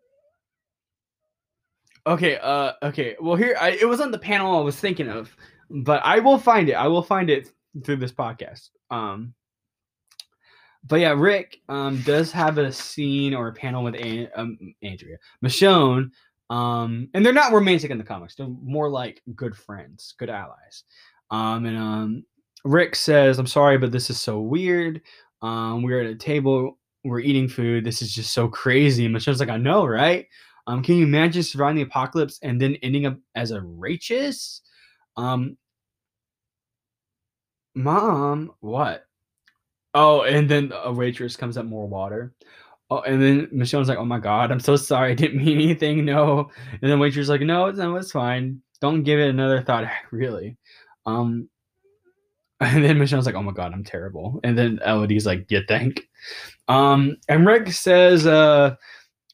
Okay, 2.07 2.37
uh 2.37 2.73
okay. 2.83 3.15
Well 3.19 3.35
here 3.35 3.57
I, 3.59 3.71
it 3.71 3.87
was 3.87 3.99
on 3.99 4.11
the 4.11 4.19
panel 4.19 4.55
I 4.57 4.61
was 4.61 4.79
thinking 4.79 5.09
of, 5.09 5.35
but 5.69 6.01
I 6.05 6.19
will 6.19 6.37
find 6.37 6.69
it. 6.69 6.73
I 6.73 6.87
will 6.87 7.01
find 7.01 7.29
it 7.29 7.51
through 7.83 7.97
this 7.97 8.11
podcast. 8.11 8.69
Um 8.91 9.33
but 10.87 10.99
yeah, 10.99 11.13
Rick 11.17 11.61
um 11.69 12.01
does 12.01 12.31
have 12.31 12.57
a 12.57 12.71
scene 12.71 13.33
or 13.33 13.47
a 13.47 13.53
panel 13.53 13.83
with 13.83 13.95
An- 13.95 14.29
um, 14.35 14.57
Andrea, 14.83 15.17
Michonne, 15.43 16.11
um, 16.49 17.09
and 17.13 17.25
they're 17.25 17.33
not 17.33 17.51
romantic 17.51 17.91
in 17.91 17.97
the 17.97 18.03
comics. 18.03 18.35
They're 18.35 18.47
more 18.47 18.89
like 18.89 19.21
good 19.35 19.55
friends, 19.55 20.13
good 20.17 20.29
allies. 20.29 20.83
Um, 21.31 21.65
and 21.65 21.77
um, 21.77 22.23
Rick 22.63 22.95
says, 22.95 23.39
"I'm 23.39 23.47
sorry, 23.47 23.77
but 23.77 23.91
this 23.91 24.09
is 24.09 24.19
so 24.19 24.39
weird. 24.39 25.01
Um, 25.41 25.81
we're 25.81 26.01
at 26.01 26.09
a 26.11 26.15
table, 26.15 26.77
we're 27.03 27.19
eating 27.19 27.47
food. 27.47 27.83
This 27.83 28.01
is 28.01 28.13
just 28.13 28.33
so 28.33 28.47
crazy." 28.47 29.05
And 29.05 29.15
Michonne's 29.15 29.39
like, 29.39 29.49
"I 29.49 29.57
know, 29.57 29.85
right?" 29.85 30.27
Um, 30.67 30.83
can 30.83 30.95
you 30.95 31.05
imagine 31.05 31.43
surviving 31.43 31.75
the 31.77 31.83
apocalypse 31.83 32.39
and 32.41 32.59
then 32.59 32.75
ending 32.81 33.05
up 33.05 33.17
as 33.35 33.51
a 33.51 33.61
righteous? 33.61 34.61
Um, 35.17 35.57
mom, 37.75 38.51
what? 38.61 39.05
Oh, 39.93 40.23
and 40.23 40.49
then 40.49 40.73
a 40.83 40.91
waitress 40.91 41.35
comes 41.35 41.57
up 41.57 41.65
more 41.65 41.87
water. 41.87 42.33
Oh, 42.91 43.01
and 43.01 43.21
then 43.21 43.49
Michonne's 43.51 43.89
like, 43.89 43.97
"Oh 43.97 44.05
my 44.05 44.19
god, 44.19 44.51
I'm 44.51 44.59
so 44.59 44.75
sorry. 44.75 45.11
I 45.11 45.15
didn't 45.15 45.43
mean 45.43 45.59
anything. 45.61 46.05
No." 46.05 46.49
And 46.81 46.91
then 46.91 46.99
waitress 46.99 47.29
like, 47.29 47.41
"No, 47.41 47.71
no, 47.71 47.95
it's 47.95 48.11
fine. 48.11 48.61
Don't 48.81 49.03
give 49.03 49.19
it 49.19 49.29
another 49.29 49.61
thought. 49.61 49.85
really." 50.11 50.57
Um, 51.05 51.49
and 52.61 52.83
then 52.83 52.97
Michonne's 52.99 53.25
like, 53.25 53.35
"Oh 53.35 53.43
my 53.43 53.53
god, 53.53 53.73
I'm 53.73 53.83
terrible." 53.83 54.39
And 54.43 54.57
then 54.57 54.79
Elodie's 54.85 55.25
like, 55.25 55.49
"You 55.51 55.61
think?" 55.67 56.07
Um, 56.67 57.17
and 57.29 57.45
Rick 57.47 57.69
says, 57.71 58.25
"Uh." 58.27 58.75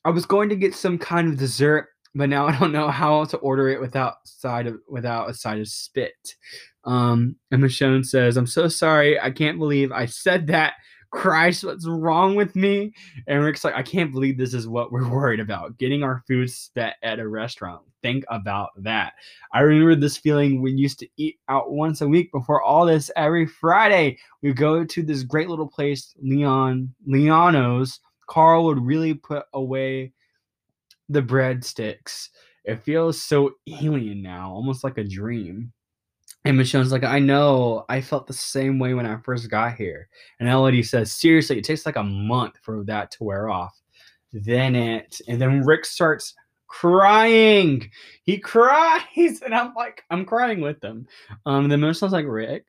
I 0.04 0.10
was 0.10 0.26
going 0.26 0.50
to 0.50 0.56
get 0.56 0.74
some 0.74 0.98
kind 0.98 1.28
of 1.28 1.38
dessert, 1.38 1.90
but 2.16 2.30
now 2.30 2.48
I 2.48 2.58
don't 2.58 2.72
know 2.72 2.90
how 2.90 3.24
to 3.26 3.38
order 3.38 3.70
it 3.70 3.80
without 3.80 4.16
side 4.26 4.68
of 4.68 4.78
without 4.90 5.30
a 5.30 5.34
side 5.34 5.60
of 5.60 5.68
spit. 5.68 6.36
Um, 6.84 7.36
and 7.52 7.64
Michonne 7.64 8.06
says, 8.06 8.38
"I'm 8.38 8.48
so 8.48 8.68
sorry. 8.68 9.20
I 9.20 9.32
can't 9.32 9.60
believe 9.60 9.92
I 9.92 10.06
said 10.06 10.48
that. 10.48 10.74
Christ, 11.12 11.66
what's 11.66 11.88
wrong 11.88 12.36
with 12.36 12.56
me?" 12.56 12.94
And 13.28 13.44
Rick's 13.44 13.64
like, 13.64 13.76
"I 13.76 13.84
can't 13.84 14.14
believe 14.14 14.38
this 14.38 14.54
is 14.54 14.68
what 14.68 14.92
we're 14.92 15.10
worried 15.10 15.40
about. 15.40 15.78
Getting 15.78 16.04
our 16.04 16.24
food 16.28 16.50
spit 16.50 16.94
at 17.04 17.20
a 17.20 17.28
restaurant. 17.28 17.82
Think 18.02 18.24
about 18.30 18.70
that. 18.78 19.14
I 19.54 19.60
remember 19.60 19.96
this 19.96 20.18
feeling. 20.18 20.62
We 20.62 20.72
used 20.72 21.00
to 21.00 21.08
eat 21.18 21.38
out 21.50 21.72
once 21.72 22.02
a 22.02 22.08
week 22.08 22.32
before 22.32 22.64
all 22.64 22.86
this. 22.86 23.12
Every 23.16 23.46
Friday, 23.46 24.18
we 24.42 24.54
go 24.54 24.84
to 24.86 25.04
this 25.04 25.24
great 25.24 25.50
little 25.50 25.68
place, 25.68 26.16
Leon 26.22 26.94
Leono's." 27.08 28.00
Carl 28.28 28.64
would 28.64 28.80
really 28.80 29.14
put 29.14 29.44
away 29.54 30.14
the 31.10 31.22
breadsticks. 31.22 32.30
It 32.64 32.82
feels 32.82 33.22
so 33.22 33.56
alien 33.68 34.22
now, 34.22 34.52
almost 34.52 34.86
like 34.86 34.98
a 34.98 35.04
dream. 35.04 35.74
And 36.44 36.58
Michonne's 36.58 36.92
like, 36.92 37.04
I 37.04 37.20
know, 37.20 37.86
I 37.88 38.02
felt 38.02 38.26
the 38.26 38.34
same 38.34 38.80
way 38.80 38.94
when 38.94 39.06
I 39.06 39.18
first 39.18 39.50
got 39.50 39.76
here. 39.76 40.08
And 40.40 40.50
Elodie 40.50 40.82
says, 40.82 41.12
seriously, 41.12 41.60
it 41.60 41.64
takes 41.64 41.86
like 41.86 41.98
a 41.98 42.04
month 42.04 42.56
for 42.64 42.84
that 42.86 43.12
to 43.12 43.24
wear 43.24 43.50
off. 43.50 43.80
Then 44.34 44.76
it, 44.76 45.22
and 45.28 45.40
then 45.40 45.64
Rick 45.64 45.86
starts 45.86 46.34
crying. 46.68 47.92
He 48.24 48.40
cries, 48.40 49.42
and 49.46 49.54
I'm 49.54 49.74
like, 49.76 50.04
I'm 50.10 50.26
crying 50.26 50.62
with 50.62 50.80
them. 50.80 51.06
Um, 51.46 51.66
and 51.66 51.72
then 51.72 51.82
Michonne's 51.82 52.14
like, 52.14 52.26
Rick, 52.28 52.66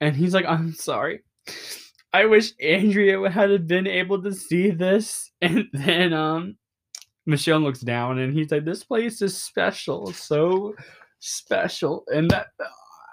and 0.00 0.16
he's 0.16 0.34
like, 0.34 0.46
I'm 0.46 0.72
sorry. 0.72 1.22
I 2.12 2.26
wish 2.26 2.52
Andrea 2.60 3.28
had 3.28 3.66
been 3.66 3.88
able 3.88 4.22
to 4.22 4.32
see 4.32 4.70
this. 4.70 5.30
And 5.42 5.68
then 5.74 6.14
um 6.14 6.56
Michonne 7.28 7.64
looks 7.64 7.80
down 7.80 8.18
and 8.18 8.32
he's 8.32 8.50
like, 8.50 8.64
This 8.64 8.84
place 8.84 9.20
is 9.20 9.40
special, 9.40 10.12
so 10.12 10.74
special. 11.18 12.04
And 12.08 12.30
that 12.30 12.46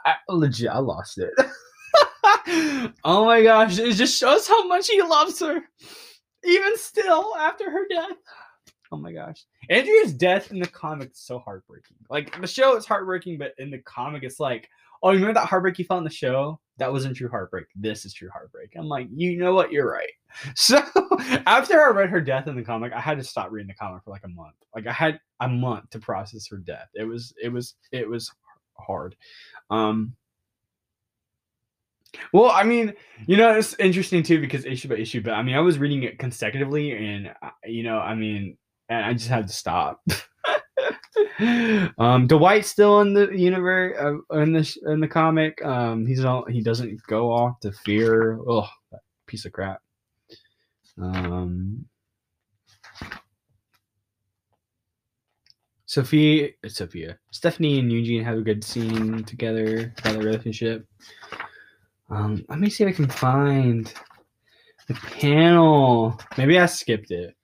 I, 0.06 0.16
legit, 0.30 0.70
I 0.70 0.80
lost 0.80 1.18
it. 1.18 1.32
oh 3.04 3.26
my 3.26 3.44
gosh, 3.44 3.80
it 3.80 3.94
just 3.94 4.18
shows 4.18 4.48
how 4.48 4.68
much 4.68 4.88
he 4.88 5.02
loves 5.02 5.40
her. 5.40 5.62
Even 6.44 6.78
still, 6.78 7.36
after 7.38 7.70
her 7.70 7.88
death. 7.90 8.18
Oh 8.92 8.98
my 8.98 9.14
gosh. 9.14 9.46
Andrea's 9.70 10.14
death 10.14 10.52
in 10.52 10.60
the 10.60 10.68
comic 10.68 11.12
is 11.12 11.20
so 11.20 11.40
heartbreaking. 11.40 11.98
Like 12.10 12.40
the 12.42 12.48
show 12.48 12.76
is 12.76 12.86
heartbreaking, 12.86 13.38
but 13.38 13.54
in 13.58 13.72
the 13.72 13.80
comic, 13.80 14.24
it's 14.24 14.40
like, 14.40 14.68
oh, 15.02 15.12
you 15.12 15.20
remember 15.20 15.40
that 15.40 15.48
heartbreak 15.48 15.80
you 15.80 15.86
felt 15.86 16.00
in 16.00 16.04
the 16.04 16.10
show? 16.10 16.60
that 16.82 16.92
wasn't 16.92 17.16
true 17.16 17.30
heartbreak. 17.30 17.68
This 17.76 18.06
is 18.06 18.14
true 18.14 18.30
heartbreak. 18.34 18.74
I'm 18.76 18.88
like, 18.88 19.08
you 19.14 19.38
know 19.38 19.54
what? 19.54 19.72
You're 19.72 19.90
right. 19.90 20.10
So 20.56 20.82
after 21.46 21.82
I 21.82 21.90
read 21.90 22.10
her 22.10 22.22
death 22.22 22.48
in 22.48 22.56
the 22.56 22.64
comic, 22.64 22.94
I 22.94 23.02
had 23.02 23.18
to 23.18 23.24
stop 23.24 23.52
reading 23.52 23.68
the 23.68 23.74
comic 23.74 24.02
for 24.04 24.12
like 24.12 24.24
a 24.24 24.30
month. 24.30 24.56
Like 24.74 24.88
I 24.88 24.94
had 24.94 25.20
a 25.42 25.48
month 25.48 25.90
to 25.90 26.00
process 26.00 26.48
her 26.50 26.58
death. 26.58 26.88
It 26.96 27.04
was 27.04 27.34
it 27.44 27.50
was 27.50 27.76
it 27.92 28.10
was 28.10 28.32
hard. 28.86 29.16
Um 29.70 30.16
well, 32.34 32.52
I 32.52 32.64
mean, 32.64 32.94
you 33.26 33.38
know, 33.38 33.58
it's 33.58 33.74
interesting 33.80 34.24
too 34.24 34.40
because 34.42 34.66
issue 34.66 34.90
by 34.90 34.96
issue, 34.96 35.22
but 35.22 35.34
I 35.34 35.44
mean, 35.44 35.56
I 35.56 35.62
was 35.62 35.80
reading 35.80 36.04
it 36.04 36.20
consecutively 36.20 36.92
and 36.92 37.34
uh, 37.42 37.50
you 37.66 37.84
know, 37.84 38.00
I 38.00 38.16
mean, 38.16 38.58
and 38.90 39.06
I 39.06 39.14
just 39.14 39.30
had 39.30 39.48
to 39.48 39.54
stop. 39.54 40.02
um, 41.98 42.28
Dwight's 42.28 42.70
still 42.70 43.02
in 43.02 43.14
the 43.14 43.30
universe 43.32 43.96
uh, 44.00 44.40
in 44.40 44.54
the 44.54 44.78
in 44.88 45.00
the 45.00 45.08
comic. 45.08 45.64
Um, 45.64 46.06
he's 46.06 46.26
all 46.26 46.46
he 46.46 46.62
doesn't 46.62 47.02
go 47.08 47.32
off 47.32 47.60
to 47.62 47.72
fear. 47.72 48.40
Oh, 48.48 48.68
piece 49.28 49.46
of 49.46 49.54
crap. 49.54 49.80
Um, 51.02 51.86
Sophia, 55.92 56.48
Sophia, 56.68 57.18
Stephanie, 57.32 57.78
and 57.78 57.92
Eugene 57.92 58.24
have 58.24 58.38
a 58.38 58.42
good 58.42 58.64
scene 58.64 59.26
together 59.26 59.94
about 59.98 60.14
their 60.14 60.24
relationship. 60.24 60.88
Um, 62.10 62.46
let 62.48 62.60
me 62.60 62.70
see 62.70 62.86
if 62.86 62.92
I 62.92 62.94
can 62.94 63.10
find 63.10 63.94
the 64.88 64.94
panel. 64.94 66.18
Maybe 66.38 66.58
I 66.58 66.68
skipped 66.68 67.12
it. 67.12 67.36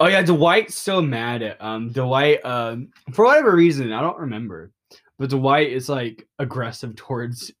Oh 0.00 0.08
yeah, 0.08 0.22
Dwight's 0.22 0.78
so 0.78 1.02
mad 1.02 1.42
at 1.42 1.60
um 1.60 1.92
Dwight 1.92 2.42
um 2.42 2.88
for 3.12 3.26
whatever 3.26 3.54
reason, 3.54 3.92
I 3.92 4.00
don't 4.00 4.18
remember. 4.18 4.72
But 5.18 5.28
Dwight 5.28 5.70
is 5.70 5.90
like 5.90 6.26
aggressive 6.38 6.96
towards 6.96 7.52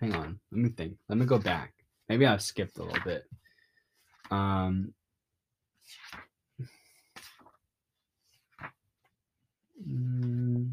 Hang 0.00 0.14
on, 0.14 0.38
let 0.52 0.60
me 0.60 0.68
think. 0.68 0.98
Let 1.08 1.16
me 1.16 1.24
go 1.24 1.38
back. 1.38 1.72
Maybe 2.10 2.26
I've 2.26 2.42
skipped 2.42 2.76
a 2.76 2.82
little 2.82 3.02
bit. 3.02 3.24
Um 4.30 4.92
mm, 9.86 10.70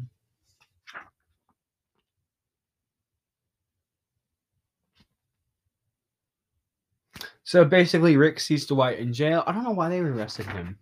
So 7.52 7.66
basically, 7.66 8.16
Rick 8.16 8.40
sees 8.40 8.64
Dwight 8.64 8.98
in 8.98 9.12
jail. 9.12 9.42
I 9.46 9.52
don't 9.52 9.64
know 9.64 9.72
why 9.72 9.90
they 9.90 9.98
arrested 9.98 10.46
him. 10.46 10.78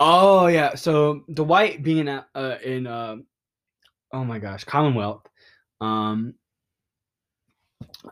Oh 0.00 0.48
yeah, 0.48 0.74
so 0.74 1.22
Dwight 1.32 1.84
being 1.84 2.08
uh, 2.08 2.24
in 2.64 2.88
uh, 2.88 3.18
oh 4.12 4.24
my 4.24 4.40
gosh, 4.40 4.64
Commonwealth. 4.64 5.22
Um, 5.80 6.34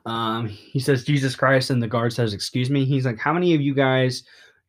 um, 0.06 0.46
he 0.46 0.78
says 0.78 1.04
Jesus 1.04 1.34
Christ, 1.34 1.70
and 1.70 1.82
the 1.82 1.88
guard 1.88 2.12
says, 2.12 2.32
"Excuse 2.32 2.70
me." 2.70 2.84
He's 2.84 3.04
like, 3.04 3.18
"How 3.18 3.32
many 3.32 3.54
of 3.54 3.60
you 3.60 3.74
guys 3.74 4.22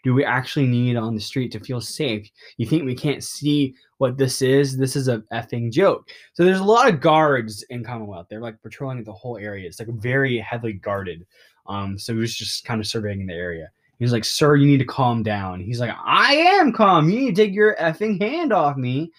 do 0.03 0.13
we 0.13 0.23
actually 0.23 0.65
need 0.65 0.95
on 0.95 1.15
the 1.15 1.21
street 1.21 1.51
to 1.51 1.59
feel 1.59 1.81
safe? 1.81 2.29
You 2.57 2.65
think 2.65 2.85
we 2.85 2.95
can't 2.95 3.23
see 3.23 3.75
what 3.97 4.17
this 4.17 4.41
is? 4.41 4.77
This 4.77 4.95
is 4.95 5.07
a 5.07 5.19
effing 5.33 5.71
joke. 5.71 6.09
So 6.33 6.45
there's 6.45 6.59
a 6.59 6.63
lot 6.63 6.87
of 6.87 7.01
guards 7.01 7.63
in 7.69 7.83
Commonwealth. 7.83 8.27
They're 8.29 8.39
like 8.39 8.61
patrolling 8.61 9.03
the 9.03 9.11
whole 9.11 9.37
area. 9.37 9.67
It's 9.67 9.79
like 9.79 9.89
very 9.89 10.37
heavily 10.39 10.73
guarded. 10.73 11.25
Um, 11.67 11.99
so 11.99 12.13
he 12.13 12.19
was 12.19 12.35
just 12.35 12.65
kind 12.65 12.79
of 12.79 12.87
surveying 12.87 13.25
the 13.25 13.33
area. 13.33 13.69
He's 13.99 14.13
like, 14.13 14.23
"Sir, 14.23 14.55
you 14.55 14.65
need 14.65 14.77
to 14.77 14.85
calm 14.85 15.23
down." 15.23 15.59
He's 15.59 15.81
like, 15.81 15.93
"I 16.05 16.35
am 16.35 16.71
calm. 16.71 17.09
You 17.09 17.19
need 17.19 17.35
to 17.35 17.45
take 17.45 17.53
your 17.53 17.75
effing 17.75 18.21
hand 18.21 18.53
off 18.53 18.77
me." 18.77 19.11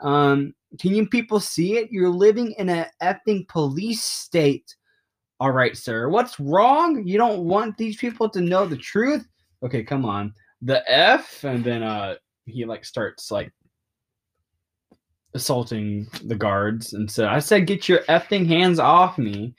Um, 0.00 0.52
can 0.80 0.94
you 0.94 1.06
people 1.06 1.38
see 1.38 1.76
it? 1.76 1.90
You're 1.92 2.10
living 2.10 2.52
in 2.58 2.68
a 2.68 2.90
effing 3.00 3.46
police 3.48 4.02
state. 4.02 4.74
All 5.38 5.52
right, 5.52 5.76
sir. 5.76 6.08
What's 6.08 6.40
wrong? 6.40 7.06
You 7.06 7.16
don't 7.16 7.44
want 7.44 7.76
these 7.76 7.96
people 7.96 8.28
to 8.30 8.40
know 8.40 8.66
the 8.66 8.76
truth? 8.76 9.26
Okay, 9.64 9.82
come 9.82 10.04
on. 10.04 10.34
The 10.62 10.82
F 10.90 11.44
and 11.44 11.64
then 11.64 11.82
uh 11.82 12.16
he 12.46 12.64
like 12.64 12.84
starts 12.84 13.30
like 13.30 13.52
assaulting 15.34 16.06
the 16.24 16.34
guards 16.34 16.92
and 16.92 17.10
said, 17.10 17.26
I 17.26 17.38
said 17.38 17.66
get 17.66 17.88
your 17.88 18.00
effing 18.04 18.46
hands 18.46 18.78
off 18.78 19.18
me. 19.18 19.54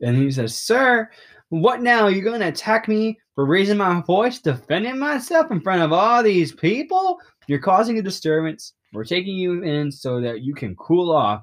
And 0.00 0.16
he 0.16 0.30
says, 0.30 0.58
Sir, 0.58 1.10
what 1.50 1.82
now? 1.82 2.08
You're 2.08 2.30
gonna 2.30 2.48
attack 2.48 2.88
me 2.88 3.18
for 3.34 3.46
raising 3.46 3.76
my 3.76 4.00
voice, 4.02 4.38
defending 4.38 4.98
myself 4.98 5.50
in 5.50 5.60
front 5.60 5.82
of 5.82 5.92
all 5.92 6.22
these 6.22 6.52
people? 6.52 7.20
You're 7.46 7.58
causing 7.58 7.98
a 7.98 8.02
disturbance. 8.02 8.74
We're 8.92 9.04
taking 9.04 9.36
you 9.36 9.62
in 9.62 9.90
so 9.90 10.20
that 10.20 10.42
you 10.42 10.54
can 10.54 10.74
cool 10.76 11.10
off. 11.10 11.42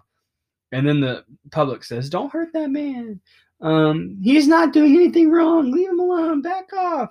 And 0.72 0.88
then 0.88 1.00
the 1.00 1.24
public 1.52 1.84
says, 1.84 2.10
Don't 2.10 2.32
hurt 2.32 2.50
that 2.54 2.70
man. 2.70 3.20
Um, 3.62 4.18
he's 4.22 4.48
not 4.48 4.74
doing 4.74 4.96
anything 4.96 5.32
wrong. 5.32 5.72
Leave 5.72 5.90
him 5.90 6.00
alone. 6.00 6.42
Back 6.42 6.72
off. 6.74 7.10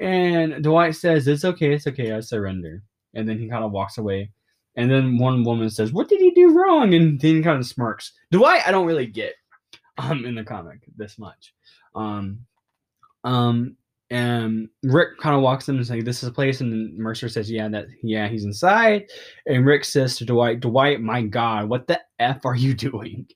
And 0.00 0.62
Dwight 0.62 0.94
says, 0.94 1.26
It's 1.26 1.44
okay. 1.44 1.74
It's 1.74 1.86
okay. 1.86 2.12
I 2.12 2.20
surrender. 2.20 2.82
And 3.14 3.28
then 3.28 3.38
he 3.38 3.48
kind 3.48 3.64
of 3.64 3.72
walks 3.72 3.98
away. 3.98 4.30
And 4.76 4.90
then 4.90 5.16
one 5.16 5.42
woman 5.42 5.70
says, 5.70 5.92
What 5.92 6.08
did 6.08 6.20
he 6.20 6.30
do 6.32 6.54
wrong? 6.54 6.94
And 6.94 7.20
then 7.20 7.36
he 7.36 7.42
kind 7.42 7.58
of 7.58 7.66
smirks. 7.66 8.12
Dwight, 8.30 8.66
I 8.66 8.70
don't 8.70 8.86
really 8.86 9.06
get 9.06 9.34
um, 9.98 10.24
in 10.24 10.34
the 10.34 10.44
comic 10.44 10.80
this 10.96 11.18
much. 11.18 11.54
Um, 11.94 12.40
um, 13.24 13.76
and 14.10 14.68
Rick 14.84 15.18
kind 15.18 15.34
of 15.34 15.42
walks 15.42 15.68
in 15.68 15.76
and 15.76 15.86
says, 15.86 16.04
"This 16.04 16.22
is 16.22 16.28
a 16.28 16.32
place," 16.32 16.60
and 16.60 16.96
Mercer 16.96 17.28
says, 17.28 17.50
"Yeah, 17.50 17.68
that 17.68 17.86
yeah, 18.04 18.28
he's 18.28 18.44
inside." 18.44 19.06
And 19.46 19.66
Rick 19.66 19.84
says 19.84 20.16
to 20.18 20.24
Dwight, 20.24 20.60
"Dwight, 20.60 21.00
my 21.00 21.22
God, 21.22 21.68
what 21.68 21.88
the 21.88 22.00
f 22.20 22.44
are 22.44 22.54
you 22.54 22.72
doing?" 22.74 23.26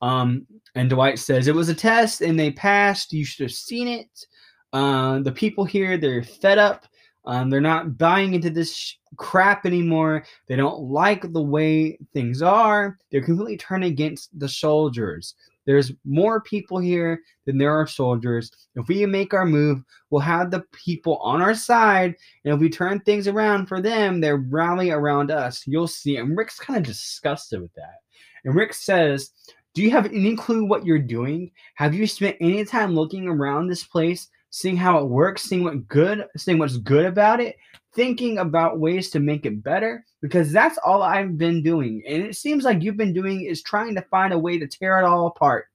Um, 0.00 0.46
and 0.74 0.88
Dwight 0.88 1.18
says, 1.18 1.46
"It 1.46 1.54
was 1.54 1.68
a 1.68 1.74
test, 1.74 2.22
and 2.22 2.38
they 2.38 2.52
passed. 2.52 3.12
You 3.12 3.24
should 3.24 3.44
have 3.44 3.52
seen 3.52 3.86
it. 3.86 4.26
Uh, 4.74 5.20
the 5.20 5.32
people 5.32 5.64
here, 5.64 5.96
they're 5.96 6.24
fed 6.24 6.58
up. 6.58 6.86
Um, 7.26 7.48
they're 7.48 7.60
not 7.60 7.96
buying 7.96 8.34
into 8.34 8.50
this 8.50 8.74
sh- 8.74 8.94
crap 9.16 9.64
anymore. 9.64 10.24
They 10.48 10.56
don't 10.56 10.90
like 10.90 11.32
the 11.32 11.42
way 11.42 11.96
things 12.12 12.42
are. 12.42 12.98
They're 13.10 13.22
completely 13.22 13.56
turned 13.56 13.84
against 13.84 14.36
the 14.38 14.48
soldiers. 14.48 15.36
There's 15.64 15.92
more 16.04 16.40
people 16.40 16.78
here 16.78 17.22
than 17.46 17.56
there 17.56 17.72
are 17.72 17.86
soldiers. 17.86 18.50
If 18.74 18.88
we 18.88 19.06
make 19.06 19.32
our 19.32 19.46
move, 19.46 19.82
we'll 20.10 20.20
have 20.20 20.50
the 20.50 20.64
people 20.72 21.18
on 21.18 21.40
our 21.40 21.54
side. 21.54 22.16
And 22.44 22.52
if 22.52 22.60
we 22.60 22.68
turn 22.68 23.00
things 23.00 23.28
around 23.28 23.66
for 23.66 23.80
them, 23.80 24.20
they're 24.20 24.36
rally 24.36 24.90
around 24.90 25.30
us. 25.30 25.66
You'll 25.66 25.86
see. 25.86 26.16
And 26.16 26.36
Rick's 26.36 26.58
kind 26.58 26.78
of 26.78 26.82
disgusted 26.82 27.62
with 27.62 27.72
that. 27.74 28.02
And 28.44 28.54
Rick 28.54 28.74
says, 28.74 29.30
Do 29.72 29.82
you 29.82 29.92
have 29.92 30.06
any 30.06 30.36
clue 30.36 30.64
what 30.64 30.84
you're 30.84 30.98
doing? 30.98 31.52
Have 31.76 31.94
you 31.94 32.06
spent 32.06 32.36
any 32.40 32.64
time 32.64 32.94
looking 32.94 33.28
around 33.28 33.68
this 33.68 33.84
place, 33.84 34.28
seeing 34.54 34.76
how 34.76 34.98
it 34.98 35.06
works, 35.06 35.42
seeing 35.42 35.64
what 35.64 35.88
good, 35.88 36.26
seeing 36.36 36.58
what's 36.58 36.76
good 36.76 37.06
about 37.06 37.40
it? 37.40 37.56
thinking 37.94 38.38
about 38.38 38.80
ways 38.80 39.08
to 39.10 39.20
make 39.20 39.46
it 39.46 39.62
better 39.62 40.04
because 40.20 40.52
that's 40.52 40.78
all 40.84 41.02
I've 41.02 41.38
been 41.38 41.62
doing. 41.62 42.02
And 42.08 42.22
it 42.22 42.36
seems 42.36 42.64
like 42.64 42.82
you've 42.82 42.96
been 42.96 43.12
doing 43.12 43.44
is 43.44 43.62
trying 43.62 43.94
to 43.94 44.02
find 44.02 44.32
a 44.32 44.38
way 44.38 44.58
to 44.58 44.66
tear 44.66 44.98
it 44.98 45.04
all 45.04 45.28
apart. 45.28 45.66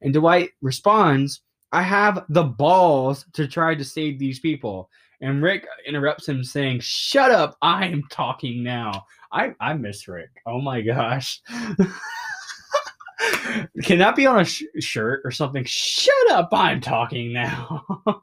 And 0.00 0.14
Dwight 0.14 0.50
responds, 0.62 1.40
I 1.72 1.82
have 1.82 2.24
the 2.28 2.44
balls 2.44 3.26
to 3.32 3.48
try 3.48 3.74
to 3.74 3.84
save 3.84 4.18
these 4.18 4.38
people. 4.38 4.88
And 5.20 5.42
Rick 5.42 5.66
interrupts 5.86 6.28
him 6.28 6.44
saying, 6.44 6.80
Shut 6.80 7.30
up, 7.30 7.56
I 7.62 7.86
am 7.86 8.04
talking 8.10 8.62
now. 8.62 9.04
I, 9.32 9.54
I 9.60 9.74
miss 9.74 10.06
Rick. 10.06 10.30
Oh 10.46 10.60
my 10.60 10.80
gosh. 10.80 11.40
Can 13.84 13.98
that 13.98 14.16
be 14.16 14.26
on 14.26 14.40
a 14.40 14.44
sh- 14.44 14.64
shirt 14.80 15.22
or 15.24 15.30
something? 15.30 15.64
Shut 15.64 16.30
up, 16.30 16.48
I'm 16.52 16.80
talking 16.80 17.32
now. 17.32 17.84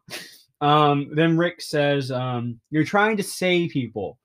Um, 0.61 1.09
then 1.13 1.37
Rick 1.37 1.59
says, 1.61 2.11
um, 2.11 2.59
You're 2.69 2.83
trying 2.83 3.17
to 3.17 3.23
save 3.23 3.71
people. 3.71 4.19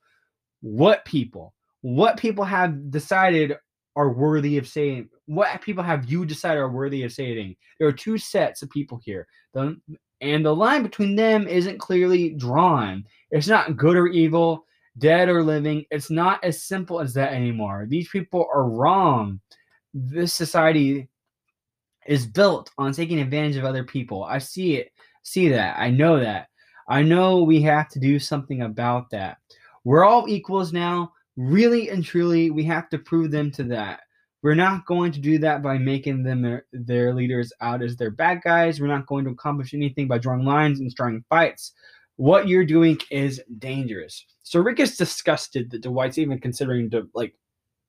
What 0.61 1.05
people? 1.05 1.55
What 1.81 2.19
people 2.19 2.45
have 2.45 2.91
decided 2.91 3.57
are 3.97 4.11
worthy 4.11 4.59
of 4.59 4.69
saving? 4.69 5.09
What 5.25 5.61
people 5.63 5.83
have 5.83 6.11
you 6.11 6.27
decided 6.27 6.59
are 6.59 6.69
worthy 6.69 7.03
of 7.03 7.13
saving? 7.13 7.57
There 7.79 7.89
are 7.89 7.93
two 7.93 8.19
sets 8.19 8.63
of 8.63 8.71
people 8.71 9.01
here. 9.03 9.27
The, 9.55 9.81
and 10.21 10.45
the 10.45 10.55
line 10.55 10.83
between 10.83 11.17
them 11.17 11.49
isn't 11.49 11.79
clearly 11.79 12.31
drawn. 12.31 13.05
It's 13.31 13.49
not 13.49 13.77
good 13.77 13.97
or 13.97 14.07
evil, 14.07 14.67
dead 14.99 15.29
or 15.29 15.43
living. 15.43 15.85
It's 15.91 16.11
not 16.11 16.43
as 16.45 16.63
simple 16.63 17.01
as 17.01 17.15
that 17.15 17.33
anymore. 17.33 17.87
These 17.89 18.09
people 18.09 18.47
are 18.53 18.69
wrong. 18.69 19.41
This 19.99 20.35
society 20.35 21.09
is 22.07 22.27
built 22.27 22.71
on 22.77 22.93
taking 22.93 23.19
advantage 23.19 23.57
of 23.57 23.65
other 23.65 23.83
people. 23.83 24.25
I 24.25 24.39
see 24.39 24.77
it 24.77 24.93
see 25.27 25.49
that. 25.49 25.77
I 25.79 25.91
know 25.91 26.21
that. 26.21 26.49
I 26.89 27.03
know 27.03 27.43
we 27.43 27.61
have 27.63 27.89
to 27.91 27.99
do 27.99 28.19
something 28.19 28.63
about 28.63 29.11
that. 29.11 29.39
We're 29.85 30.05
all 30.05 30.29
equals 30.29 30.73
now. 30.73 31.13
Really 31.37 31.91
and 31.91 32.03
truly, 32.03 32.51
we 32.51 32.65
have 32.65 32.89
to 32.91 32.99
prove 32.99 33.31
them 33.31 33.51
to 33.53 33.65
that. 33.65 34.01
We're 34.43 34.55
not 34.55 34.87
going 34.87 35.11
to 35.13 35.21
do 35.21 35.39
that 35.39 35.63
by 35.63 35.79
making 35.79 36.23
them 36.23 36.43
their, 36.43 36.67
their 36.73 37.13
leaders 37.13 37.53
out 37.61 37.83
as 37.83 37.97
their 37.97 38.11
bad 38.11 38.41
guys. 38.43 38.81
We're 38.81 38.87
not 38.87 39.07
going 39.07 39.25
to 39.25 39.33
accomplish 39.33 39.75
anything 39.75 40.07
by 40.07 40.19
drawing 40.19 40.45
lines 40.45 40.79
and 40.79 40.91
starting 40.91 41.25
fights. 41.29 41.73
What 42.15 42.47
you're 42.47 42.65
doing 42.65 42.99
is 43.11 43.43
dangerous. 43.59 44.25
So 44.45 44.61
Rick 44.61 44.79
is 44.79 44.97
disgusted 44.97 45.71
that 45.71 45.83
Dwight's 45.83 46.19
even 46.19 46.39
considering 46.39 46.89
to 46.91 47.09
like 47.15 47.35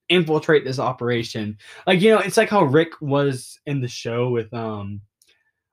infiltrate 0.10 0.64
this 0.66 0.80
operation. 0.80 1.58
Like, 1.86 2.02
you 2.02 2.12
know, 2.12 2.20
it's 2.20 2.38
like 2.38 2.50
how 2.50 2.64
Rick 2.64 2.94
was 3.02 3.60
in 3.66 3.82
the 3.82 3.88
show 3.88 4.30
with 4.30 4.54
um 4.54 5.02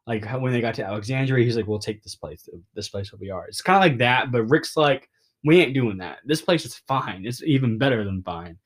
like 0.06 0.30
when 0.32 0.52
they 0.52 0.60
got 0.60 0.74
to 0.74 0.84
Alexandria, 0.84 1.44
he's 1.44 1.56
like, 1.56 1.66
"We'll 1.66 1.78
take 1.78 2.02
this 2.02 2.14
place. 2.14 2.48
This 2.74 2.88
place 2.88 3.10
will 3.10 3.18
be 3.18 3.30
ours." 3.30 3.48
It's 3.50 3.62
kind 3.62 3.76
of 3.76 3.82
like 3.82 3.98
that, 3.98 4.30
but 4.32 4.44
Rick's 4.44 4.76
like, 4.76 5.08
"We 5.44 5.60
ain't 5.60 5.74
doing 5.74 5.96
that. 5.98 6.18
This 6.26 6.42
place 6.42 6.64
is 6.66 6.74
fine. 6.86 7.24
It's 7.24 7.42
even 7.42 7.78
better 7.78 8.04
than 8.04 8.22
fine." 8.22 8.58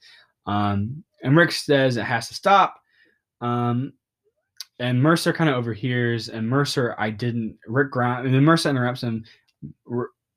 Um, 0.46 1.04
and 1.22 1.36
Rick 1.36 1.52
says 1.52 1.96
it 1.96 2.04
has 2.04 2.28
to 2.28 2.34
stop. 2.34 2.80
Um, 3.40 3.92
and 4.80 5.02
Mercer 5.02 5.32
kind 5.32 5.50
of 5.50 5.56
overhears, 5.56 6.28
and 6.28 6.48
Mercer, 6.48 6.94
I 6.98 7.10
didn't. 7.10 7.56
Rick 7.66 7.92
Grimes, 7.92 8.26
and 8.26 8.34
then 8.34 8.44
Mercer 8.44 8.70
interrupts 8.70 9.02
him, 9.02 9.24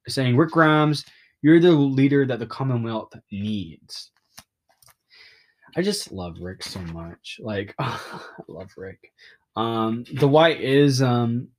saying, 0.08 0.38
"Rick 0.38 0.52
Grimes, 0.52 1.04
you're 1.42 1.60
the 1.60 1.72
leader 1.72 2.28
that 2.28 2.40
the 2.40 2.48
Commonwealth 2.48 3.14
needs." 3.32 4.12
I 5.76 5.82
just 5.82 6.12
love 6.12 6.38
Rick 6.42 6.64
so 6.64 6.80
much. 6.80 7.40
Like, 7.42 7.76
oh, 7.80 8.30
I 8.40 8.44
love 8.48 8.72
Rick. 8.78 9.14
Um, 9.56 10.04
Dwight 10.04 10.62
is 10.62 11.02
um, 11.02 11.50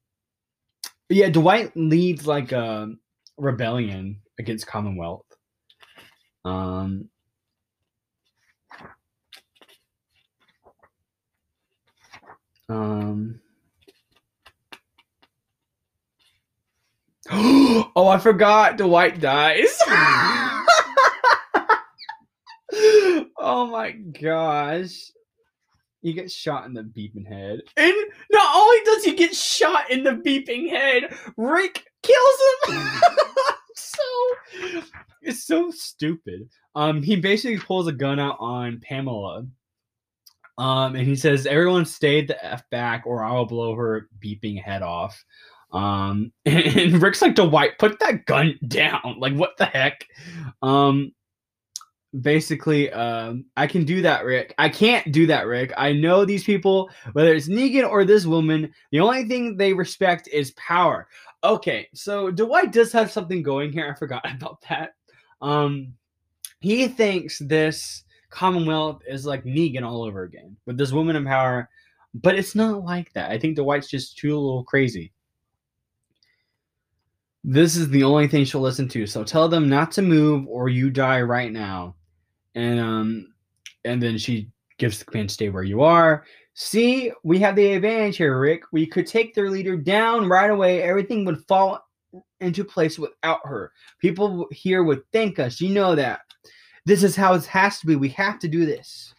yeah, 1.08 1.28
Dwight 1.28 1.72
leads 1.76 2.26
like 2.26 2.52
a 2.52 2.88
rebellion 3.36 4.20
against 4.38 4.66
Commonwealth. 4.66 5.26
Um, 6.44 7.08
um, 12.68 13.40
oh, 17.30 18.08
I 18.08 18.18
forgot 18.18 18.78
Dwight 18.78 19.20
dies. 19.20 19.78
oh 23.42 23.66
my 23.66 23.90
gosh. 23.90 25.10
He 26.00 26.12
gets 26.12 26.34
shot 26.34 26.66
in 26.66 26.74
the 26.74 26.82
beeping 26.82 27.26
head. 27.26 27.60
And 27.76 27.94
not 28.32 28.56
only 28.56 28.78
does 28.84 29.04
he 29.04 29.14
get 29.14 29.36
shot 29.36 29.90
in 29.90 30.02
the 30.02 30.10
beeping 30.10 30.68
head, 30.68 31.14
Rick 31.36 31.84
kills 32.02 32.38
him. 32.68 32.88
so 33.74 34.02
it's 35.22 35.44
so 35.44 35.70
stupid. 35.70 36.48
Um, 36.74 37.02
he 37.02 37.16
basically 37.16 37.58
pulls 37.58 37.86
a 37.86 37.92
gun 37.92 38.18
out 38.18 38.36
on 38.40 38.80
Pamela. 38.80 39.46
Um, 40.58 40.96
and 40.96 41.06
he 41.06 41.16
says, 41.16 41.46
"Everyone 41.46 41.84
stay 41.84 42.24
the 42.24 42.44
f 42.44 42.68
back, 42.70 43.04
or 43.06 43.24
I 43.24 43.32
will 43.32 43.46
blow 43.46 43.74
her 43.74 44.08
beeping 44.22 44.62
head 44.62 44.82
off." 44.82 45.24
Um, 45.72 46.32
and 46.46 47.00
Rick's 47.02 47.22
like, 47.22 47.34
"Dwight, 47.34 47.78
put 47.78 47.98
that 48.00 48.26
gun 48.26 48.58
down! 48.68 49.16
Like, 49.18 49.34
what 49.34 49.56
the 49.56 49.64
heck?" 49.64 50.06
Um, 50.60 51.12
basically 52.20 52.92
um, 52.92 53.42
i 53.56 53.66
can 53.66 53.86
do 53.86 54.02
that 54.02 54.26
rick 54.26 54.54
i 54.58 54.68
can't 54.68 55.12
do 55.12 55.26
that 55.26 55.46
rick 55.46 55.72
i 55.78 55.90
know 55.92 56.26
these 56.26 56.44
people 56.44 56.90
whether 57.14 57.34
it's 57.34 57.48
negan 57.48 57.88
or 57.88 58.04
this 58.04 58.26
woman 58.26 58.70
the 58.90 59.00
only 59.00 59.24
thing 59.24 59.56
they 59.56 59.72
respect 59.72 60.28
is 60.28 60.50
power 60.52 61.08
Okay, 61.44 61.88
so 61.92 62.30
Dwight 62.30 62.70
does 62.70 62.92
have 62.92 63.10
something 63.10 63.42
going 63.42 63.72
here. 63.72 63.90
I 63.90 63.98
forgot 63.98 64.22
about 64.36 64.62
that. 64.68 64.94
Um, 65.40 65.94
he 66.60 66.86
thinks 66.86 67.38
this 67.38 68.04
Commonwealth 68.30 69.02
is 69.06 69.26
like 69.26 69.44
Negan 69.44 69.82
all 69.82 70.02
over 70.02 70.22
again 70.22 70.56
with 70.66 70.78
this 70.78 70.92
woman 70.92 71.16
in 71.16 71.24
power, 71.24 71.68
but 72.14 72.36
it's 72.36 72.54
not 72.54 72.84
like 72.84 73.12
that. 73.12 73.30
I 73.30 73.38
think 73.38 73.56
Dwight's 73.56 73.88
just 73.88 74.16
too 74.16 74.34
little 74.38 74.64
crazy. 74.64 75.12
This 77.44 77.74
is 77.74 77.88
the 77.90 78.04
only 78.04 78.28
thing 78.28 78.44
she'll 78.44 78.60
listen 78.60 78.88
to. 78.90 79.06
So 79.06 79.24
tell 79.24 79.48
them 79.48 79.68
not 79.68 79.90
to 79.92 80.02
move 80.02 80.46
or 80.46 80.68
you 80.68 80.90
die 80.90 81.20
right 81.22 81.50
now. 81.50 81.96
And 82.54 82.80
um 82.80 83.34
and 83.84 84.02
then 84.02 84.18
she 84.18 84.50
gives 84.78 84.98
the 84.98 85.04
command 85.04 85.30
stay 85.30 85.48
where 85.48 85.62
you 85.62 85.82
are. 85.82 86.24
See, 86.54 87.12
we 87.22 87.38
have 87.38 87.56
the 87.56 87.72
advantage 87.72 88.18
here, 88.18 88.38
Rick. 88.38 88.64
We 88.72 88.86
could 88.86 89.06
take 89.06 89.34
their 89.34 89.50
leader 89.50 89.76
down 89.76 90.28
right 90.28 90.50
away. 90.50 90.82
Everything 90.82 91.24
would 91.24 91.46
fall 91.46 91.82
into 92.40 92.64
place 92.64 92.98
without 92.98 93.40
her. 93.44 93.72
People 94.00 94.46
here 94.50 94.82
would 94.82 95.02
thank 95.12 95.38
us. 95.38 95.60
You 95.60 95.70
know 95.70 95.94
that. 95.94 96.20
This 96.84 97.02
is 97.02 97.16
how 97.16 97.34
it 97.34 97.46
has 97.46 97.78
to 97.80 97.86
be. 97.86 97.96
We 97.96 98.10
have 98.10 98.38
to 98.40 98.48
do 98.48 98.66
this. 98.66 99.14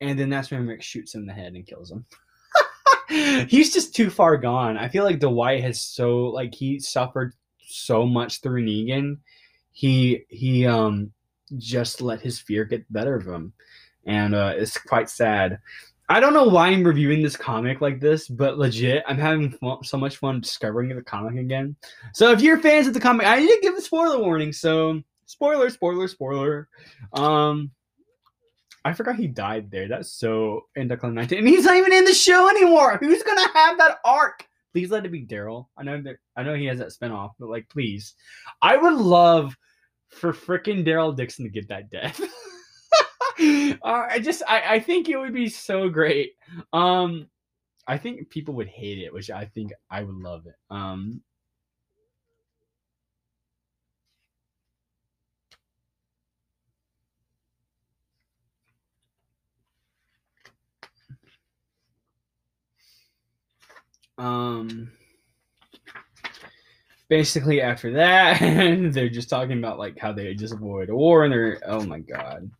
And 0.00 0.18
then 0.18 0.30
that's 0.30 0.50
when 0.50 0.66
Rick 0.66 0.82
shoots 0.82 1.14
him 1.14 1.22
in 1.22 1.26
the 1.26 1.32
head 1.32 1.52
and 1.52 1.66
kills 1.66 1.90
him. 1.90 2.06
He's 3.48 3.72
just 3.72 3.94
too 3.94 4.08
far 4.08 4.36
gone. 4.36 4.78
I 4.78 4.88
feel 4.88 5.04
like 5.04 5.18
Dwight 5.18 5.62
has 5.62 5.80
so 5.80 6.24
like 6.24 6.54
he 6.54 6.78
suffered 6.78 7.34
so 7.60 8.06
much 8.06 8.40
through 8.40 8.64
Negan. 8.64 9.18
He 9.72 10.24
he 10.28 10.66
um 10.66 11.12
just 11.58 12.00
let 12.00 12.20
his 12.20 12.38
fear 12.38 12.64
get 12.64 12.86
the 12.86 12.92
better 12.92 13.14
of 13.14 13.26
him. 13.26 13.52
And 14.06 14.34
uh 14.34 14.54
it's 14.56 14.76
quite 14.76 15.10
sad. 15.10 15.58
I 16.08 16.20
don't 16.20 16.34
know 16.34 16.44
why 16.44 16.68
I'm 16.68 16.84
reviewing 16.84 17.22
this 17.22 17.36
comic 17.36 17.80
like 17.80 18.00
this, 18.00 18.28
but 18.28 18.58
legit, 18.58 19.02
I'm 19.06 19.18
having 19.18 19.56
so 19.82 19.96
much 19.96 20.18
fun 20.18 20.40
discovering 20.40 20.94
the 20.94 21.00
comic 21.00 21.38
again. 21.38 21.76
So 22.12 22.32
if 22.32 22.42
you're 22.42 22.58
fans 22.58 22.86
of 22.86 22.92
the 22.92 23.00
comic, 23.00 23.26
I 23.26 23.38
need 23.38 23.48
to 23.48 23.58
give 23.62 23.74
a 23.74 23.80
spoiler 23.80 24.18
warning. 24.18 24.52
So 24.52 25.00
spoiler, 25.24 25.70
spoiler, 25.70 26.08
spoiler. 26.08 26.68
Um, 27.14 27.70
I 28.84 28.92
forgot 28.92 29.16
he 29.16 29.28
died 29.28 29.70
there. 29.70 29.88
That's 29.88 30.12
so 30.12 30.66
in 30.74 30.82
anticlimactic, 30.82 31.38
and 31.38 31.48
he's 31.48 31.64
not 31.64 31.76
even 31.76 31.92
in 31.92 32.04
the 32.04 32.12
show 32.12 32.48
anymore. 32.50 32.98
Who's 32.98 33.22
gonna 33.22 33.48
have 33.54 33.78
that 33.78 33.98
arc? 34.04 34.46
Please 34.72 34.90
let 34.90 35.06
it 35.06 35.12
be 35.12 35.24
Daryl. 35.24 35.66
I 35.76 35.84
know 35.84 36.02
that 36.02 36.16
I 36.36 36.42
know 36.42 36.54
he 36.54 36.66
has 36.66 36.78
that 36.78 36.88
spinoff, 36.88 37.30
but 37.38 37.48
like, 37.48 37.68
please, 37.68 38.14
I 38.60 38.76
would 38.76 38.94
love 38.94 39.56
for 40.12 40.32
freaking 40.32 40.86
Daryl 40.86 41.16
Dixon 41.16 41.44
to 41.44 41.50
get 41.50 41.68
that 41.68 41.90
death. 41.90 42.20
uh, 43.40 43.76
I 43.84 44.20
just 44.22 44.42
I, 44.48 44.74
I 44.76 44.80
think 44.80 45.08
it 45.08 45.16
would 45.16 45.34
be 45.34 45.48
so 45.48 45.88
great. 45.88 46.32
Um 46.72 47.28
I 47.86 47.98
think 47.98 48.30
people 48.30 48.54
would 48.54 48.68
hate 48.68 48.98
it, 48.98 49.12
which 49.12 49.30
I 49.30 49.46
think 49.46 49.72
I 49.90 50.02
would 50.02 50.16
love 50.16 50.46
it. 50.46 50.56
Um 50.70 51.22
Um 64.18 64.92
basically 67.12 67.60
after 67.60 67.92
that 67.92 68.40
they're 68.94 69.10
just 69.10 69.28
talking 69.28 69.58
about 69.58 69.78
like 69.78 69.98
how 69.98 70.14
they 70.14 70.32
just 70.32 70.54
avoid 70.54 70.88
war 70.88 71.24
and 71.24 71.32
they're 71.34 71.60
oh 71.66 71.84
my 71.84 71.98
god. 71.98 72.50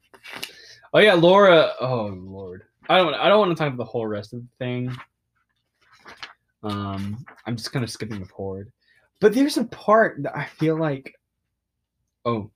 Oh 0.93 0.99
yeah 0.99 1.15
laura 1.15 1.73
oh 1.81 2.09
lord. 2.09 2.65
I 2.91 2.99
don't 2.99 3.15
i 3.15 3.31
don't 3.31 3.39
want 3.39 3.51
to 3.51 3.55
talk 3.57 3.73
about 3.73 3.83
the 3.83 3.91
whole 3.91 4.07
rest 4.07 4.35
of 4.35 4.41
the 4.43 4.49
thing. 4.59 4.95
Um 6.63 7.25
i'm 7.47 7.57
just 7.57 7.73
kind 7.73 7.83
of 7.83 7.91
skipping 7.91 8.21
the 8.21 8.27
forward 8.27 8.71
but 9.23 9.33
there's 9.33 9.57
a 9.57 9.65
part 9.65 10.23
that 10.23 10.37
i 10.37 10.45
feel 10.45 10.79
like 10.79 11.19
oh. 12.27 12.51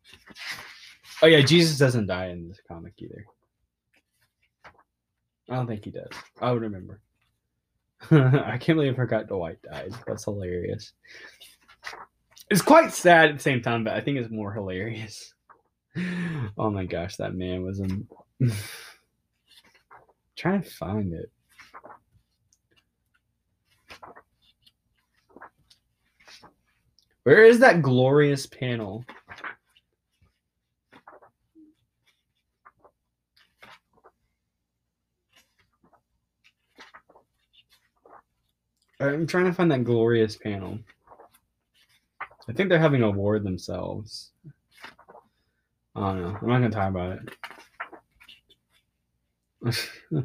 Oh 1.23 1.27
yeah 1.27 1.41
jesus 1.41 1.79
doesn't 1.79 2.09
die 2.09 2.27
in 2.27 2.47
this 2.47 2.61
comic 2.69 2.93
either. 2.99 3.25
I 5.49 5.55
don't 5.55 5.67
think 5.67 5.83
he 5.83 5.93
does. 5.93 6.11
I 6.43 6.53
would 6.53 6.61
remember. 6.61 7.01
I 8.11 8.59
can't 8.59 8.77
believe 8.77 8.93
i 8.93 8.97
forgot 8.97 9.29
dwight 9.29 9.63
died. 9.63 9.95
That's 10.07 10.25
hilarious 10.25 10.93
it's 12.51 12.63
quite 12.63 12.93
sad 12.93 13.31
at 13.31 13.37
the 13.37 13.43
same 13.43 13.63
time, 13.63 13.85
but 13.85 13.95
I 13.95 14.01
think 14.01 14.19
it's 14.19 14.31
more 14.31 14.53
hilarious. 14.53 15.33
Oh 16.59 16.71
my 16.71 16.85
gosh, 16.85 17.17
that 17.17 17.35
man 17.35 17.63
was 17.63 17.81
in. 17.81 18.07
trying 20.37 20.63
to 20.63 20.71
find 20.71 21.15
it. 21.15 21.31
Where 27.23 27.45
is 27.45 27.61
that 27.61 27.81
glorious 27.81 28.47
panel? 28.47 29.05
I'm 39.01 39.27
trying 39.27 39.47
to 39.47 39.53
find 39.53 39.71
that 39.73 39.85
glorious 39.85 40.37
panel. 40.37 40.79
I 42.49 42.53
think 42.53 42.69
they're 42.69 42.79
having 42.79 43.03
a 43.03 43.11
war 43.11 43.39
themselves. 43.39 44.31
I 45.95 46.13
don't 46.13 46.23
know. 46.23 46.39
I'm 46.41 46.49
not 46.49 46.59
gonna 46.59 46.71
talk 46.71 46.91
about 46.91 47.19
it. 47.19 47.37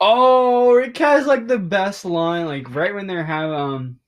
oh, 0.00 0.72
Rick 0.72 0.96
has 0.98 1.26
like 1.26 1.48
the 1.48 1.58
best 1.58 2.04
line, 2.04 2.46
like 2.46 2.74
right 2.74 2.94
when 2.94 3.06
they're 3.06 3.24
have 3.24 3.50
um. 3.50 3.98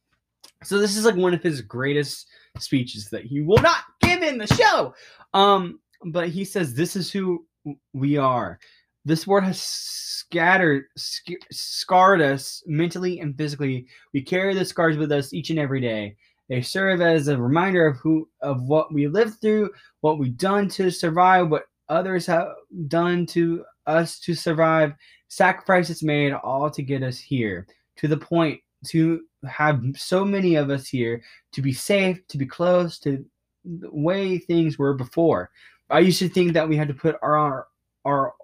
So 0.62 0.78
this 0.78 0.96
is 0.96 1.04
like 1.04 1.16
one 1.16 1.34
of 1.34 1.42
his 1.42 1.60
greatest 1.60 2.28
speeches 2.58 3.08
that 3.10 3.24
he 3.24 3.40
will 3.40 3.60
not 3.62 3.84
give 4.00 4.22
in 4.22 4.38
the 4.38 4.46
show. 4.46 4.94
Um, 5.34 5.80
but 6.04 6.28
he 6.28 6.44
says, 6.44 6.74
"This 6.74 6.96
is 6.96 7.10
who 7.10 7.46
we 7.92 8.16
are. 8.16 8.58
This 9.06 9.24
war 9.24 9.40
has 9.40 9.62
scattered, 9.62 10.86
sc- 10.96 11.46
scarred 11.52 12.20
us 12.20 12.64
mentally 12.66 13.20
and 13.20 13.38
physically. 13.38 13.86
We 14.12 14.20
carry 14.20 14.52
the 14.52 14.64
scars 14.64 14.96
with 14.96 15.12
us 15.12 15.32
each 15.32 15.50
and 15.50 15.60
every 15.60 15.80
day. 15.80 16.16
They 16.48 16.60
serve 16.60 17.00
as 17.00 17.28
a 17.28 17.38
reminder 17.38 17.86
of 17.86 17.98
who, 17.98 18.28
of 18.40 18.62
what 18.62 18.92
we 18.92 19.06
lived 19.06 19.40
through, 19.40 19.70
what 20.00 20.18
we've 20.18 20.36
done 20.36 20.68
to 20.70 20.90
survive, 20.90 21.48
what 21.50 21.66
others 21.88 22.26
have 22.26 22.48
done 22.88 23.26
to 23.26 23.64
us 23.86 24.18
to 24.20 24.34
survive. 24.34 24.92
Sacrifices 25.28 26.02
made 26.02 26.32
all 26.32 26.68
to 26.68 26.82
get 26.82 27.04
us 27.04 27.20
here 27.20 27.68
to 27.98 28.08
the 28.08 28.16
point 28.16 28.60
to 28.86 29.22
have 29.48 29.84
so 29.94 30.24
many 30.24 30.56
of 30.56 30.68
us 30.68 30.88
here 30.88 31.22
to 31.52 31.62
be 31.62 31.72
safe, 31.72 32.26
to 32.26 32.38
be 32.38 32.46
close 32.46 32.98
to 32.98 33.24
the 33.64 33.88
way 33.92 34.38
things 34.38 34.80
were 34.80 34.94
before. 34.94 35.52
I 35.90 36.00
used 36.00 36.18
to 36.18 36.28
think 36.28 36.54
that 36.54 36.68
we 36.68 36.76
had 36.76 36.88
to 36.88 36.94
put 36.94 37.14
our 37.22 37.68
our 38.04 38.34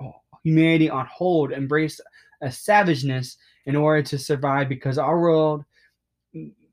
humanity 0.42 0.90
on 0.90 1.06
hold, 1.06 1.52
embrace 1.52 2.00
a 2.42 2.50
savageness 2.50 3.36
in 3.66 3.76
order 3.76 4.02
to 4.02 4.18
survive 4.18 4.68
because 4.68 4.98
our 4.98 5.20
world, 5.20 5.64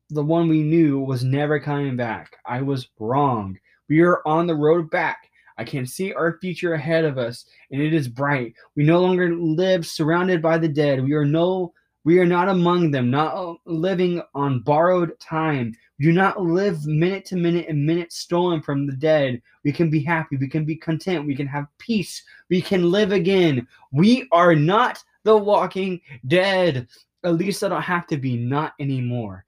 the 0.10 0.24
one 0.24 0.48
we 0.48 0.64
knew, 0.64 1.00
was 1.00 1.24
never 1.24 1.60
coming 1.60 1.96
back. 1.96 2.36
I 2.46 2.62
was 2.62 2.90
wrong. 3.00 3.58
We 3.88 4.02
are 4.02 4.22
on 4.28 4.48
the 4.48 4.56
road 4.56 4.90
back. 4.90 5.30
I 5.58 5.64
can 5.66 5.86
see 5.86 6.14
our 6.14 6.38
future 6.40 6.74
ahead 6.74 7.04
of 7.04 7.18
us, 7.18 7.46
and 7.72 7.82
it 7.82 7.94
is 7.94 8.08
bright. 8.08 8.54
We 8.76 8.84
no 8.84 9.02
longer 9.02 9.36
live 9.36 9.86
surrounded 9.86 10.42
by 10.42 10.58
the 10.58 10.70
dead. 10.70 11.04
We 11.04 11.14
are 11.14 11.26
no 11.26 11.74
we 12.06 12.18
are 12.20 12.26
not 12.26 12.48
among 12.48 12.92
them, 12.92 13.12
not 13.12 13.58
living 13.66 14.22
on 14.34 14.62
borrowed 14.62 15.20
time. 15.20 15.76
Do 16.00 16.12
not 16.14 16.42
live 16.42 16.86
minute 16.86 17.26
to 17.26 17.36
minute 17.36 17.66
and 17.68 17.86
minute 17.86 18.14
stolen 18.14 18.62
from 18.62 18.88
the 18.88 18.94
dead. 18.94 19.42
We 19.66 19.72
can 19.72 19.90
be 19.90 20.02
happy. 20.02 20.38
We 20.38 20.48
can 20.48 20.64
be 20.64 20.76
content. 20.76 21.28
We 21.28 21.36
can 21.36 21.48
have 21.48 21.68
peace. 21.78 22.24
We 22.50 22.62
can 22.62 22.90
live 22.90 23.12
again. 23.12 23.68
We 23.92 24.28
are 24.32 24.56
not 24.56 25.04
the 25.24 25.36
walking 25.36 26.00
dead. 26.28 26.88
At 27.24 27.36
least 27.36 27.64
I 27.64 27.68
don't 27.68 27.82
have 27.82 28.08
to 28.08 28.18
be 28.18 28.38
not 28.38 28.74
anymore. 28.80 29.46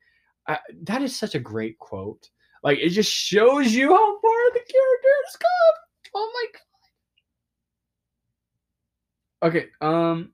Uh, 0.48 0.58
that 0.84 1.02
is 1.02 1.18
such 1.18 1.36
a 1.36 1.40
great 1.40 1.80
quote. 1.80 2.30
Like 2.64 2.80
it 2.80 2.90
just 2.90 3.12
shows 3.12 3.72
you 3.72 3.90
how 3.90 4.20
far 4.20 4.52
the 4.54 4.60
character 4.60 5.10
has 5.26 5.36
come. 5.38 5.76
Oh 6.16 6.32
my 6.34 6.46
god. 9.42 9.48
Okay, 9.50 9.68
um 9.80 10.32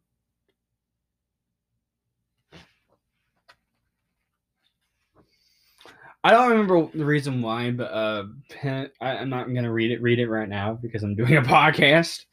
I 6.28 6.32
don't 6.32 6.50
remember 6.50 6.90
the 6.94 7.06
reason 7.06 7.42
why, 7.42 7.72
but 7.72 7.90
uh, 7.90 8.26
I, 8.62 8.90
am 9.00 9.30
not 9.30 9.46
gonna 9.46 9.72
read 9.72 9.92
it. 9.92 10.02
Read 10.02 10.20
it 10.20 10.28
right 10.28 10.50
now 10.50 10.74
because 10.74 11.02
I'm 11.02 11.16
doing 11.16 11.38
a 11.38 11.42
podcast. 11.42 12.26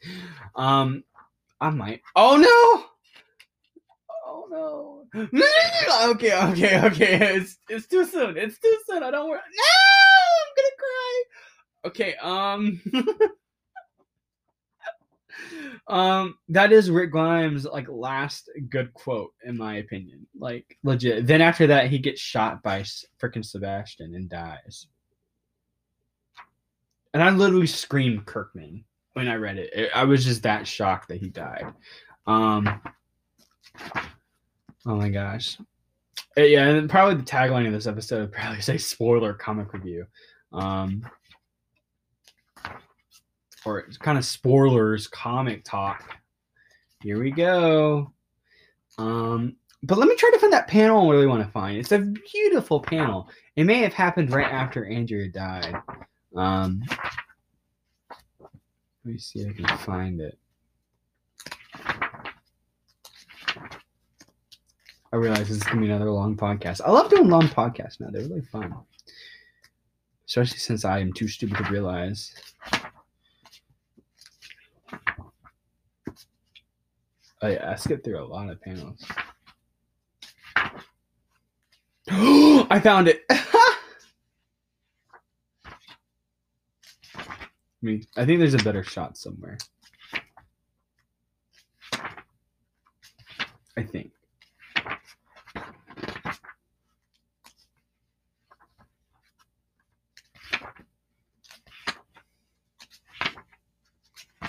Um, 0.53 1.05
I 1.61 1.69
might. 1.69 2.01
Oh 2.13 2.35
no! 2.35 2.83
Oh 4.27 5.07
no! 5.13 5.23
okay, 6.11 6.37
okay, 6.37 6.81
okay. 6.83 7.37
It's 7.37 7.57
it's 7.69 7.87
too 7.87 8.03
soon. 8.03 8.35
It's 8.37 8.59
too 8.59 8.77
soon. 8.85 9.01
I 9.01 9.11
don't. 9.11 9.29
No, 9.29 9.37
I'm 9.37 10.51
gonna 10.57 10.75
cry. 10.77 11.23
Okay. 11.85 12.15
Um. 12.15 12.81
um, 15.87 16.35
that 16.49 16.71
is 16.71 16.89
Rick 16.89 17.11
Grimes' 17.11 17.65
like 17.65 17.87
last 17.89 18.49
good 18.69 18.93
quote 18.93 19.33
in 19.43 19.57
my 19.57 19.77
opinion. 19.77 20.25
Like 20.37 20.77
legit. 20.83 21.27
Then 21.27 21.41
after 21.41 21.67
that, 21.67 21.89
he 21.89 21.99
gets 21.99 22.21
shot 22.21 22.63
by 22.63 22.81
freaking 23.21 23.45
Sebastian 23.45 24.15
and 24.15 24.29
dies. 24.29 24.87
And 27.13 27.23
I 27.23 27.29
literally 27.29 27.67
screamed 27.67 28.25
Kirkman 28.25 28.83
when 29.13 29.27
I 29.27 29.35
read 29.35 29.57
it. 29.57 29.89
I 29.95 30.03
was 30.03 30.25
just 30.25 30.43
that 30.43 30.67
shocked 30.67 31.07
that 31.09 31.21
he 31.21 31.29
died. 31.29 31.73
Um. 32.27 32.81
Oh 34.85 34.95
my 34.95 35.09
gosh. 35.09 35.57
Uh, 36.37 36.41
yeah, 36.41 36.67
and 36.67 36.89
probably 36.89 37.15
the 37.15 37.23
tagline 37.23 37.65
of 37.65 37.73
this 37.73 37.87
episode 37.87 38.21
would 38.21 38.31
probably 38.31 38.61
say 38.61 38.77
spoiler 38.77 39.33
comic 39.33 39.73
review. 39.73 40.05
Um, 40.51 41.07
or 43.65 43.87
kind 43.99 44.17
of 44.17 44.25
spoilers 44.25 45.07
comic 45.07 45.63
talk. 45.63 46.03
Here 47.01 47.19
we 47.19 47.31
go. 47.31 48.13
Um, 48.97 49.55
but 49.83 49.97
let 49.97 50.07
me 50.07 50.15
try 50.15 50.31
to 50.31 50.39
find 50.39 50.53
that 50.53 50.67
panel 50.67 51.09
I 51.09 51.13
really 51.13 51.27
want 51.27 51.45
to 51.45 51.51
find. 51.51 51.77
It's 51.77 51.91
a 51.91 51.99
beautiful 52.31 52.79
panel. 52.79 53.29
It 53.55 53.65
may 53.65 53.79
have 53.79 53.93
happened 53.93 54.31
right 54.31 54.51
after 54.51 54.85
Andrea 54.85 55.29
died. 55.29 55.75
Um, 56.35 56.83
let 58.39 59.13
me 59.13 59.17
see 59.17 59.41
if 59.41 59.49
I 59.49 59.53
can 59.53 59.77
find 59.77 60.21
it. 60.21 60.37
I 65.13 65.17
realize 65.17 65.47
this 65.47 65.57
is 65.57 65.63
gonna 65.63 65.79
be 65.79 65.87
another 65.87 66.11
long 66.11 66.35
podcast. 66.35 66.81
I 66.83 66.91
love 66.91 67.09
doing 67.09 67.29
long 67.29 67.47
podcasts 67.47 68.01
now; 68.01 68.07
they're 68.09 68.23
really 68.23 68.41
fun, 68.41 68.73
especially 70.27 70.57
since 70.57 70.83
I 70.83 70.99
am 70.99 71.13
too 71.13 71.27
stupid 71.27 71.57
to 71.57 71.71
realize. 71.71 72.33
Oh 77.45 77.57
I 77.63 77.75
skipped 77.75 78.03
through 78.03 78.19
a 78.19 78.25
lot 78.25 78.49
of 78.49 78.59
panels. 78.59 79.05
I 82.09 82.79
found 82.81 83.07
it. 83.07 83.23
I 83.29 83.37
mean, 87.83 88.07
I 88.17 88.25
think 88.25 88.39
there's 88.39 88.55
a 88.55 88.57
better 88.57 88.83
shot 88.83 89.15
somewhere. 89.15 89.59
I 93.77 93.83
think. 93.83 94.09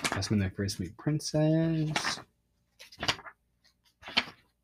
That's 0.09 0.31
when 0.31 0.39
they 0.39 0.49
first 0.49 0.79
meet 0.79 0.97
Princess. 0.97 2.19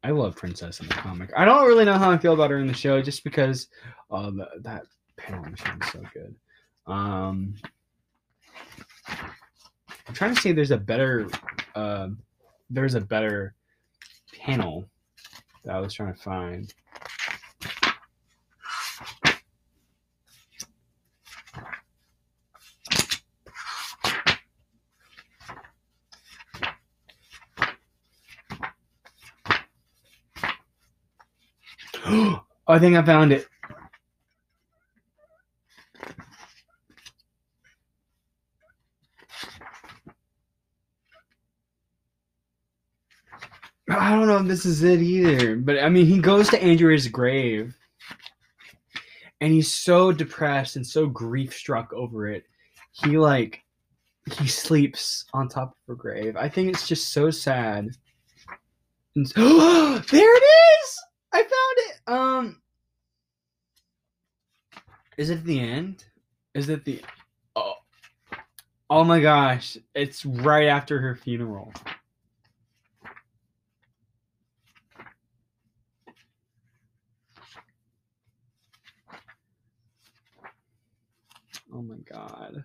I 0.04 0.12
love 0.12 0.36
Princess 0.36 0.82
in 0.82 0.88
the 0.88 0.94
comic. 0.96 1.32
I 1.36 1.46
don't 1.46 1.66
really 1.66 1.86
know 1.86 1.98
how 1.98 2.12
I 2.12 2.18
feel 2.18 2.34
about 2.34 2.52
her 2.52 2.60
in 2.60 2.68
the 2.68 2.74
show, 2.74 3.02
just 3.02 3.24
because 3.24 3.70
the, 4.10 4.48
that 4.62 4.84
panel 5.18 5.46
is 5.46 5.60
so 5.92 6.02
good. 6.14 6.36
Um, 6.86 7.56
I'm 9.08 10.14
trying 10.14 10.36
to 10.36 10.42
see 10.42 10.50
if 10.50 10.56
there's 10.58 10.72
a 10.72 10.78
better, 10.78 11.30
uh, 11.76 12.10
there's 12.70 12.96
a 12.96 13.02
better 13.02 13.56
panel 14.38 14.86
that 15.64 15.76
I 15.76 15.80
was 15.80 15.94
trying 15.94 16.14
to 16.14 16.20
find. 16.20 16.74
I 32.74 32.80
think 32.80 32.96
I 32.96 33.04
found 33.04 33.32
it. 33.32 33.48
I 43.88 44.10
don't 44.10 44.26
know 44.26 44.38
if 44.38 44.48
this 44.48 44.66
is 44.66 44.82
it 44.82 45.02
either, 45.04 45.56
but 45.58 45.84
I 45.84 45.90
mean, 45.90 46.08
he 46.08 46.18
goes 46.18 46.50
to 46.50 46.64
Andrea's 46.64 47.08
grave 47.08 47.78
and 49.40 49.54
he's 49.54 49.72
so 49.72 50.12
depressed 50.12 50.76
and 50.76 50.88
so 50.88 51.06
grief 51.06 51.54
struck 51.54 51.94
over 51.94 52.28
it. 52.28 52.44
He 52.92 53.20
like 53.20 53.62
he 54.32 54.48
sleeps 54.48 55.26
on 55.36 55.48
top 55.48 55.70
of 55.70 55.76
her 55.90 55.96
grave. 55.96 56.36
I 56.36 56.50
think 56.50 56.70
it's 56.70 56.88
just 56.88 57.14
so 57.14 57.30
sad. 57.30 57.90
And, 59.16 59.28
there 59.36 60.38
it 60.38 60.44
is! 60.44 61.00
I 61.34 61.44
found. 61.44 61.73
Um 62.08 62.62
is 65.18 65.30
it 65.30 65.44
the 65.44 65.60
end? 65.60 66.06
Is 66.54 66.70
it 66.70 66.86
the 66.86 67.02
Oh. 67.56 67.74
Oh 68.90 69.04
my 69.04 69.22
gosh, 69.22 69.78
it's 69.96 70.26
right 70.26 70.68
after 70.68 71.00
her 71.00 71.16
funeral. 71.16 71.74
Oh 81.76 81.82
my 81.82 81.98
god. 82.08 82.64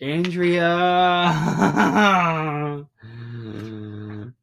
Andrea. 0.00 0.64
ah, 0.66 2.84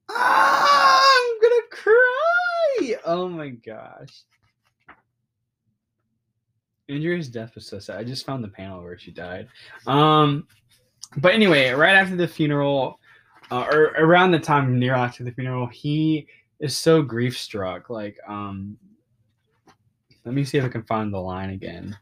I'm 0.09 1.39
gonna 1.41 1.61
cry. 1.71 2.95
Oh 3.17 3.27
my 3.27 3.49
gosh. 3.49 4.25
Andrea's 6.87 7.29
death 7.29 7.55
was 7.55 7.65
so 7.65 7.79
sad. 7.79 7.99
I 7.99 8.03
just 8.03 8.27
found 8.27 8.43
the 8.43 8.47
panel 8.47 8.83
where 8.83 8.95
she 8.99 9.09
died. 9.09 9.47
Um, 9.87 10.47
but 11.17 11.33
anyway, 11.33 11.71
right 11.71 11.95
after 11.95 12.15
the 12.15 12.27
funeral, 12.27 12.99
uh, 13.49 13.65
or 13.71 13.85
around 13.97 14.31
the 14.31 14.39
time 14.39 14.77
near 14.77 14.93
after 14.93 15.23
the 15.23 15.31
funeral, 15.31 15.65
he 15.65 16.27
is 16.59 16.77
so 16.77 17.01
grief 17.01 17.35
struck. 17.35 17.89
Like, 17.89 18.19
um, 18.27 18.77
let 20.23 20.35
me 20.35 20.45
see 20.45 20.59
if 20.59 20.63
I 20.63 20.69
can 20.69 20.83
find 20.83 21.11
the 21.11 21.17
line 21.17 21.49
again. 21.49 21.97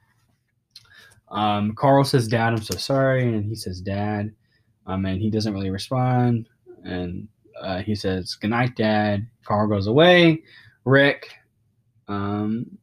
Um, 1.29 1.75
Carl 1.75 2.03
says, 2.03 2.27
"Dad, 2.27 2.51
I'm 2.51 2.61
so 2.61 2.75
sorry," 2.75 3.23
and 3.23 3.45
he 3.45 3.55
says, 3.55 3.79
"Dad," 3.79 4.33
um, 4.85 5.05
and 5.05 5.21
he 5.21 5.29
doesn't 5.29 5.53
really 5.53 5.69
respond. 5.69 6.49
And 6.83 7.29
uh, 7.61 7.81
he 7.83 7.95
says, 7.95 8.35
"Good 8.35 8.49
night, 8.49 8.75
Dad." 8.75 9.25
Carl 9.45 9.69
goes 9.69 9.87
away. 9.87 10.43
Rick 10.85 11.33
um, 12.07 12.77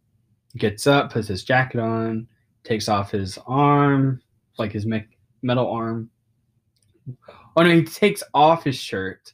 gets 0.57 0.87
up, 0.87 1.13
puts 1.13 1.29
his 1.29 1.45
jacket 1.45 1.81
on, 1.81 2.27
takes 2.65 2.89
off 2.89 3.11
his 3.11 3.39
arm, 3.47 4.21
like 4.59 4.73
his 4.73 4.87
me- 4.87 5.07
metal 5.43 5.71
arm. 5.71 6.11
Oh 7.57 7.63
no, 7.63 7.71
he 7.71 7.83
takes 7.83 8.23
off 8.35 8.65
his 8.65 8.77
shirt, 8.77 9.33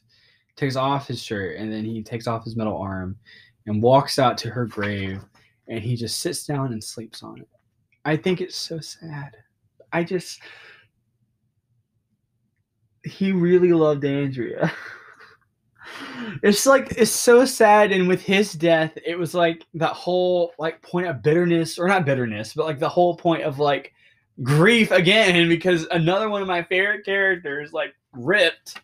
takes 0.55 0.75
off 0.75 1.07
his 1.07 1.21
shirt, 1.21 1.57
and 1.57 1.71
then 1.71 1.85
he 1.85 2.01
takes 2.03 2.27
off 2.27 2.43
his 2.43 2.55
metal 2.55 2.77
arm 2.77 3.17
and 3.65 3.81
walks 3.81 4.19
out 4.19 4.37
to 4.39 4.49
her 4.49 4.65
grave, 4.65 5.23
and 5.67 5.83
he 5.83 5.95
just 5.95 6.19
sits 6.19 6.45
down 6.45 6.73
and 6.73 6.83
sleeps 6.83 7.23
on 7.23 7.39
it. 7.39 7.49
I 8.05 8.17
think 8.17 8.41
it's 8.41 8.55
so 8.55 8.79
sad. 8.79 9.35
I 9.91 10.03
just 10.03 10.41
he 13.03 13.31
really 13.31 13.73
loved 13.73 14.05
Andrea. 14.05 14.71
it's 16.43 16.65
like 16.65 16.91
it's 16.97 17.11
so 17.11 17.45
sad 17.45 17.91
and 17.91 18.07
with 18.07 18.21
his 18.21 18.53
death 18.53 18.97
it 19.05 19.17
was 19.17 19.33
like 19.33 19.63
that 19.73 19.93
whole 19.93 20.53
like 20.59 20.81
point 20.81 21.07
of 21.07 21.21
bitterness 21.21 21.77
or 21.77 21.87
not 21.87 22.05
bitterness 22.05 22.53
but 22.53 22.65
like 22.65 22.79
the 22.79 22.89
whole 22.89 23.15
point 23.15 23.43
of 23.43 23.59
like 23.59 23.93
grief 24.43 24.91
again 24.91 25.49
because 25.49 25.85
another 25.91 26.29
one 26.29 26.41
of 26.41 26.47
my 26.47 26.63
favorite 26.63 27.05
characters 27.05 27.73
like 27.73 27.93
ripped. 28.13 28.81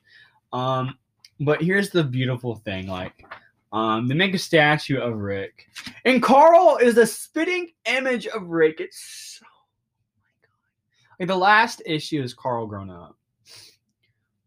Um 0.53 0.97
but 1.39 1.61
here's 1.61 1.89
the 1.89 2.03
beautiful 2.03 2.55
thing 2.55 2.87
like 2.87 3.25
um 3.73 4.07
they 4.07 4.15
make 4.15 4.33
a 4.33 4.39
statue 4.39 4.99
of 4.99 5.17
rick 5.17 5.67
and 6.05 6.23
carl 6.23 6.77
is 6.77 6.97
a 6.97 7.05
spitting 7.05 7.71
image 7.85 8.27
of 8.27 8.47
rick. 8.47 8.79
It's 8.79 9.39
so 9.39 9.45
oh 9.45 11.15
like 11.19 11.27
the 11.27 11.35
last 11.35 11.81
issue 11.85 12.21
is 12.21 12.33
carl 12.33 12.67
grown 12.67 12.89
up. 12.89 13.15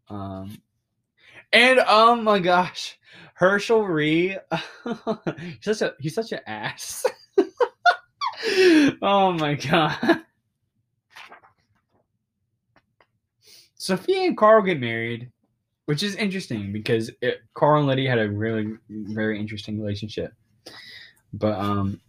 Um 0.09 0.57
and 1.51 1.79
oh 1.87 2.15
my 2.15 2.39
gosh, 2.39 2.97
Hershel 3.39 3.87
Rhee, 3.87 4.37
he's 5.61 5.77
such 5.77 5.81
a 5.81 5.93
he's 5.99 6.15
such 6.15 6.31
an 6.31 6.39
ass. 6.45 7.05
oh 9.01 9.31
my 9.33 9.55
god. 9.55 10.21
Sophia 13.75 14.23
and 14.23 14.37
Carl 14.37 14.61
get 14.61 14.79
married, 14.79 15.31
which 15.85 16.03
is 16.03 16.15
interesting 16.15 16.71
because 16.71 17.09
it, 17.21 17.39
Carl 17.53 17.79
and 17.79 17.87
Lydia 17.87 18.09
had 18.09 18.19
a 18.19 18.29
really 18.29 18.73
very 18.89 19.39
interesting 19.39 19.81
relationship. 19.81 20.33
But 21.33 21.57
um 21.59 21.99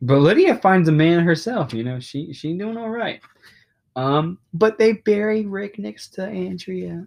but 0.00 0.18
Lydia 0.18 0.56
finds 0.56 0.88
a 0.88 0.92
man 0.92 1.24
herself, 1.24 1.74
you 1.74 1.82
know, 1.82 1.98
she 1.98 2.32
she 2.32 2.56
doing 2.56 2.76
all 2.76 2.90
right. 2.90 3.20
Um, 3.98 4.38
but 4.54 4.78
they 4.78 4.92
bury 4.92 5.44
Rick 5.44 5.80
next 5.80 6.14
to 6.14 6.24
Andrea. 6.24 7.04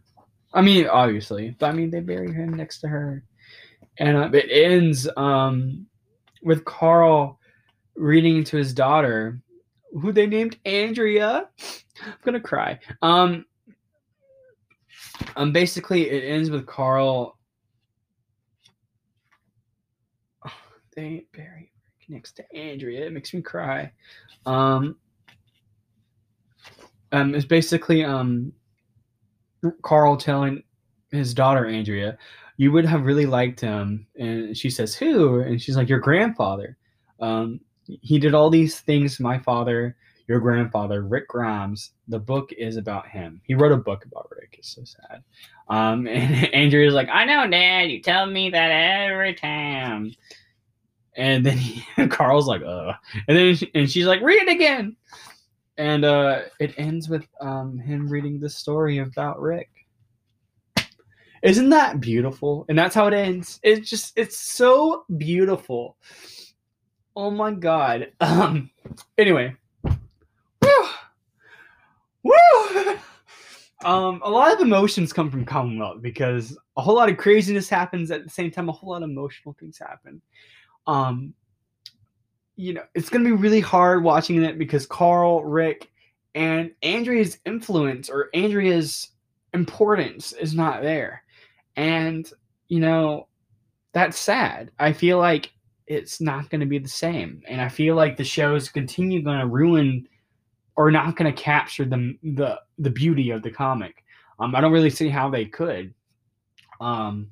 I 0.53 0.61
mean, 0.61 0.87
obviously, 0.87 1.55
but 1.57 1.67
I 1.67 1.71
mean, 1.71 1.89
they 1.89 2.01
bury 2.01 2.33
him 2.33 2.53
next 2.53 2.81
to 2.81 2.89
her, 2.89 3.23
and 3.97 4.17
uh, 4.17 4.29
it 4.33 4.49
ends 4.51 5.07
um 5.15 5.87
with 6.43 6.65
Carl 6.65 7.39
reading 7.95 8.43
to 8.43 8.57
his 8.57 8.73
daughter, 8.73 9.39
who 10.01 10.11
they 10.11 10.27
named 10.27 10.57
Andrea. 10.65 11.47
I'm 12.05 12.13
gonna 12.25 12.41
cry. 12.41 12.77
Um, 13.01 13.45
um, 15.37 15.53
basically, 15.53 16.09
it 16.09 16.25
ends 16.25 16.49
with 16.49 16.65
Carl. 16.67 17.37
they 20.93 21.23
bury 21.31 21.71
Rick 21.71 22.09
next 22.09 22.33
to 22.33 22.53
Andrea. 22.53 23.05
It 23.05 23.13
makes 23.13 23.33
me 23.33 23.41
cry. 23.41 23.93
Um, 24.45 24.97
um, 27.11 27.35
it's 27.35 27.45
basically 27.45 28.03
um, 28.03 28.51
Carl 29.83 30.17
telling 30.17 30.63
his 31.11 31.33
daughter 31.33 31.65
Andrea, 31.65 32.17
"You 32.57 32.71
would 32.71 32.85
have 32.85 33.05
really 33.05 33.25
liked 33.25 33.59
him," 33.59 34.07
and 34.17 34.55
she 34.57 34.69
says, 34.69 34.95
"Who?" 34.95 35.41
And 35.41 35.61
she's 35.61 35.77
like, 35.77 35.89
"Your 35.89 35.99
grandfather. 35.99 36.77
Um, 37.19 37.59
he 37.85 38.19
did 38.19 38.33
all 38.33 38.49
these 38.49 38.79
things. 38.79 39.19
My 39.19 39.39
father." 39.39 39.95
Your 40.27 40.39
grandfather, 40.39 41.01
Rick 41.01 41.27
Grimes. 41.27 41.91
The 42.07 42.19
book 42.19 42.53
is 42.57 42.77
about 42.77 43.05
him. 43.05 43.41
He 43.43 43.53
wrote 43.53 43.73
a 43.73 43.77
book 43.77 44.05
about 44.05 44.29
Rick. 44.31 44.55
It's 44.59 44.73
so 44.73 44.83
sad. 44.85 45.23
Um, 45.67 46.07
and 46.07 46.53
Andrea's 46.53 46.93
like, 46.93 47.09
I 47.11 47.25
know, 47.25 47.49
Dad. 47.49 47.91
You 47.91 48.01
tell 48.01 48.27
me 48.27 48.49
that 48.51 48.71
every 48.71 49.33
time. 49.33 50.13
And 51.17 51.45
then 51.45 51.57
he, 51.57 51.83
Carl's 52.07 52.47
like, 52.47 52.61
uh. 52.61 52.93
And 53.27 53.35
then 53.35 53.55
she, 53.55 53.71
and 53.75 53.91
she's 53.91 54.05
like, 54.05 54.21
read 54.21 54.41
it 54.43 54.47
again 54.47 54.95
and 55.81 56.05
uh, 56.05 56.41
it 56.59 56.75
ends 56.77 57.09
with 57.09 57.25
um, 57.41 57.79
him 57.79 58.07
reading 58.07 58.39
the 58.39 58.49
story 58.49 58.99
about 58.99 59.41
Rick. 59.41 59.67
Isn't 61.41 61.69
that 61.69 61.99
beautiful? 61.99 62.65
And 62.69 62.77
that's 62.77 62.93
how 62.93 63.07
it 63.07 63.15
ends. 63.15 63.59
It's 63.63 63.89
just 63.89 64.15
it's 64.15 64.37
so 64.37 65.05
beautiful. 65.17 65.97
Oh 67.15 67.31
my 67.31 67.51
god. 67.51 68.11
Um 68.21 68.69
anyway. 69.17 69.55
Woo! 69.83 70.85
Woo! 72.23 72.97
Um 73.83 74.21
a 74.23 74.29
lot 74.29 74.53
of 74.53 74.59
emotions 74.59 75.11
come 75.11 75.31
from 75.31 75.43
Commonwealth 75.43 76.03
because 76.03 76.55
a 76.77 76.81
whole 76.81 76.93
lot 76.93 77.09
of 77.09 77.17
craziness 77.17 77.67
happens 77.67 78.11
at 78.11 78.23
the 78.23 78.29
same 78.29 78.51
time 78.51 78.69
a 78.69 78.71
whole 78.71 78.91
lot 78.91 79.01
of 79.01 79.09
emotional 79.09 79.55
things 79.59 79.79
happen. 79.79 80.21
Um 80.85 81.33
you 82.61 82.73
know, 82.73 82.83
it's 82.93 83.09
going 83.09 83.23
to 83.23 83.35
be 83.35 83.41
really 83.41 83.59
hard 83.59 84.03
watching 84.03 84.43
it 84.43 84.59
because 84.59 84.85
Carl, 84.85 85.43
Rick, 85.43 85.89
and 86.35 86.69
Andrea's 86.83 87.39
influence 87.43 88.07
or 88.07 88.29
Andrea's 88.35 89.09
importance 89.55 90.31
is 90.33 90.53
not 90.53 90.83
there. 90.83 91.23
And, 91.75 92.31
you 92.67 92.79
know, 92.79 93.27
that's 93.93 94.19
sad. 94.19 94.69
I 94.77 94.93
feel 94.93 95.17
like 95.17 95.51
it's 95.87 96.21
not 96.21 96.51
going 96.51 96.59
to 96.61 96.67
be 96.67 96.77
the 96.77 96.87
same. 96.87 97.41
And 97.47 97.59
I 97.59 97.67
feel 97.67 97.95
like 97.95 98.15
the 98.15 98.23
show's 98.23 98.69
continue 98.69 99.23
going 99.23 99.39
to 99.39 99.47
ruin 99.47 100.07
or 100.75 100.91
not 100.91 101.15
going 101.15 101.33
to 101.33 101.41
capture 101.41 101.83
the, 101.83 102.15
the, 102.21 102.59
the 102.77 102.91
beauty 102.91 103.31
of 103.31 103.41
the 103.41 103.49
comic. 103.49 104.03
Um, 104.39 104.55
I 104.55 104.61
don't 104.61 104.71
really 104.71 104.91
see 104.91 105.09
how 105.09 105.31
they 105.31 105.45
could. 105.45 105.95
Um, 106.79 107.31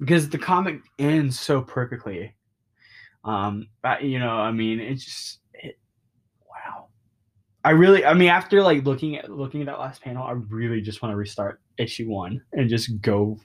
because 0.00 0.28
the 0.28 0.38
comic 0.38 0.80
ends 0.98 1.38
so 1.38 1.62
perfectly 1.62 2.34
um, 3.26 3.68
but, 3.82 4.04
you 4.04 4.20
know, 4.20 4.30
I 4.30 4.52
mean, 4.52 4.78
it's 4.78 5.04
just 5.04 5.40
it, 5.52 5.78
wow. 6.48 6.86
I 7.64 7.70
really, 7.70 8.04
I 8.04 8.14
mean, 8.14 8.28
after 8.28 8.62
like 8.62 8.84
looking 8.84 9.16
at 9.16 9.30
looking 9.30 9.60
at 9.60 9.66
that 9.66 9.80
last 9.80 10.00
panel, 10.00 10.22
I 10.22 10.32
really 10.32 10.80
just 10.80 11.02
want 11.02 11.12
to 11.12 11.16
restart 11.16 11.60
issue 11.76 12.08
one 12.08 12.40
and 12.52 12.70
just 12.70 13.00
go 13.00 13.38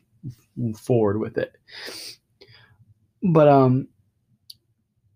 forward 0.77 1.19
with 1.19 1.39
it. 1.39 1.55
But 3.23 3.47
um, 3.47 3.87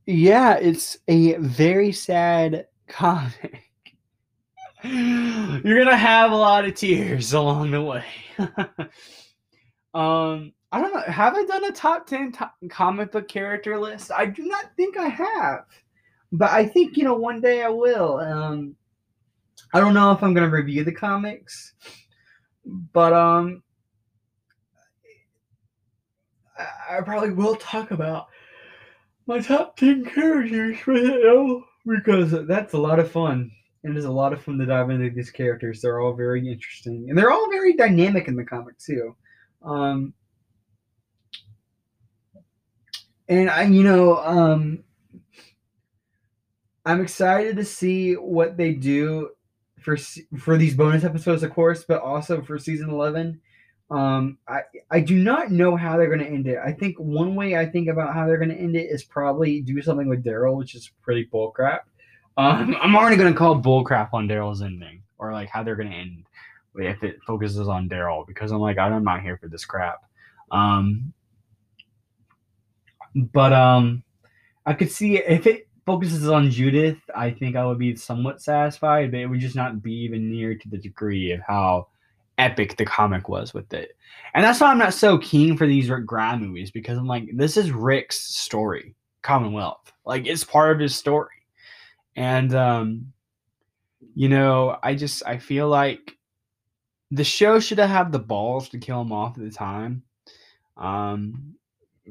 yeah, 0.08 0.56
it's 0.56 0.98
a 1.08 1.36
very 1.36 1.92
sad 1.92 2.66
comic. 2.88 3.62
You're 4.84 5.84
gonna 5.84 5.96
have 5.96 6.32
a 6.32 6.36
lot 6.36 6.66
of 6.66 6.74
tears 6.74 7.34
along 7.36 7.70
the 7.70 7.82
way. 7.84 8.06
um, 9.94 10.54
I 10.76 10.82
don't 10.82 10.94
know. 10.94 11.00
Have 11.10 11.36
I 11.36 11.46
done 11.46 11.64
a 11.64 11.72
top 11.72 12.06
10 12.06 12.34
top 12.34 12.54
comic 12.70 13.14
book 13.14 13.30
character 13.30 13.80
list? 13.80 14.12
I 14.12 14.26
do 14.26 14.46
not 14.46 14.76
think 14.76 14.98
I 14.98 15.08
have. 15.08 15.64
But 16.34 16.52
I 16.52 16.66
think, 16.66 16.98
you 16.98 17.06
know, 17.06 17.14
one 17.14 17.40
day 17.40 17.64
I 17.64 17.70
will. 17.70 18.18
Um, 18.18 18.76
I 19.74 19.80
don't 19.80 19.94
know 19.94 20.12
if 20.12 20.22
I'm 20.22 20.34
going 20.34 20.50
to 20.50 20.54
review 20.54 20.84
the 20.84 20.92
comics. 20.92 21.76
But 22.66 23.14
um, 23.14 23.64
I, 26.60 26.98
I 26.98 27.02
probably 27.04 27.32
will 27.32 27.56
talk 27.56 27.92
about 27.92 28.26
my 29.28 29.40
top 29.40 29.78
10 29.78 30.04
characters 30.04 30.78
it 30.86 31.64
because 31.86 32.48
that's 32.48 32.74
a 32.74 32.78
lot 32.78 33.00
of 33.00 33.10
fun. 33.10 33.50
And 33.86 33.96
it's 33.96 34.06
a 34.06 34.12
lot 34.12 34.34
of 34.34 34.44
fun 34.44 34.58
to 34.58 34.66
dive 34.66 34.90
into 34.90 35.10
these 35.10 35.32
characters. 35.32 35.80
They're 35.80 36.02
all 36.02 36.16
very 36.16 36.52
interesting. 36.52 37.06
And 37.08 37.18
they're 37.18 37.32
all 37.32 37.50
very 37.50 37.78
dynamic 37.78 38.28
in 38.28 38.36
the 38.36 38.44
comic, 38.44 38.78
too. 38.78 39.16
Um, 39.64 40.14
and 43.28 43.50
I, 43.50 43.64
you 43.64 43.84
know, 43.84 44.18
um, 44.18 44.84
I'm 46.86 47.02
excited 47.02 47.56
to 47.58 47.66
see 47.66 48.14
what 48.14 48.58
they 48.58 48.74
do 48.74 49.32
for 49.80 49.98
for 50.38 50.58
these 50.58 50.76
bonus 50.76 51.04
episodes, 51.04 51.44
of 51.44 51.52
course, 51.52 51.84
but 51.88 52.02
also 52.02 52.42
for 52.42 52.58
season 52.58 52.90
eleven. 52.90 53.42
Um, 53.92 54.40
I 54.48 54.62
I 54.90 55.00
do 55.00 55.16
not 55.24 55.52
know 55.52 55.76
how 55.76 55.98
they're 55.98 56.08
going 56.08 56.20
to 56.20 56.26
end 56.28 56.48
it. 56.48 56.58
I 56.64 56.72
think 56.72 56.98
one 56.98 57.36
way 57.36 57.56
I 57.56 57.68
think 57.68 57.88
about 57.88 58.14
how 58.14 58.26
they're 58.26 58.40
going 58.40 58.50
to 58.50 58.56
end 58.58 58.76
it 58.76 58.90
is 58.90 59.04
probably 59.04 59.62
do 59.62 59.82
something 59.82 60.08
with 60.08 60.24
Daryl, 60.24 60.58
which 60.58 60.74
is 60.74 60.92
pretty 61.02 61.30
bullcrap. 61.32 61.82
Um, 62.38 62.76
I'm 62.82 62.96
already 62.96 63.16
going 63.16 63.32
to 63.32 63.38
call 63.38 63.62
bullcrap 63.62 64.10
on 64.12 64.28
Daryl's 64.28 64.62
ending, 64.62 65.04
or 65.18 65.32
like 65.32 65.50
how 65.50 65.64
they're 65.64 65.76
going 65.76 65.92
to 65.92 65.96
end 65.96 66.26
if 66.76 67.04
it 67.04 67.18
focuses 67.26 67.68
on 67.68 67.88
Daryl, 67.88 68.28
because 68.28 68.52
I'm 68.52 68.60
like 68.60 68.78
I'm 68.78 69.04
not 69.04 69.22
here 69.22 69.38
for 69.38 69.48
this 69.48 69.66
crap. 69.66 70.02
Um, 70.52 71.14
but 73.16 73.54
um, 73.54 74.04
I 74.66 74.74
could 74.74 74.92
see 74.92 75.18
if 75.18 75.48
it 75.48 75.68
focuses 75.86 76.28
on 76.30 76.50
Judith, 76.50 76.98
I 77.16 77.32
think 77.32 77.56
I 77.56 77.66
would 77.66 77.80
be 77.80 77.96
somewhat 77.96 78.42
satisfied, 78.42 79.12
but 79.12 79.20
it 79.20 79.28
would 79.28 79.40
just 79.40 79.56
not 79.56 79.82
be 79.82 79.94
even 79.94 80.30
near 80.30 80.56
to 80.56 80.70
the 80.70 80.78
degree 80.78 81.32
of 81.32 81.42
how 81.48 81.88
epic 82.38 82.76
the 82.76 82.86
comic 82.86 83.30
was 83.30 83.54
with 83.54 83.72
it. 83.74 83.96
And 84.34 84.44
that's 84.44 84.60
why 84.60 84.70
I'm 84.70 84.78
not 84.78 84.94
so 84.94 85.18
keen 85.20 85.56
for 85.56 85.68
these 85.68 85.90
Rick 85.90 86.06
Grimes 86.06 86.42
movies 86.42 86.72
because 86.72 86.98
I'm 86.98 87.08
like, 87.08 87.30
this 87.34 87.56
is 87.56 87.72
Rick's 87.72 88.20
story, 88.20 88.96
Commonwealth. 89.22 89.94
Like 90.06 90.26
it's 90.26 90.44
part 90.44 90.72
of 90.72 90.80
his 90.80 90.96
story. 90.96 91.30
And 92.16 92.54
um, 92.56 93.14
you 94.16 94.30
know, 94.30 94.78
I 94.82 94.96
just 94.96 95.24
I 95.26 95.38
feel 95.38 95.68
like 95.68 96.18
the 97.12 97.24
show 97.24 97.60
should 97.60 97.80
have 97.80 97.90
had 97.90 98.12
the 98.12 98.20
balls 98.20 98.70
to 98.70 98.78
kill 98.78 99.02
him 99.02 99.12
off 99.12 99.38
at 99.38 99.44
the 99.44 99.52
time. 99.52 100.04
Um, 100.78 101.56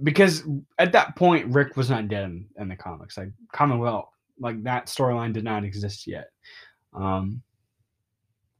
because 0.02 0.42
at 0.78 0.92
that 0.92 1.16
point 1.16 1.52
Rick 1.54 1.76
was 1.76 1.90
not 1.90 2.08
dead 2.08 2.24
in, 2.24 2.46
in 2.58 2.68
the 2.68 2.76
comics. 2.76 3.16
Like 3.16 3.30
Commonwealth, 3.52 4.08
like 4.40 4.62
that 4.64 4.86
storyline 4.86 5.32
did 5.32 5.44
not 5.44 5.64
exist 5.64 6.06
yet, 6.06 6.30
um, 6.94 7.42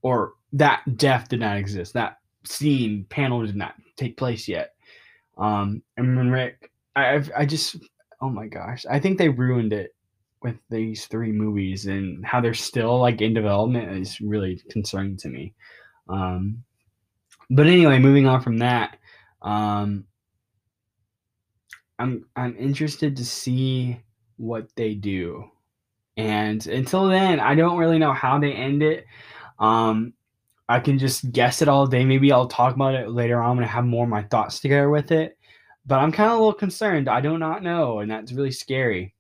or 0.03 0.35
that 0.53 0.82
death 0.97 1.28
did 1.28 1.41
not 1.41 1.57
exist. 1.57 1.93
That 1.95 2.18
scene 2.45 3.07
panel 3.09 3.45
did 3.45 3.57
not 3.57 3.74
take 3.97 4.16
place 4.16 4.47
yet. 4.47 4.74
Um, 5.37 5.82
and 5.97 6.16
when 6.16 6.30
Rick, 6.30 6.70
I 6.95 7.22
I 7.37 7.47
just 7.47 7.76
oh 8.20 8.30
my 8.30 8.47
gosh, 8.47 8.87
I 8.89 9.01
think 9.01 9.18
they 9.18 9.28
ruined 9.28 9.72
it 9.72 9.95
with 10.43 10.57
these 10.70 11.07
three 11.07 11.32
movies 11.32 11.87
and 11.87 12.24
how 12.24 12.41
they're 12.41 12.55
still 12.55 12.99
like 12.99 13.20
in 13.22 13.35
development 13.35 13.91
is 13.91 14.20
really 14.20 14.62
concerning 14.68 15.16
to 15.16 15.28
me. 15.28 15.55
Um, 16.09 16.62
but 17.51 17.66
anyway, 17.66 17.99
moving 17.99 18.26
on 18.26 18.43
from 18.43 18.59
that. 18.59 18.99
Um, 19.43 20.05
I'm 21.99 22.26
I'm 22.36 22.57
interested 22.57 23.16
to 23.16 23.24
see 23.24 24.01
what 24.36 24.68
they 24.76 24.95
do. 24.95 25.51
And 26.16 26.64
until 26.66 27.09
then, 27.09 27.40
I 27.40 27.55
don't 27.55 27.78
really 27.78 27.99
know 27.99 28.12
how 28.12 28.38
they 28.38 28.53
end 28.53 28.82
it. 28.82 29.07
Um, 29.59 30.12
I 30.68 30.80
can 30.80 30.99
just 30.99 31.30
guess 31.32 31.61
it 31.61 31.68
all 31.68 31.86
day. 31.86 32.05
Maybe 32.05 32.32
I'll 32.32 32.49
talk 32.49 32.74
about 32.74 32.95
it 32.95 33.11
later 33.11 33.40
on 33.40 33.57
when 33.57 33.64
I 33.64 33.68
have 33.68 33.84
more 33.84 34.05
of 34.05 34.11
my 34.11 34.22
thoughts 34.22 34.61
together 34.61 34.90
with 34.90 35.12
it. 35.12 35.36
But 35.86 36.01
I'm 36.01 36.12
kind 36.12 36.30
of 36.30 36.36
a 36.36 36.38
little 36.38 36.55
concerned. 36.55 37.09
I 37.09 37.20
do 37.20 37.36
not 37.36 37.62
know, 37.62 37.99
and 37.99 38.11
that's 38.11 38.32
really 38.32 38.53
scary 38.53 39.14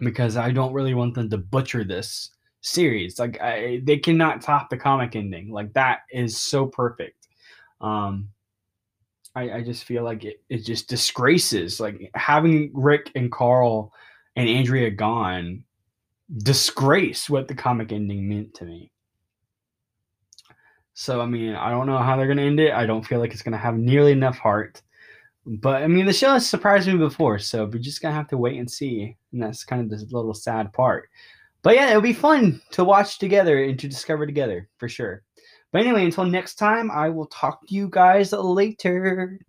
because 0.00 0.36
I 0.36 0.50
don't 0.50 0.72
really 0.72 0.94
want 0.94 1.14
them 1.14 1.30
to 1.30 1.38
butcher 1.38 1.84
this 1.84 2.30
series. 2.62 3.18
Like 3.18 3.40
I, 3.40 3.80
they 3.84 3.98
cannot 3.98 4.42
top 4.42 4.70
the 4.70 4.76
comic 4.76 5.14
ending. 5.14 5.50
Like 5.50 5.72
that 5.74 6.00
is 6.10 6.36
so 6.36 6.66
perfect. 6.66 7.28
Um, 7.80 8.28
I, 9.34 9.50
I 9.52 9.62
just 9.62 9.84
feel 9.84 10.02
like 10.02 10.24
it, 10.24 10.42
it 10.48 10.58
just 10.58 10.88
disgraces 10.88 11.80
like 11.80 12.10
having 12.14 12.70
Rick 12.74 13.12
and 13.14 13.30
Carl 13.30 13.92
and 14.36 14.48
Andrea 14.48 14.90
gone 14.90 15.64
disgrace 16.38 17.28
what 17.28 17.48
the 17.48 17.54
comic 17.54 17.92
ending 17.92 18.28
meant 18.28 18.54
to 18.54 18.64
me. 18.64 18.92
So 20.94 21.20
I 21.20 21.26
mean, 21.26 21.54
I 21.54 21.70
don't 21.70 21.86
know 21.86 21.98
how 21.98 22.16
they're 22.16 22.28
gonna 22.28 22.42
end 22.42 22.60
it. 22.60 22.72
I 22.72 22.86
don't 22.86 23.06
feel 23.06 23.20
like 23.20 23.32
it's 23.32 23.42
gonna 23.42 23.56
have 23.56 23.76
nearly 23.76 24.12
enough 24.12 24.38
heart. 24.38 24.82
But 25.46 25.82
I 25.82 25.86
mean, 25.86 26.06
the 26.06 26.12
show 26.12 26.32
has 26.32 26.48
surprised 26.48 26.88
me 26.88 26.96
before, 26.96 27.38
so 27.38 27.64
we're 27.64 27.78
just 27.78 28.02
gonna 28.02 28.14
have 28.14 28.28
to 28.28 28.36
wait 28.36 28.58
and 28.58 28.70
see. 28.70 29.16
And 29.32 29.42
that's 29.42 29.64
kind 29.64 29.80
of 29.80 29.90
the 29.90 30.04
little 30.14 30.34
sad 30.34 30.72
part. 30.72 31.08
But 31.62 31.74
yeah, 31.74 31.90
it'll 31.90 32.02
be 32.02 32.12
fun 32.12 32.60
to 32.72 32.84
watch 32.84 33.18
together 33.18 33.62
and 33.62 33.78
to 33.78 33.88
discover 33.88 34.26
together 34.26 34.68
for 34.78 34.88
sure. 34.88 35.22
But 35.72 35.82
anyway, 35.82 36.04
until 36.04 36.26
next 36.26 36.56
time, 36.56 36.90
I 36.92 37.08
will 37.10 37.26
talk 37.26 37.66
to 37.66 37.74
you 37.74 37.88
guys 37.90 38.32
later. 38.32 39.40